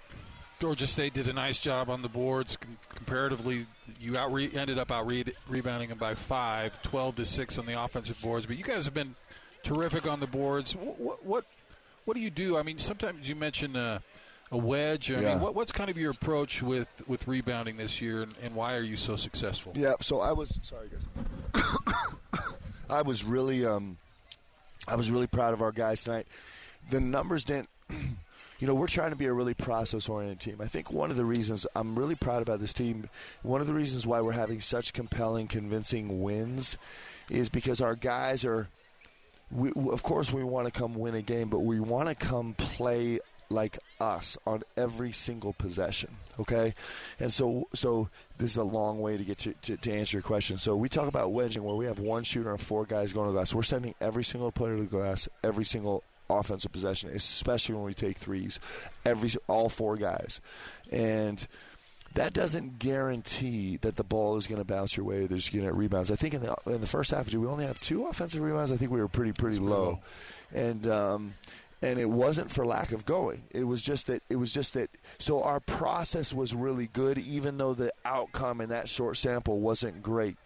Georgia 0.59 0.87
State 0.87 1.13
did 1.13 1.29
a 1.29 1.35
nice 1.35 1.59
job 1.59 1.91
on 1.91 2.01
the 2.01 2.09
boards. 2.09 2.57
Com- 2.57 2.79
comparatively, 2.95 3.67
you 4.01 4.17
out 4.17 4.33
re- 4.33 4.51
ended 4.55 4.79
up 4.79 4.91
out 4.91 5.11
re- 5.11 5.35
rebounding 5.49 5.91
them 5.91 5.99
by 5.99 6.15
five, 6.15 6.81
12 6.81 7.17
to 7.17 7.25
six 7.27 7.59
on 7.59 7.67
the 7.67 7.79
offensive 7.79 8.19
boards. 8.23 8.47
But 8.47 8.57
you 8.57 8.65
guys 8.65 8.87
have 8.87 8.95
been 8.95 9.15
terrific 9.65 10.09
on 10.09 10.19
the 10.19 10.27
boards. 10.27 10.75
What 10.75 11.25
what 11.27 11.45
what 12.07 12.15
do 12.15 12.21
you 12.23 12.31
do? 12.31 12.57
I 12.57 12.63
mean, 12.63 12.79
sometimes 12.79 13.29
you 13.29 13.37
mention 13.37 13.77
uh, 13.77 13.99
a 14.51 14.57
wedge. 14.57 15.11
I 15.13 15.21
Yeah. 15.21 15.33
mean, 15.35 15.41
what, 15.41 15.55
what's 15.55 15.73
kind 15.73 15.91
of 15.91 15.99
your 15.99 16.13
approach 16.13 16.63
with, 16.63 16.89
with 17.07 17.27
rebounding 17.29 17.77
this 17.77 18.01
year, 18.01 18.23
and, 18.23 18.33
and 18.43 18.55
why 18.55 18.75
are 18.77 18.83
you 18.83 18.97
so 18.97 19.17
successful? 19.17 19.73
Yeah, 19.77 19.95
so 20.01 20.21
I 20.21 20.33
was 20.33 20.59
sorry 20.63 20.89
guys. 20.89 21.07
I 22.89 23.03
was 23.03 23.25
really 23.25 23.67
um 23.67 23.99
I 24.89 24.95
was 24.95 25.11
really 25.11 25.27
proud 25.27 25.53
of 25.53 25.61
our 25.63 25.73
guys 25.73 26.05
tonight. 26.05 26.27
The 26.91 27.01
numbers 27.01 27.45
didn't 27.45 27.69
you 28.59 28.67
know, 28.67 28.75
we're 28.75 28.87
trying 28.87 29.11
to 29.11 29.17
be 29.17 29.27
a 29.27 29.33
really 29.33 29.53
process 29.55 30.09
oriented 30.09 30.41
team. 30.41 30.61
I 30.63 30.67
think 30.67 30.91
one 30.91 31.11
of 31.11 31.17
the 31.17 31.25
reasons 31.27 31.67
I'm 31.75 31.99
really 31.99 32.15
proud 32.15 32.41
about 32.41 32.59
this 32.61 32.73
team, 32.73 33.11
one 33.43 33.61
of 33.61 33.67
the 33.67 33.75
reasons 33.75 34.07
why 34.07 34.21
we're 34.23 34.33
having 34.33 34.61
such 34.63 34.93
compelling, 34.95 35.47
convincing 35.49 36.23
wins 36.23 36.79
is 37.31 37.49
because 37.51 37.81
our 37.83 37.95
guys 37.97 38.45
are 38.47 38.69
we, 39.51 39.71
of 39.91 40.03
course 40.03 40.33
we 40.33 40.45
want 40.45 40.67
to 40.67 40.73
come 40.73 40.95
win 40.95 41.15
a 41.15 41.23
game, 41.23 41.49
but 41.49 41.61
we 41.61 41.81
want 41.81 42.09
to 42.09 42.15
come 42.15 42.55
play 42.55 43.21
like 43.49 43.79
us 44.01 44.37
on 44.47 44.63
every 44.77 45.13
single 45.13 45.53
possession. 45.53 46.17
Okay, 46.39 46.75
and 47.21 47.33
so 47.33 47.69
so 47.73 48.09
this 48.39 48.51
is 48.51 48.57
a 48.57 48.65
long 48.65 49.01
way 49.01 49.17
to 49.17 49.25
get 49.25 49.39
to, 49.39 49.55
to, 49.63 49.77
to 49.77 49.93
answer 49.93 50.17
your 50.17 50.23
question. 50.23 50.59
So 50.59 50.77
we 50.77 50.89
talk 50.89 51.09
about 51.09 51.33
wedging 51.33 51.63
where 51.63 51.77
we 51.77 51.87
have 51.87 51.99
one 51.99 52.25
shooter 52.25 52.51
and 52.51 52.61
four 52.61 52.85
guys 52.85 53.13
going 53.13 53.27
to 53.27 53.33
the 53.33 53.39
glass. 53.39 53.55
We're 53.55 53.63
sending 53.63 53.95
every 54.01 54.25
single 54.25 54.53
player 54.53 54.77
to 54.77 54.83
the 54.83 54.89
glass 54.89 55.29
every 55.43 55.65
single 55.65 56.03
offensive 56.29 56.73
possession, 56.73 57.11
especially 57.11 57.77
when 57.77 57.85
we 57.85 57.95
take 57.95 58.19
threes. 58.19 58.59
Every 59.05 59.31
all 59.47 59.69
four 59.69 59.97
guys, 59.97 60.41
and 60.91 61.47
that 62.17 62.33
doesn't 62.33 62.79
guarantee 62.79 63.77
that 63.83 63.97
the 63.97 64.05
ball 64.05 64.37
is 64.37 64.47
going 64.47 64.61
to 64.61 64.65
bounce 64.65 64.97
your 64.97 65.05
way. 65.07 65.27
There's 65.27 65.49
going 65.49 65.67
to 65.67 65.73
rebounds. 65.73 66.11
I 66.11 66.17
think 66.17 66.35
in 66.35 66.43
the 66.43 66.57
in 66.67 66.81
the 66.81 66.87
first 66.87 67.11
half, 67.11 67.29
do 67.31 67.41
we 67.41 67.47
only 67.47 67.67
have 67.67 67.79
two 67.81 68.07
offensive 68.07 68.43
rebounds? 68.43 68.73
I 68.73 68.77
think 68.77 68.91
we 68.91 69.01
were 69.01 69.09
pretty 69.09 69.33
pretty 69.33 69.59
low. 69.59 70.01
and 70.55 70.87
um, 70.87 71.35
and 71.83 71.99
it 71.99 72.09
wasn't 72.09 72.51
for 72.51 72.67
lack 72.67 72.93
of 72.93 73.05
going. 73.05 73.43
It 73.51 73.65
was 73.65 73.83
just 73.83 74.07
that 74.07 74.23
it 74.31 74.37
was 74.37 74.53
just 74.53 74.75
that. 74.75 74.91
So 75.19 75.43
our 75.43 75.61
process 75.61 76.33
was 76.33 76.55
really 76.55 76.87
good, 76.87 77.19
even 77.19 77.59
though 77.59 77.75
the 77.75 77.93
outcome 78.05 78.61
in 78.61 78.71
that 78.71 78.89
short 78.89 79.19
sample 79.19 79.61
wasn't 79.61 80.03
great. 80.03 80.37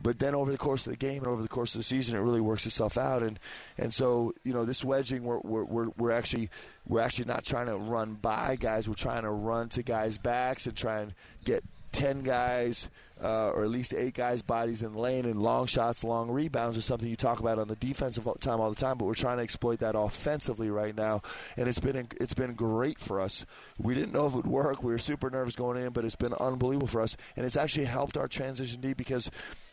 But 0.00 0.18
then 0.18 0.34
over 0.34 0.52
the 0.52 0.58
course 0.58 0.86
of 0.86 0.92
the 0.92 0.98
game 0.98 1.18
and 1.18 1.26
over 1.26 1.42
the 1.42 1.48
course 1.48 1.74
of 1.74 1.80
the 1.80 1.84
season, 1.84 2.16
it 2.16 2.20
really 2.20 2.40
works 2.40 2.66
itself 2.66 2.96
out. 2.96 3.22
And 3.22 3.38
and 3.76 3.92
so 3.92 4.32
you 4.44 4.52
know 4.52 4.64
this 4.64 4.84
wedging, 4.84 5.24
we're 5.24 5.40
we're 5.40 5.64
we're, 5.64 5.88
we're 5.96 6.10
actually 6.10 6.50
we're 6.86 7.00
actually 7.00 7.26
not 7.26 7.44
trying 7.44 7.66
to 7.66 7.76
run 7.76 8.14
by 8.14 8.56
guys. 8.56 8.88
We're 8.88 8.94
trying 8.94 9.22
to 9.22 9.30
run 9.30 9.68
to 9.70 9.82
guys' 9.82 10.18
backs 10.18 10.66
and 10.66 10.76
try 10.76 11.00
and 11.00 11.14
get 11.44 11.64
ten 11.92 12.22
guys 12.22 12.88
uh, 13.22 13.50
or 13.50 13.64
at 13.64 13.70
least 13.70 13.94
eight 13.94 14.14
guys' 14.14 14.42
bodies 14.42 14.82
in 14.82 14.92
the 14.92 14.98
lane 14.98 15.24
and 15.24 15.42
long 15.42 15.66
shots, 15.66 16.04
long 16.04 16.30
rebounds 16.30 16.76
is 16.76 16.84
something 16.84 17.08
you 17.08 17.16
talk 17.16 17.40
about 17.40 17.58
on 17.58 17.68
the 17.68 17.76
defensive 17.76 18.26
time 18.40 18.60
all 18.60 18.70
the 18.70 18.76
time. 18.76 18.98
But 18.98 19.06
we're 19.06 19.14
trying 19.14 19.38
to 19.38 19.42
exploit 19.42 19.80
that 19.80 19.96
offensively 19.96 20.70
right 20.70 20.94
now, 20.94 21.22
and 21.56 21.68
it's 21.68 21.80
been 21.80 22.08
it's 22.20 22.34
been 22.34 22.54
great 22.54 22.98
for 22.98 23.20
us. 23.20 23.44
We 23.78 23.94
didn't 23.94 24.12
know 24.12 24.26
if 24.26 24.34
it 24.34 24.36
would 24.36 24.46
work. 24.46 24.82
We 24.82 24.92
were 24.92 24.98
super 24.98 25.30
nervous 25.30 25.56
going 25.56 25.82
in, 25.82 25.92
but 25.92 26.04
it's 26.04 26.16
been 26.16 26.34
unbelievable 26.34 26.88
for 26.88 27.00
us, 27.00 27.16
and 27.36 27.44
it's 27.44 27.56
actually 27.56 27.86
helped 27.86 28.16
our 28.16 28.28
transition 28.28 28.80
D 28.80 28.92
because 28.92 29.30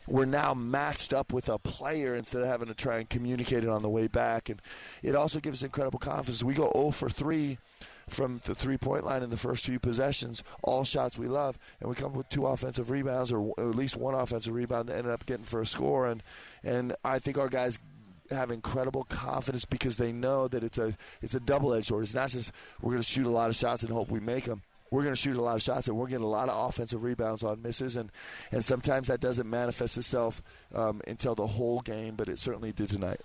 we're 0.08 0.24
now 0.24 0.54
matched 0.54 1.12
up 1.12 1.32
with 1.32 1.48
a 1.48 1.58
player 1.58 2.14
instead 2.14 2.42
of 2.42 2.48
having 2.48 2.68
to 2.68 2.74
try 2.74 2.98
and 2.98 3.08
communicate 3.10 3.64
it 3.64 3.70
on 3.70 3.82
the 3.82 3.88
way 3.88 4.06
back, 4.06 4.48
and 4.48 4.60
it 5.02 5.14
also 5.14 5.40
gives 5.40 5.62
us 5.62 5.66
incredible 5.66 5.98
confidence. 5.98 6.42
We 6.42 6.54
go 6.54 6.70
0 6.74 6.90
for 6.90 7.08
three 7.08 7.58
from 8.08 8.40
the 8.44 8.54
three 8.54 8.78
point 8.78 9.04
line 9.04 9.22
in 9.22 9.30
the 9.30 9.36
first 9.36 9.64
few 9.64 9.80
possessions, 9.80 10.42
all 10.62 10.84
shots 10.84 11.18
we 11.18 11.26
love, 11.26 11.58
and 11.80 11.88
we 11.88 11.96
come 11.96 12.12
with 12.12 12.28
two 12.28 12.46
offensive 12.46 12.90
rebounds 12.90 13.32
or 13.32 13.52
at 13.58 13.74
least 13.74 13.96
one 13.96 14.14
offensive 14.14 14.54
rebound 14.54 14.88
that 14.88 14.96
ended 14.96 15.12
up 15.12 15.26
getting 15.26 15.44
for 15.44 15.60
a 15.60 15.66
score. 15.66 16.06
And 16.06 16.22
and 16.62 16.94
I 17.04 17.18
think 17.18 17.38
our 17.38 17.48
guys 17.48 17.78
have 18.30 18.50
incredible 18.50 19.04
confidence 19.04 19.64
because 19.64 19.96
they 19.96 20.12
know 20.12 20.48
that 20.48 20.64
it's 20.64 20.78
a 20.78 20.96
it's 21.20 21.34
a 21.34 21.40
double 21.40 21.74
edged 21.74 21.86
sword. 21.86 22.04
It's 22.04 22.14
not 22.14 22.30
just 22.30 22.52
we're 22.80 22.92
going 22.92 23.02
to 23.02 23.08
shoot 23.08 23.26
a 23.26 23.30
lot 23.30 23.50
of 23.50 23.56
shots 23.56 23.82
and 23.82 23.92
hope 23.92 24.10
we 24.10 24.20
make 24.20 24.44
them. 24.44 24.62
We're 24.90 25.02
going 25.02 25.14
to 25.14 25.20
shoot 25.20 25.36
a 25.36 25.42
lot 25.42 25.56
of 25.56 25.62
shots 25.62 25.88
and 25.88 25.96
we're 25.96 26.06
getting 26.06 26.24
a 26.24 26.28
lot 26.28 26.48
of 26.48 26.68
offensive 26.68 27.02
rebounds 27.02 27.42
on 27.42 27.60
misses, 27.60 27.96
and, 27.96 28.10
and 28.52 28.64
sometimes 28.64 29.08
that 29.08 29.20
doesn't 29.20 29.50
manifest 29.50 29.98
itself 29.98 30.40
um, 30.72 31.00
until 31.08 31.34
the 31.34 31.46
whole 31.46 31.80
game, 31.80 32.14
but 32.14 32.28
it 32.28 32.38
certainly 32.38 32.72
did 32.72 32.88
tonight. 32.88 33.20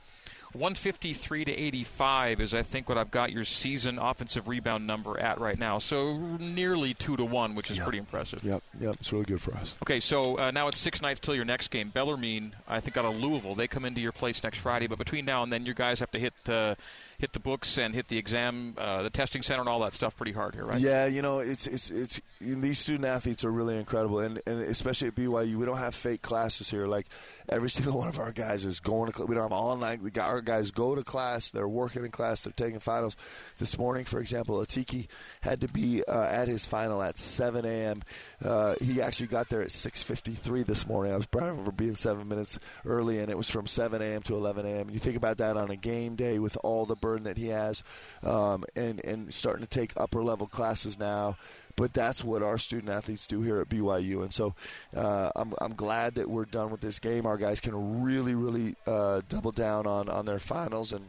153 0.54 1.46
to 1.46 1.52
85 1.52 2.42
is, 2.42 2.54
I 2.54 2.62
think, 2.62 2.90
what 2.90 2.98
I've 2.98 3.12
got 3.12 3.32
your 3.32 3.46
season 3.46 3.98
offensive 4.00 4.48
rebound 4.48 4.88
number 4.88 5.20
at 5.20 5.40
right 5.40 5.58
now. 5.58 5.80
So 5.80 6.18
nearly 6.18 6.94
two 6.94 7.18
to 7.18 7.26
one, 7.26 7.56
which 7.56 7.72
is 7.72 7.78
yep. 7.78 7.86
pretty 7.86 7.98
impressive. 7.98 8.44
Yep, 8.44 8.64
yep, 8.80 8.96
it's 9.00 9.12
really 9.12 9.26
good 9.26 9.42
for 9.42 9.54
us. 9.56 9.76
Okay, 9.84 10.00
so 10.00 10.38
uh, 10.38 10.52
now 10.52 10.68
it's 10.68 10.78
six 10.78 11.02
nights 11.02 11.20
till 11.20 11.36
your 11.36 11.46
next 11.46 11.70
game. 11.70 11.90
Bellarmine, 11.90 12.56
I 12.68 12.80
think, 12.80 12.98
out 12.98 13.06
of 13.06 13.18
Louisville. 13.18 13.56
They 13.56 13.68
come 13.68 13.86
into 13.86 14.02
your 14.02 14.12
place 14.12 14.44
next 14.44 14.60
Friday, 14.60 14.88
but 14.88 14.98
between 14.98 15.26
now 15.26 15.44
and 15.44 15.52
then, 15.52 15.66
you 15.66 15.74
guys 15.74 16.00
have 16.00 16.12
to 16.12 16.20
hit. 16.20 16.34
Uh, 16.48 16.76
hit 17.22 17.34
the 17.34 17.40
books 17.40 17.78
and 17.78 17.94
hit 17.94 18.08
the 18.08 18.18
exam, 18.18 18.74
uh, 18.80 19.04
the 19.04 19.10
testing 19.12 19.44
center, 19.44 19.60
and 19.60 19.70
all 19.70 19.80
that 19.80 19.94
stuff 19.94 20.18
pretty 20.18 20.32
hard 20.32 20.56
here, 20.56 20.66
right? 20.66 20.80
Yeah, 20.80 21.06
you 21.06 21.22
know, 21.22 21.38
it's 21.38 21.68
it's 21.68 21.92
it's 21.92 22.20
these 22.40 22.80
student 22.80 23.06
athletes 23.06 23.46
are 23.46 23.52
really 23.52 23.78
incredible, 23.78 24.20
and 24.20 24.42
and 24.48 24.62
especially 24.62 25.10
at 25.10 25.16
BYU, 25.16 25.56
we 25.56 25.66
don't 25.68 25.78
have 25.78 25.94
fake 25.94 26.24
classes 26.24 26.72
here. 26.72 26.88
Like 26.88 27.06
every 27.48 27.70
single 27.78 28.00
one 28.00 28.08
of 28.08 28.18
our 28.18 28.32
guys 28.32 28.66
is 28.66 28.80
going 28.80 29.12
to. 29.12 29.26
We 29.26 29.36
don't 29.36 29.44
have 29.44 29.52
online. 29.52 30.02
We 30.02 30.10
got 30.10 30.30
our 30.30 30.42
guys 30.42 30.72
go 30.72 30.96
to 30.96 31.04
class. 31.04 31.52
They're 31.52 31.68
working 31.68 32.04
in 32.04 32.10
class. 32.10 32.42
They're 32.42 32.54
taking 32.54 32.80
finals. 32.80 33.16
This 33.60 33.78
morning, 33.78 34.06
for 34.06 34.20
example, 34.20 34.58
Atiki 34.58 35.08
had 35.42 35.62
to 35.62 35.68
be 35.68 36.04
uh, 36.04 36.24
at 36.24 36.48
his 36.48 36.66
final 36.66 37.04
at 37.04 37.20
7 37.20 37.66
a.m. 37.66 38.02
Uh, 38.44 38.74
he 38.82 39.00
actually 39.00 39.28
got 39.28 39.50
there 39.50 39.62
at 39.62 39.70
6:53 39.70 40.66
this 40.66 40.88
morning. 40.88 41.14
I 41.14 41.18
was 41.18 41.28
proud 41.28 41.64
for 41.64 41.72
being 41.72 41.94
seven 41.94 42.28
minutes 42.28 42.58
early, 42.84 43.20
and 43.20 43.30
it 43.30 43.38
was 43.38 43.50
from 43.50 43.68
7 43.68 44.02
a.m. 44.02 44.24
to 44.24 44.36
11 44.36 44.66
a.m. 44.66 44.90
You 44.90 44.98
think 44.98 45.18
about 45.18 45.38
that 45.38 45.56
on 45.56 45.70
a 45.70 45.76
game 45.76 46.16
day 46.16 46.40
with 46.40 46.58
all 46.64 46.88
the 46.88 46.96
burden 47.12 47.26
that 47.26 47.38
he 47.38 47.48
has, 47.48 47.84
um, 48.24 48.64
and 48.76 49.04
and 49.04 49.34
starting 49.34 49.66
to 49.66 49.70
take 49.70 49.92
upper 49.98 50.24
level 50.24 50.48
classes 50.48 50.98
now. 50.98 51.38
But 51.76 51.94
that's 51.94 52.24
what 52.24 52.44
our 52.44 52.58
student 52.58 52.90
athletes 52.90 53.26
do 53.28 53.42
here 53.42 53.60
at 53.62 53.70
BYU, 53.70 54.24
and 54.24 54.34
so 54.34 54.54
uh, 54.96 55.32
I'm 55.36 55.54
I'm 55.60 55.76
glad 55.76 56.16
that 56.16 56.30
we're 56.30 56.46
done 56.46 56.70
with 56.70 56.82
this 56.82 57.00
game. 57.00 57.26
Our 57.26 57.38
guys 57.38 57.60
can 57.60 58.04
really 58.04 58.36
really 58.36 58.76
uh, 58.88 59.22
double 59.30 59.52
down 59.52 59.88
on 59.88 60.10
on 60.10 60.26
their 60.26 60.40
finals 60.40 60.94
and 60.94 61.06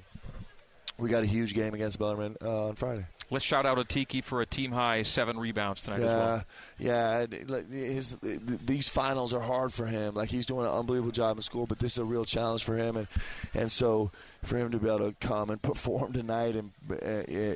we 0.99 1.09
got 1.09 1.23
a 1.23 1.27
huge 1.27 1.55
game 1.55 1.75
against 1.75 1.99
Bellarmine 1.99 2.37
uh, 2.43 2.69
on 2.69 2.75
Friday. 2.75 3.07
Let's 3.31 3.45
shout 3.45 3.65
out 3.65 3.79
Atiki 3.79 4.23
for 4.23 4.43
a 4.43 4.47
team 4.47 4.73
high 4.73 5.03
seven 5.03 5.39
rebounds 5.39 5.83
tonight 5.83 6.01
yeah, 6.01 6.07
as 6.07 6.17
well. 6.17 6.45
Yeah, 6.79 7.63
his, 7.71 8.17
these 8.21 8.89
finals 8.89 9.33
are 9.33 9.41
hard 9.41 9.73
for 9.73 9.87
him. 9.87 10.15
Like 10.15 10.29
he's 10.29 10.45
doing 10.45 10.67
an 10.67 10.73
unbelievable 10.73 11.13
job 11.13 11.39
in 11.39 11.43
school, 11.43 11.67
but 11.67 11.79
this 11.79 11.93
is 11.93 11.99
a 11.99 12.05
real 12.05 12.27
challenge 12.27 12.63
for 12.63 12.77
him, 12.77 12.97
and 12.97 13.07
and 13.55 13.73
so 13.73 14.11
for 14.45 14.57
him 14.57 14.71
to 14.73 14.79
be 14.79 14.89
able 14.89 15.11
to 15.11 15.15
come 15.21 15.51
and 15.51 15.61
perform 15.63 16.13
tonight 16.13 16.57
and 16.57 16.73
uh, 16.91 17.05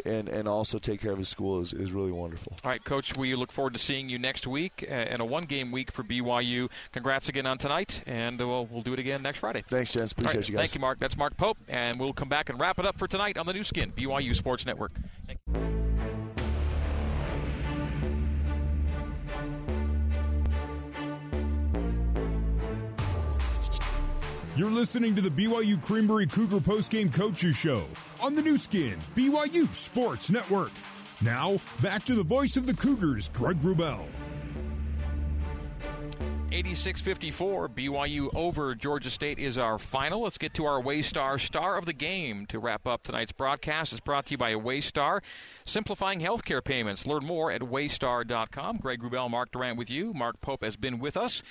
and 0.09 0.29
and 0.29 0.49
also 0.49 0.79
take 0.79 1.01
care 1.01 1.12
of 1.12 1.18
his 1.18 1.29
school 1.29 1.61
is, 1.61 1.72
is 1.72 1.92
really 1.92 2.12
wonderful. 2.12 2.57
All 2.64 2.70
right, 2.70 2.83
Coach, 2.85 3.16
we 3.16 3.35
look 3.35 3.53
forward 3.53 3.72
to 3.75 3.79
seeing 3.79 4.09
you 4.09 4.18
next 4.18 4.46
week 4.46 4.85
uh, 4.88 4.92
and 4.92 5.20
a 5.20 5.25
one 5.25 5.44
game 5.44 5.72
week 5.72 5.90
for 5.90 6.03
BYU. 6.03 6.70
Congrats 6.92 7.29
again 7.29 7.46
on 7.46 7.59
tonight, 7.59 8.03
and 8.07 8.40
uh, 8.40 8.46
we'll 8.46 8.66
we'll 8.66 8.83
do 8.83 8.92
it 8.92 8.99
again 8.99 9.22
next 9.22 9.38
Friday. 9.38 9.64
Thanks, 9.66 9.92
Jens. 9.92 10.12
Appreciate 10.12 10.35
right, 10.35 10.49
you 10.49 10.55
guys. 10.55 10.61
Thank 10.61 10.75
you, 10.75 10.81
Mark. 10.81 10.99
That's 10.99 11.16
Mark 11.16 11.37
Pope, 11.37 11.59
and 11.68 11.99
we'll 11.99 12.12
come 12.12 12.29
back 12.29 12.49
and 12.49 12.59
wrap 12.59 12.79
it 12.79 12.87
up 12.87 12.99
for 12.99 13.09
tonight 13.09 13.38
on 13.38 13.46
the 13.46 13.53
Nu 13.53 13.64
Skin 13.64 13.92
BYU 13.92 14.35
Sports 14.35 14.66
Network. 14.66 14.92
You're 24.56 24.70
listening 24.70 25.14
to 25.16 25.20
the 25.20 25.28
BYU 25.28 25.82
Creamery 25.82 26.26
Cougar 26.26 26.60
Postgame 26.60 27.12
Coaches 27.12 27.54
Show 27.54 27.84
on 28.22 28.34
the 28.34 28.40
Nu 28.40 28.56
Skin, 28.56 28.96
BYU 29.14 29.72
Sports 29.74 30.30
Network. 30.30 30.72
Now, 31.20 31.60
back 31.82 32.06
to 32.06 32.14
the 32.14 32.22
voice 32.22 32.56
of 32.56 32.64
the 32.64 32.72
Cougars, 32.72 33.28
Greg 33.28 33.60
Wrubell. 33.60 34.06
86-54, 36.50 37.68
BYU 37.68 38.34
over 38.34 38.74
Georgia 38.74 39.10
State 39.10 39.38
is 39.38 39.58
our 39.58 39.78
final. 39.78 40.22
Let's 40.22 40.38
get 40.38 40.54
to 40.54 40.64
our 40.64 40.80
Waystar 40.80 41.38
star 41.38 41.76
of 41.76 41.84
the 41.84 41.92
game 41.92 42.46
to 42.46 42.58
wrap 42.58 42.86
up 42.86 43.02
tonight's 43.02 43.32
broadcast. 43.32 43.92
It's 43.92 44.00
brought 44.00 44.24
to 44.26 44.30
you 44.32 44.38
by 44.38 44.54
Waystar, 44.54 45.20
simplifying 45.66 46.20
healthcare 46.20 46.64
payments. 46.64 47.06
Learn 47.06 47.26
more 47.26 47.52
at 47.52 47.60
waystar.com. 47.60 48.78
Greg 48.78 49.02
Wrubell, 49.02 49.28
Mark 49.28 49.50
Durant 49.50 49.76
with 49.76 49.90
you. 49.90 50.14
Mark 50.14 50.40
Pope 50.40 50.64
has 50.64 50.76
been 50.76 50.98
with 50.98 51.18
us. 51.18 51.42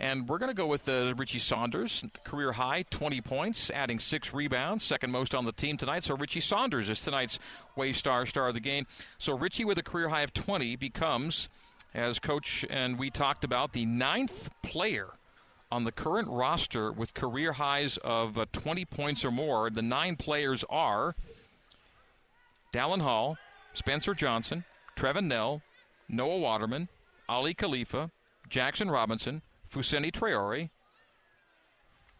And 0.00 0.28
we're 0.28 0.38
going 0.38 0.50
to 0.50 0.54
go 0.54 0.66
with 0.66 0.88
uh, 0.88 1.14
Richie 1.16 1.38
Saunders, 1.38 2.04
career 2.24 2.52
high, 2.52 2.84
20 2.90 3.20
points, 3.20 3.70
adding 3.70 3.98
six 3.98 4.34
rebounds, 4.34 4.82
second 4.82 5.10
most 5.10 5.34
on 5.34 5.44
the 5.44 5.52
team 5.52 5.76
tonight. 5.76 6.02
So 6.04 6.16
Richie 6.16 6.40
Saunders 6.40 6.90
is 6.90 7.00
tonight's 7.00 7.38
Waystar 7.76 7.96
star 7.96 8.26
star 8.26 8.48
of 8.48 8.54
the 8.54 8.60
game. 8.60 8.86
So 9.18 9.36
Richie 9.36 9.64
with 9.64 9.78
a 9.78 9.82
career 9.82 10.08
high 10.08 10.22
of 10.22 10.34
20 10.34 10.76
becomes, 10.76 11.48
as 11.94 12.18
coach 12.18 12.66
and 12.68 12.98
we 12.98 13.10
talked 13.10 13.44
about, 13.44 13.72
the 13.72 13.86
ninth 13.86 14.50
player 14.62 15.10
on 15.70 15.84
the 15.84 15.92
current 15.92 16.28
roster 16.28 16.92
with 16.92 17.14
career 17.14 17.52
highs 17.52 17.96
of 17.98 18.36
uh, 18.36 18.46
20 18.52 18.84
points 18.84 19.24
or 19.24 19.30
more. 19.30 19.70
The 19.70 19.82
nine 19.82 20.16
players 20.16 20.64
are 20.68 21.14
Dallin 22.72 23.00
Hall, 23.00 23.38
Spencer 23.72 24.14
Johnson, 24.14 24.64
Trevin 24.96 25.26
Knell, 25.26 25.62
Noah 26.08 26.38
Waterman, 26.38 26.88
Aly 27.28 27.54
Khalifa, 27.54 28.10
Jaxson 28.50 28.90
Robinson, 28.90 29.42
Fousseyni 29.74 30.12
Traore, 30.12 30.70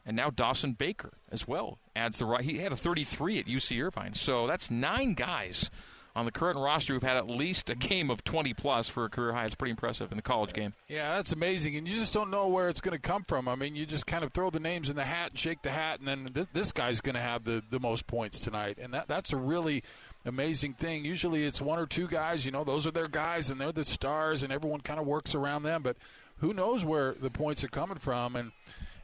and 0.04 0.16
now 0.16 0.30
Dawson 0.30 0.72
Baker 0.72 1.12
as 1.30 1.46
well 1.48 1.78
adds 1.96 2.18
the 2.18 2.26
right. 2.26 2.44
He 2.44 2.58
had 2.58 2.72
a 2.72 2.76
33 2.76 3.38
at 3.38 3.46
UC 3.46 3.82
Irvine, 3.82 4.14
so 4.14 4.46
that's 4.46 4.70
nine 4.70 5.14
guys 5.14 5.70
on 6.16 6.24
the 6.24 6.30
current 6.30 6.56
roster 6.58 6.94
who've 6.94 7.02
had 7.02 7.16
at 7.16 7.28
least 7.28 7.70
a 7.70 7.74
game 7.74 8.08
of 8.08 8.22
20 8.22 8.54
plus 8.54 8.88
for 8.88 9.04
a 9.04 9.08
career 9.08 9.32
high. 9.32 9.46
It's 9.46 9.54
pretty 9.54 9.72
impressive 9.72 10.12
in 10.12 10.16
the 10.16 10.22
college 10.22 10.52
game. 10.52 10.72
Yeah, 10.88 11.16
that's 11.16 11.32
amazing, 11.32 11.76
and 11.76 11.88
you 11.88 11.98
just 11.98 12.14
don't 12.14 12.30
know 12.30 12.48
where 12.48 12.68
it's 12.68 12.80
going 12.80 12.96
to 12.96 13.02
come 13.02 13.24
from. 13.24 13.48
I 13.48 13.54
mean, 13.56 13.74
you 13.74 13.84
just 13.86 14.06
kind 14.06 14.22
of 14.22 14.32
throw 14.32 14.50
the 14.50 14.60
names 14.60 14.90
in 14.90 14.96
the 14.96 15.04
hat 15.04 15.30
and 15.30 15.38
shake 15.38 15.62
the 15.62 15.70
hat, 15.70 15.98
and 15.98 16.06
then 16.08 16.32
th- 16.32 16.48
this 16.52 16.70
guy's 16.72 17.00
going 17.00 17.16
to 17.16 17.20
have 17.20 17.44
the, 17.44 17.62
the 17.70 17.80
most 17.80 18.06
points 18.06 18.38
tonight, 18.38 18.78
and 18.80 18.94
that 18.94 19.08
that's 19.08 19.32
a 19.32 19.36
really 19.36 19.82
amazing 20.24 20.74
thing. 20.74 21.04
Usually, 21.04 21.44
it's 21.44 21.60
one 21.60 21.78
or 21.78 21.86
two 21.86 22.06
guys. 22.06 22.44
You 22.44 22.52
know, 22.52 22.64
those 22.64 22.86
are 22.86 22.92
their 22.92 23.08
guys, 23.08 23.50
and 23.50 23.60
they're 23.60 23.72
the 23.72 23.84
stars, 23.84 24.42
and 24.42 24.52
everyone 24.52 24.80
kind 24.80 25.00
of 25.00 25.06
works 25.06 25.34
around 25.34 25.64
them, 25.64 25.82
but 25.82 25.96
who 26.38 26.52
knows 26.52 26.84
where 26.84 27.14
the 27.14 27.30
points 27.30 27.64
are 27.64 27.68
coming 27.68 27.98
from. 27.98 28.36
And 28.36 28.52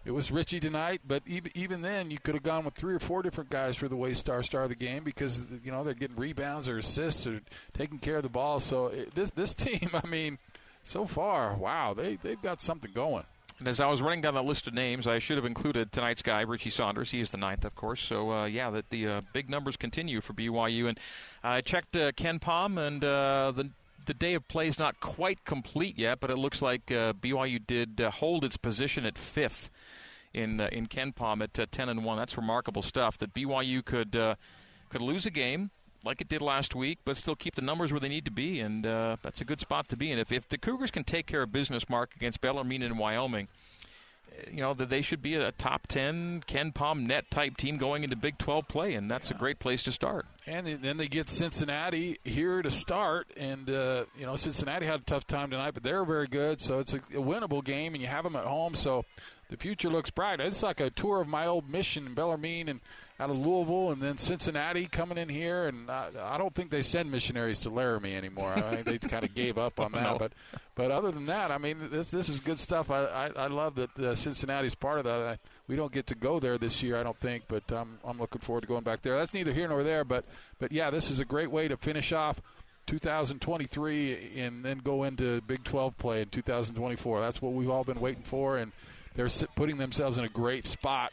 it 0.04 0.12
was 0.12 0.30
Richie 0.30 0.60
tonight, 0.60 1.02
but 1.06 1.22
even, 1.26 1.52
even 1.54 1.82
then, 1.82 2.10
you 2.10 2.18
could 2.18 2.34
have 2.34 2.42
gone 2.42 2.64
with 2.64 2.74
three 2.74 2.94
or 2.94 2.98
four 2.98 3.22
different 3.22 3.50
guys 3.50 3.76
for 3.76 3.88
the 3.88 3.96
Waystar 3.96 4.44
star 4.44 4.62
of 4.62 4.70
the 4.70 4.74
game 4.74 5.04
because 5.04 5.44
you 5.62 5.70
know 5.70 5.84
they're 5.84 5.94
getting 5.94 6.16
rebounds 6.16 6.68
or 6.68 6.78
assists 6.78 7.26
or 7.26 7.40
taking 7.74 7.98
care 7.98 8.16
of 8.16 8.22
the 8.22 8.28
ball. 8.28 8.60
So 8.60 8.86
it, 8.86 9.14
this 9.14 9.30
this 9.30 9.54
team, 9.56 9.90
I 9.92 10.06
mean, 10.06 10.38
so 10.82 11.06
far, 11.06 11.54
wow, 11.54 11.94
they 11.94 12.16
they've 12.16 12.40
got 12.40 12.62
something 12.62 12.92
going. 12.92 13.24
And 13.60 13.68
as 13.68 13.78
I 13.78 13.88
was 13.88 14.00
running 14.00 14.22
down 14.22 14.32
that 14.34 14.46
list 14.46 14.66
of 14.66 14.72
names, 14.72 15.06
I 15.06 15.18
should 15.18 15.36
have 15.36 15.44
included 15.44 15.92
tonight's 15.92 16.22
guy, 16.22 16.40
Richie 16.40 16.70
Saunders. 16.70 17.10
He 17.10 17.20
is 17.20 17.28
the 17.28 17.36
ninth, 17.36 17.66
of 17.66 17.74
course. 17.74 18.00
So, 18.00 18.32
uh, 18.32 18.44
yeah, 18.46 18.70
that 18.70 18.88
the 18.88 19.06
uh, 19.06 19.20
big 19.34 19.50
numbers 19.50 19.76
continue 19.76 20.22
for 20.22 20.32
BYU. 20.32 20.88
And 20.88 20.98
I 21.44 21.60
checked 21.60 21.94
uh, 21.94 22.10
Palm 22.40 22.78
and 22.78 23.04
uh, 23.04 23.52
the 23.54 23.70
the 24.06 24.14
day 24.14 24.34
of 24.34 24.46
play 24.48 24.68
is 24.68 24.78
not 24.78 25.00
quite 25.00 25.44
complete 25.44 25.98
yet, 25.98 26.20
but 26.20 26.30
it 26.30 26.36
looks 26.36 26.62
like 26.62 26.90
uh, 26.90 27.12
BYU 27.12 27.64
did 27.66 28.00
uh, 28.00 28.10
hold 28.10 28.44
its 28.44 28.56
position 28.56 29.04
at 29.04 29.18
fifth 29.18 29.70
in 30.32 30.60
uh, 30.60 30.68
in 30.72 30.86
KenPom 30.86 31.42
at 31.42 31.58
uh, 31.58 31.66
ten 31.70 31.88
and 31.88 32.04
one. 32.04 32.18
That's 32.18 32.36
remarkable 32.36 32.82
stuff. 32.82 33.18
That 33.18 33.34
BYU 33.34 33.84
could 33.84 34.16
uh, 34.16 34.34
could 34.88 35.00
lose 35.00 35.26
a 35.26 35.30
game 35.30 35.70
like 36.04 36.20
it 36.20 36.28
did 36.28 36.40
last 36.40 36.74
week, 36.74 36.98
but 37.04 37.16
still 37.16 37.36
keep 37.36 37.54
the 37.54 37.62
numbers 37.62 37.92
where 37.92 38.00
they 38.00 38.08
need 38.08 38.24
to 38.24 38.30
be, 38.30 38.60
and 38.60 38.86
uh, 38.86 39.16
that's 39.22 39.40
a 39.40 39.44
good 39.44 39.60
spot 39.60 39.88
to 39.88 39.96
be 39.96 40.10
in. 40.10 40.18
If 40.18 40.32
if 40.32 40.48
the 40.48 40.58
Cougars 40.58 40.90
can 40.90 41.04
take 41.04 41.26
care 41.26 41.42
of 41.42 41.52
business, 41.52 41.88
Mark 41.88 42.14
against 42.16 42.40
Bellarmine 42.40 42.82
and 42.82 42.98
Wyoming 42.98 43.48
you 44.50 44.60
know, 44.60 44.74
that 44.74 44.88
they 44.88 45.02
should 45.02 45.22
be 45.22 45.34
a 45.34 45.52
top 45.52 45.86
10 45.86 46.44
KenPom 46.46 47.06
net 47.06 47.30
type 47.30 47.56
team 47.56 47.76
going 47.76 48.04
into 48.04 48.16
Big 48.16 48.38
12 48.38 48.68
play, 48.68 48.94
and 48.94 49.10
that's 49.10 49.30
yeah. 49.30 49.36
a 49.36 49.38
great 49.38 49.58
place 49.58 49.82
to 49.84 49.92
start. 49.92 50.26
And 50.46 50.66
then 50.82 50.96
they 50.96 51.08
get 51.08 51.28
Cincinnati 51.28 52.18
here 52.24 52.62
to 52.62 52.70
start, 52.70 53.28
and, 53.36 53.68
uh, 53.70 54.04
you 54.18 54.26
know, 54.26 54.36
Cincinnati 54.36 54.86
had 54.86 55.00
a 55.00 55.04
tough 55.04 55.26
time 55.26 55.50
tonight, 55.50 55.74
but 55.74 55.82
they're 55.82 56.04
very 56.04 56.26
good, 56.26 56.60
so 56.60 56.78
it's 56.78 56.92
a, 56.92 56.98
a 56.98 57.22
winnable 57.22 57.64
game, 57.64 57.94
and 57.94 58.02
you 58.02 58.08
have 58.08 58.24
them 58.24 58.36
at 58.36 58.44
home, 58.44 58.74
so 58.74 59.04
the 59.50 59.56
future 59.56 59.90
looks 59.90 60.10
bright. 60.10 60.40
It's 60.40 60.62
like 60.62 60.80
a 60.80 60.90
tour 60.90 61.20
of 61.20 61.28
my 61.28 61.46
old 61.46 61.68
mission 61.68 62.06
in 62.06 62.14
Bellarmine 62.14 62.68
and 62.68 62.80
out 63.20 63.28
of 63.28 63.36
Louisville, 63.36 63.90
and 63.90 64.00
then 64.00 64.16
Cincinnati 64.16 64.86
coming 64.86 65.18
in 65.18 65.28
here. 65.28 65.66
And 65.66 65.90
I, 65.90 66.08
I 66.20 66.38
don't 66.38 66.54
think 66.54 66.70
they 66.70 66.80
send 66.80 67.10
missionaries 67.10 67.60
to 67.60 67.70
Laramie 67.70 68.16
anymore. 68.16 68.54
I 68.54 68.62
think 68.76 68.86
they 68.86 68.98
kind 68.98 69.24
of 69.24 69.34
gave 69.34 69.58
up 69.58 69.78
on 69.78 69.92
that. 69.92 70.02
no. 70.04 70.18
But 70.18 70.32
but 70.74 70.90
other 70.90 71.10
than 71.10 71.26
that, 71.26 71.50
I 71.50 71.58
mean, 71.58 71.90
this 71.90 72.10
this 72.10 72.30
is 72.30 72.40
good 72.40 72.58
stuff. 72.58 72.90
I 72.90 73.04
I, 73.04 73.26
I 73.36 73.46
love 73.48 73.74
that 73.74 73.98
uh, 73.98 74.14
Cincinnati's 74.14 74.74
part 74.74 74.98
of 74.98 75.04
that. 75.04 75.20
I, 75.20 75.38
we 75.68 75.76
don't 75.76 75.92
get 75.92 76.06
to 76.06 76.14
go 76.14 76.40
there 76.40 76.56
this 76.56 76.82
year, 76.82 76.98
I 76.98 77.02
don't 77.02 77.18
think, 77.18 77.44
but 77.46 77.70
I'm 77.70 77.98
I'm 78.04 78.18
looking 78.18 78.40
forward 78.40 78.62
to 78.62 78.66
going 78.66 78.84
back 78.84 79.02
there. 79.02 79.18
That's 79.18 79.34
neither 79.34 79.52
here 79.52 79.68
nor 79.68 79.82
there. 79.82 80.02
But 80.02 80.24
but 80.58 80.72
yeah, 80.72 80.88
this 80.90 81.10
is 81.10 81.20
a 81.20 81.24
great 81.26 81.50
way 81.50 81.68
to 81.68 81.76
finish 81.76 82.12
off. 82.12 82.40
2023 82.86 84.32
and 84.36 84.64
then 84.64 84.78
go 84.78 85.04
into 85.04 85.40
Big 85.42 85.62
12 85.62 85.96
play 85.96 86.22
in 86.22 86.28
2024. 86.28 87.20
That's 87.20 87.40
what 87.40 87.52
we've 87.52 87.70
all 87.70 87.84
been 87.84 88.00
waiting 88.00 88.24
for, 88.24 88.56
and 88.56 88.72
they're 89.14 89.28
putting 89.54 89.76
themselves 89.76 90.18
in 90.18 90.24
a 90.24 90.28
great 90.28 90.66
spot 90.66 91.12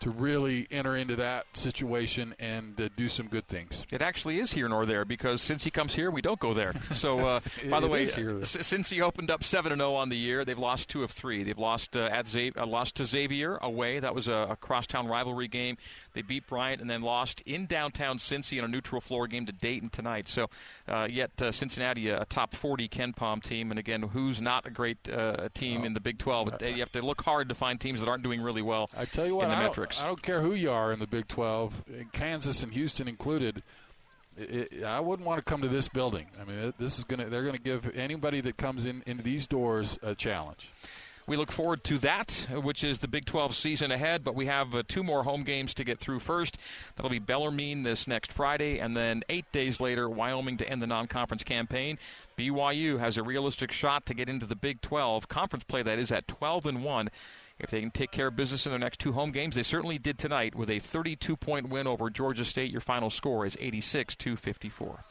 to 0.00 0.10
really 0.10 0.66
enter 0.70 0.96
into 0.96 1.14
that 1.16 1.46
situation 1.52 2.34
and 2.38 2.80
uh, 2.80 2.88
do 2.96 3.06
some 3.06 3.28
good 3.28 3.46
things. 3.46 3.84
It 3.92 4.00
actually 4.00 4.38
is 4.38 4.52
here 4.52 4.68
nor 4.68 4.86
there 4.86 5.04
because 5.04 5.42
since 5.42 5.62
he 5.62 5.70
comes 5.70 5.94
here, 5.94 6.10
we 6.10 6.22
don't 6.22 6.40
go 6.40 6.54
there. 6.54 6.72
So, 6.94 7.26
uh, 7.26 7.40
by 7.70 7.80
the 7.80 7.86
way, 7.86 8.06
since 8.06 8.88
he 8.88 9.02
opened 9.02 9.30
up 9.30 9.44
seven 9.44 9.72
and 9.72 9.80
zero 9.80 9.92
oh 9.92 9.96
on 9.96 10.08
the 10.08 10.16
year, 10.16 10.44
they've 10.44 10.58
lost 10.58 10.88
two 10.88 11.04
of 11.04 11.10
three. 11.10 11.42
They've 11.42 11.58
lost 11.58 11.96
uh, 11.96 12.08
at 12.10 12.28
Xavier, 12.28 12.60
uh, 12.60 12.66
lost 12.66 12.96
to 12.96 13.04
Xavier 13.04 13.58
away. 13.58 14.00
That 14.00 14.14
was 14.14 14.26
a, 14.28 14.48
a, 14.50 14.56
crosstown 14.56 15.06
rivalry 15.06 15.48
game. 15.48 15.76
They 16.14 16.22
beat 16.22 16.46
Bryant 16.46 16.80
and 16.80 16.88
then 16.88 17.02
lost 17.02 17.42
in 17.42 17.66
downtown 17.66 18.18
Cincy 18.18 18.58
in 18.58 18.64
a 18.64 18.68
neutral 18.68 19.00
floor 19.00 19.26
game 19.26 19.46
to 19.46 19.52
Dayton 19.52 19.90
tonight. 19.90 20.28
So, 20.28 20.48
uh, 20.88 21.08
yet 21.10 21.30
uh, 21.42 21.52
Cincinnati, 21.52 22.08
a, 22.08 22.24
top 22.24 22.54
40 22.54 22.88
KenPom 22.88 23.42
team, 23.42 23.70
and 23.70 23.78
again, 23.78 24.02
who's 24.02 24.40
not 24.40 24.66
a 24.66 24.70
great 24.70 25.08
team 25.54 25.84
in 25.84 25.94
the 25.94 26.00
Big 26.00 26.18
12. 26.18 26.62
you 26.62 26.80
have 26.80 26.92
to 26.92 27.02
look 27.02 27.22
hard 27.22 27.48
to 27.50 27.54
find 27.54 27.80
teams 27.80 28.00
that 28.00 28.08
aren't 28.08 28.22
doing 28.22 28.40
really 28.40 28.62
well. 28.62 28.88
I 28.96 29.04
tell 29.04 29.26
you 29.26 29.36
what, 29.36 29.44
in 29.44 29.50
the 29.50 29.56
I 29.98 30.06
don't 30.06 30.22
care 30.22 30.40
who 30.40 30.54
you 30.54 30.70
are 30.70 30.92
in 30.92 30.98
the 30.98 31.06
Big 31.06 31.26
12, 31.28 31.84
Kansas 32.12 32.62
and 32.62 32.72
Houston 32.72 33.08
included. 33.08 33.62
It, 34.36 34.84
I 34.84 35.00
wouldn't 35.00 35.26
want 35.26 35.38
to 35.38 35.44
come 35.44 35.62
to 35.62 35.68
this 35.68 35.88
building. 35.88 36.26
I 36.40 36.44
mean, 36.44 36.72
this 36.78 36.98
is 36.98 37.04
going 37.04 37.20
to 37.20 37.28
they're 37.28 37.42
going 37.42 37.56
to 37.56 37.62
give 37.62 37.90
anybody 37.96 38.40
that 38.42 38.56
comes 38.56 38.86
in 38.86 39.02
into 39.06 39.22
these 39.22 39.46
doors 39.46 39.98
a 40.02 40.14
challenge. 40.14 40.70
We 41.26 41.36
look 41.36 41.52
forward 41.52 41.84
to 41.84 41.98
that, 41.98 42.48
which 42.50 42.82
is 42.82 42.98
the 42.98 43.06
Big 43.06 43.24
12 43.24 43.54
season 43.54 43.92
ahead. 43.92 44.24
But 44.24 44.34
we 44.34 44.46
have 44.46 44.74
uh, 44.74 44.82
two 44.88 45.04
more 45.04 45.22
home 45.22 45.44
games 45.44 45.74
to 45.74 45.84
get 45.84 45.98
through 45.98 46.20
first. 46.20 46.58
That'll 46.96 47.10
be 47.10 47.20
Bellarmine 47.20 47.82
this 47.82 48.08
next 48.08 48.32
Friday, 48.32 48.78
and 48.78 48.96
then 48.96 49.22
eight 49.28 49.44
days 49.52 49.80
later, 49.80 50.08
Wyoming 50.08 50.56
to 50.56 50.68
end 50.68 50.82
the 50.82 50.86
non 50.86 51.06
conference 51.06 51.44
campaign. 51.44 51.98
BYU 52.36 52.98
has 52.98 53.16
a 53.16 53.22
realistic 53.22 53.70
shot 53.70 54.06
to 54.06 54.14
get 54.14 54.28
into 54.28 54.46
the 54.46 54.56
Big 54.56 54.80
12 54.80 55.28
conference 55.28 55.64
play. 55.64 55.82
That 55.82 55.98
is 55.98 56.10
at 56.10 56.26
12 56.26 56.66
and 56.66 56.82
one 56.82 57.10
if 57.62 57.70
they 57.70 57.80
can 57.80 57.90
take 57.90 58.10
care 58.10 58.28
of 58.28 58.36
business 58.36 58.66
in 58.66 58.70
their 58.70 58.78
next 58.78 59.00
two 59.00 59.12
home 59.12 59.30
games. 59.30 59.54
They 59.54 59.62
certainly 59.62 59.98
did 59.98 60.18
tonight 60.18 60.54
with 60.54 60.70
a 60.70 60.78
32 60.78 61.36
point 61.36 61.68
win 61.68 61.86
over 61.86 62.10
Georgia 62.10 62.44
State. 62.44 62.70
Your 62.70 62.80
final 62.80 63.10
score 63.10 63.46
is 63.46 63.56
86 63.60 64.16
to 64.16 64.36
54. 64.36 65.04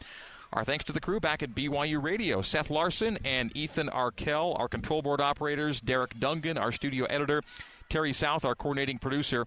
Our 0.52 0.66
thanks 0.66 0.84
to 0.86 0.93
the 0.93 1.00
crew 1.00 1.20
back 1.20 1.43
at 1.43 1.54
BYU 1.54 2.02
Radio 2.02 2.41
Seth 2.41 2.72
Larson 2.72 3.20
and 3.24 3.56
Ethan 3.56 3.88
Arkell, 3.89 4.56
our 4.58 4.68
control 4.68 5.02
board 5.02 5.22
operators, 5.22 5.80
Derek 5.80 6.16
Dungan, 6.20 6.60
our 6.60 6.72
studio 6.72 7.06
editor, 7.06 7.43
Terry 7.88 8.14
South, 8.14 8.45
our 8.45 8.56
coordinating 8.56 8.97
producer, 8.97 9.45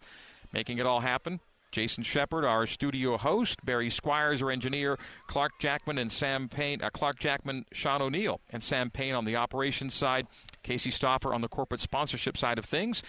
making 0.52 0.78
it 0.78 0.86
all 0.86 1.00
happen. 1.00 1.40
Jason 1.72 2.04
Shepard, 2.04 2.44
our 2.44 2.66
studio 2.66 3.16
host, 3.16 3.64
Barry 3.64 3.90
Squires, 3.90 4.42
our 4.42 4.50
engineer, 4.50 4.98
Clark 5.26 5.52
Jackman 5.58 5.98
and 5.98 6.12
Sam 6.12 6.48
Payne, 6.48 6.82
uh, 6.82 6.90
Clark 6.90 7.18
Jackman, 7.18 7.64
Sean 7.72 8.02
O'Neill, 8.02 8.40
and 8.50 8.62
Sam 8.62 8.90
Payne 8.90 9.14
on 9.14 9.24
the 9.24 9.36
operations 9.36 9.94
side, 9.94 10.26
Casey 10.62 10.90
Stoffer 10.90 11.34
on 11.34 11.40
the 11.40 11.48
corporate 11.48 11.80
sponsorship 11.80 12.36
side 12.36 12.58
of 12.58 12.64
things. 12.64 13.02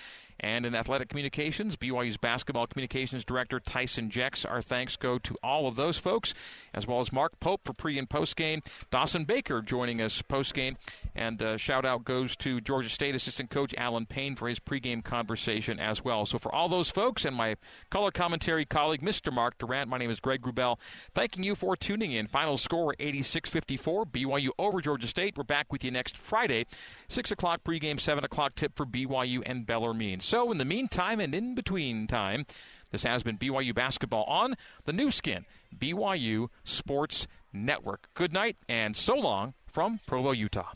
And 0.43 0.65
in 0.65 0.75
athletic 0.75 1.07
communications, 1.07 1.77
BYU's 1.77 2.17
basketball 2.17 2.67
communications 2.67 3.23
director 3.23 3.61
Tyson 3.61 4.09
Jex. 4.09 4.43
Our 4.43 4.61
thanks 4.61 4.97
go 4.97 5.17
to 5.17 5.37
all 5.41 5.67
of 5.67 5.77
those 5.77 5.97
folks, 5.97 6.33
as 6.73 6.85
well 6.85 6.99
as 6.99 7.13
Mark 7.13 7.39
Pope 7.39 7.61
for 7.63 7.71
pre 7.71 7.97
and 7.97 8.09
post 8.09 8.35
game, 8.35 8.61
Dawson 8.91 9.23
Baker 9.23 9.61
joining 9.61 10.01
us 10.01 10.21
post 10.21 10.53
game, 10.53 10.75
and 11.15 11.41
uh, 11.41 11.55
shout 11.55 11.85
out 11.85 12.03
goes 12.03 12.35
to 12.35 12.59
Georgia 12.59 12.89
State 12.89 13.15
assistant 13.15 13.51
coach 13.51 13.73
Alan 13.77 14.05
Payne 14.05 14.35
for 14.35 14.49
his 14.49 14.59
pregame 14.59 15.01
conversation 15.01 15.79
as 15.79 16.03
well. 16.03 16.25
So 16.25 16.37
for 16.37 16.53
all 16.53 16.67
those 16.67 16.89
folks 16.89 17.23
and 17.23 17.37
my 17.37 17.55
color 17.89 18.11
commentary 18.11 18.65
colleague, 18.65 19.01
Mr. 19.01 19.31
Mark 19.31 19.57
Durant, 19.57 19.89
my 19.89 19.97
name 19.97 20.11
is 20.11 20.19
Greg 20.19 20.41
Wrubell, 20.41 20.77
thanking 21.13 21.45
you 21.45 21.55
for 21.55 21.77
tuning 21.77 22.11
in. 22.11 22.27
Final 22.27 22.57
score 22.57 22.93
86-54, 22.99 24.11
BYU 24.11 24.49
over 24.59 24.81
Georgia 24.81 25.07
State. 25.07 25.37
We're 25.37 25.43
back 25.45 25.71
with 25.71 25.85
you 25.85 25.91
next 25.91 26.17
Friday, 26.17 26.65
six 27.07 27.31
o'clock 27.31 27.63
pregame, 27.63 27.97
seven 27.97 28.25
o'clock 28.25 28.55
tip 28.55 28.75
for 28.75 28.85
BYU 28.85 29.41
and 29.45 29.65
Bellarmine. 29.65 30.19
So, 30.33 30.51
in 30.51 30.57
the 30.57 30.65
meantime 30.65 31.19
and 31.19 31.35
in 31.35 31.53
between 31.53 32.07
time, 32.07 32.47
this 32.89 33.03
has 33.03 33.21
been 33.21 33.37
BYU 33.37 33.75
basketball 33.75 34.23
on 34.23 34.55
the 34.85 34.91
Nu 34.91 35.11
Skin, 35.11 35.45
BYU 35.77 36.47
Sports 36.63 37.27
Network. 37.53 38.07
Good 38.15 38.33
night 38.33 38.57
and 38.67 38.97
so 38.97 39.13
long 39.13 39.53
from 39.67 39.99
Provo, 40.07 40.31
Utah. 40.31 40.71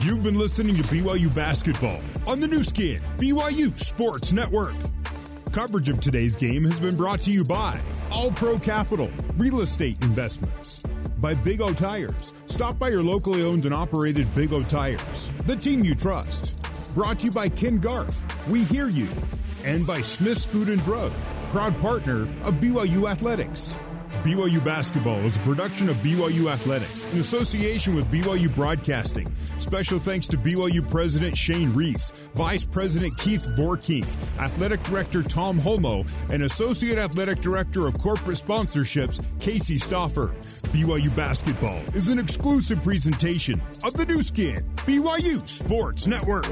You've 0.00 0.24
been 0.24 0.36
listening 0.36 0.74
to 0.74 0.82
BYU 0.82 1.32
basketball 1.32 2.02
on 2.26 2.40
the 2.40 2.48
Nu 2.48 2.64
Skin, 2.64 2.98
BYU 3.16 3.78
Sports 3.78 4.32
Network. 4.32 4.74
Coverage 5.52 5.88
of 5.90 6.00
today's 6.00 6.34
game 6.34 6.64
has 6.64 6.80
been 6.80 6.96
brought 6.96 7.20
to 7.20 7.30
you 7.30 7.44
by 7.44 7.80
All 8.10 8.32
Pro 8.32 8.58
Capital, 8.58 9.08
Real 9.38 9.62
Estate 9.62 10.02
Investments, 10.02 10.82
by 11.18 11.34
Big 11.34 11.60
O 11.60 11.72
Tires. 11.72 12.34
Stop 12.46 12.76
by 12.80 12.88
your 12.88 13.02
locally 13.02 13.44
owned 13.44 13.66
and 13.66 13.74
operated 13.74 14.34
Big 14.34 14.52
O 14.52 14.64
Tires, 14.64 15.30
the 15.46 15.54
team 15.54 15.84
you 15.84 15.94
trust. 15.94 16.63
Brought 16.94 17.18
to 17.18 17.24
you 17.26 17.32
by 17.32 17.48
Ken 17.48 17.78
Garff. 17.78 18.24
We 18.48 18.62
hear 18.62 18.88
you. 18.88 19.08
And 19.66 19.84
by 19.84 20.00
Smith's 20.00 20.46
Food 20.46 20.68
and 20.68 20.80
Drug, 20.84 21.10
proud 21.50 21.76
partner 21.80 22.22
of 22.44 22.54
BYU 22.54 23.10
Athletics. 23.10 23.74
BYU 24.24 24.64
Basketball 24.64 25.18
is 25.26 25.36
a 25.36 25.40
production 25.40 25.90
of 25.90 25.96
BYU 25.98 26.50
Athletics 26.50 27.04
in 27.12 27.20
association 27.20 27.94
with 27.94 28.06
BYU 28.06 28.52
Broadcasting. 28.54 29.26
Special 29.58 29.98
thanks 29.98 30.26
to 30.28 30.38
BYU 30.38 30.90
President 30.90 31.36
Shane 31.36 31.70
Reese, 31.74 32.10
Vice 32.34 32.64
President 32.64 33.14
Keith 33.18 33.46
Vorkink, 33.58 34.06
Athletic 34.38 34.82
Director 34.84 35.22
Tom 35.22 35.60
Holmoe, 35.60 36.06
and 36.32 36.42
Associate 36.42 36.96
Athletic 36.96 37.42
Director 37.42 37.86
of 37.86 37.98
Corporate 37.98 38.38
Sponsorships 38.38 39.22
Casey 39.40 39.76
Stoffer. 39.76 40.34
BYU 40.72 41.14
Basketball 41.14 41.82
is 41.94 42.08
an 42.08 42.18
exclusive 42.18 42.82
presentation 42.82 43.60
of 43.84 43.92
the 43.92 44.06
Nu 44.06 44.22
Skin, 44.22 44.64
BYU 44.86 45.46
Sports 45.46 46.06
Network. 46.06 46.46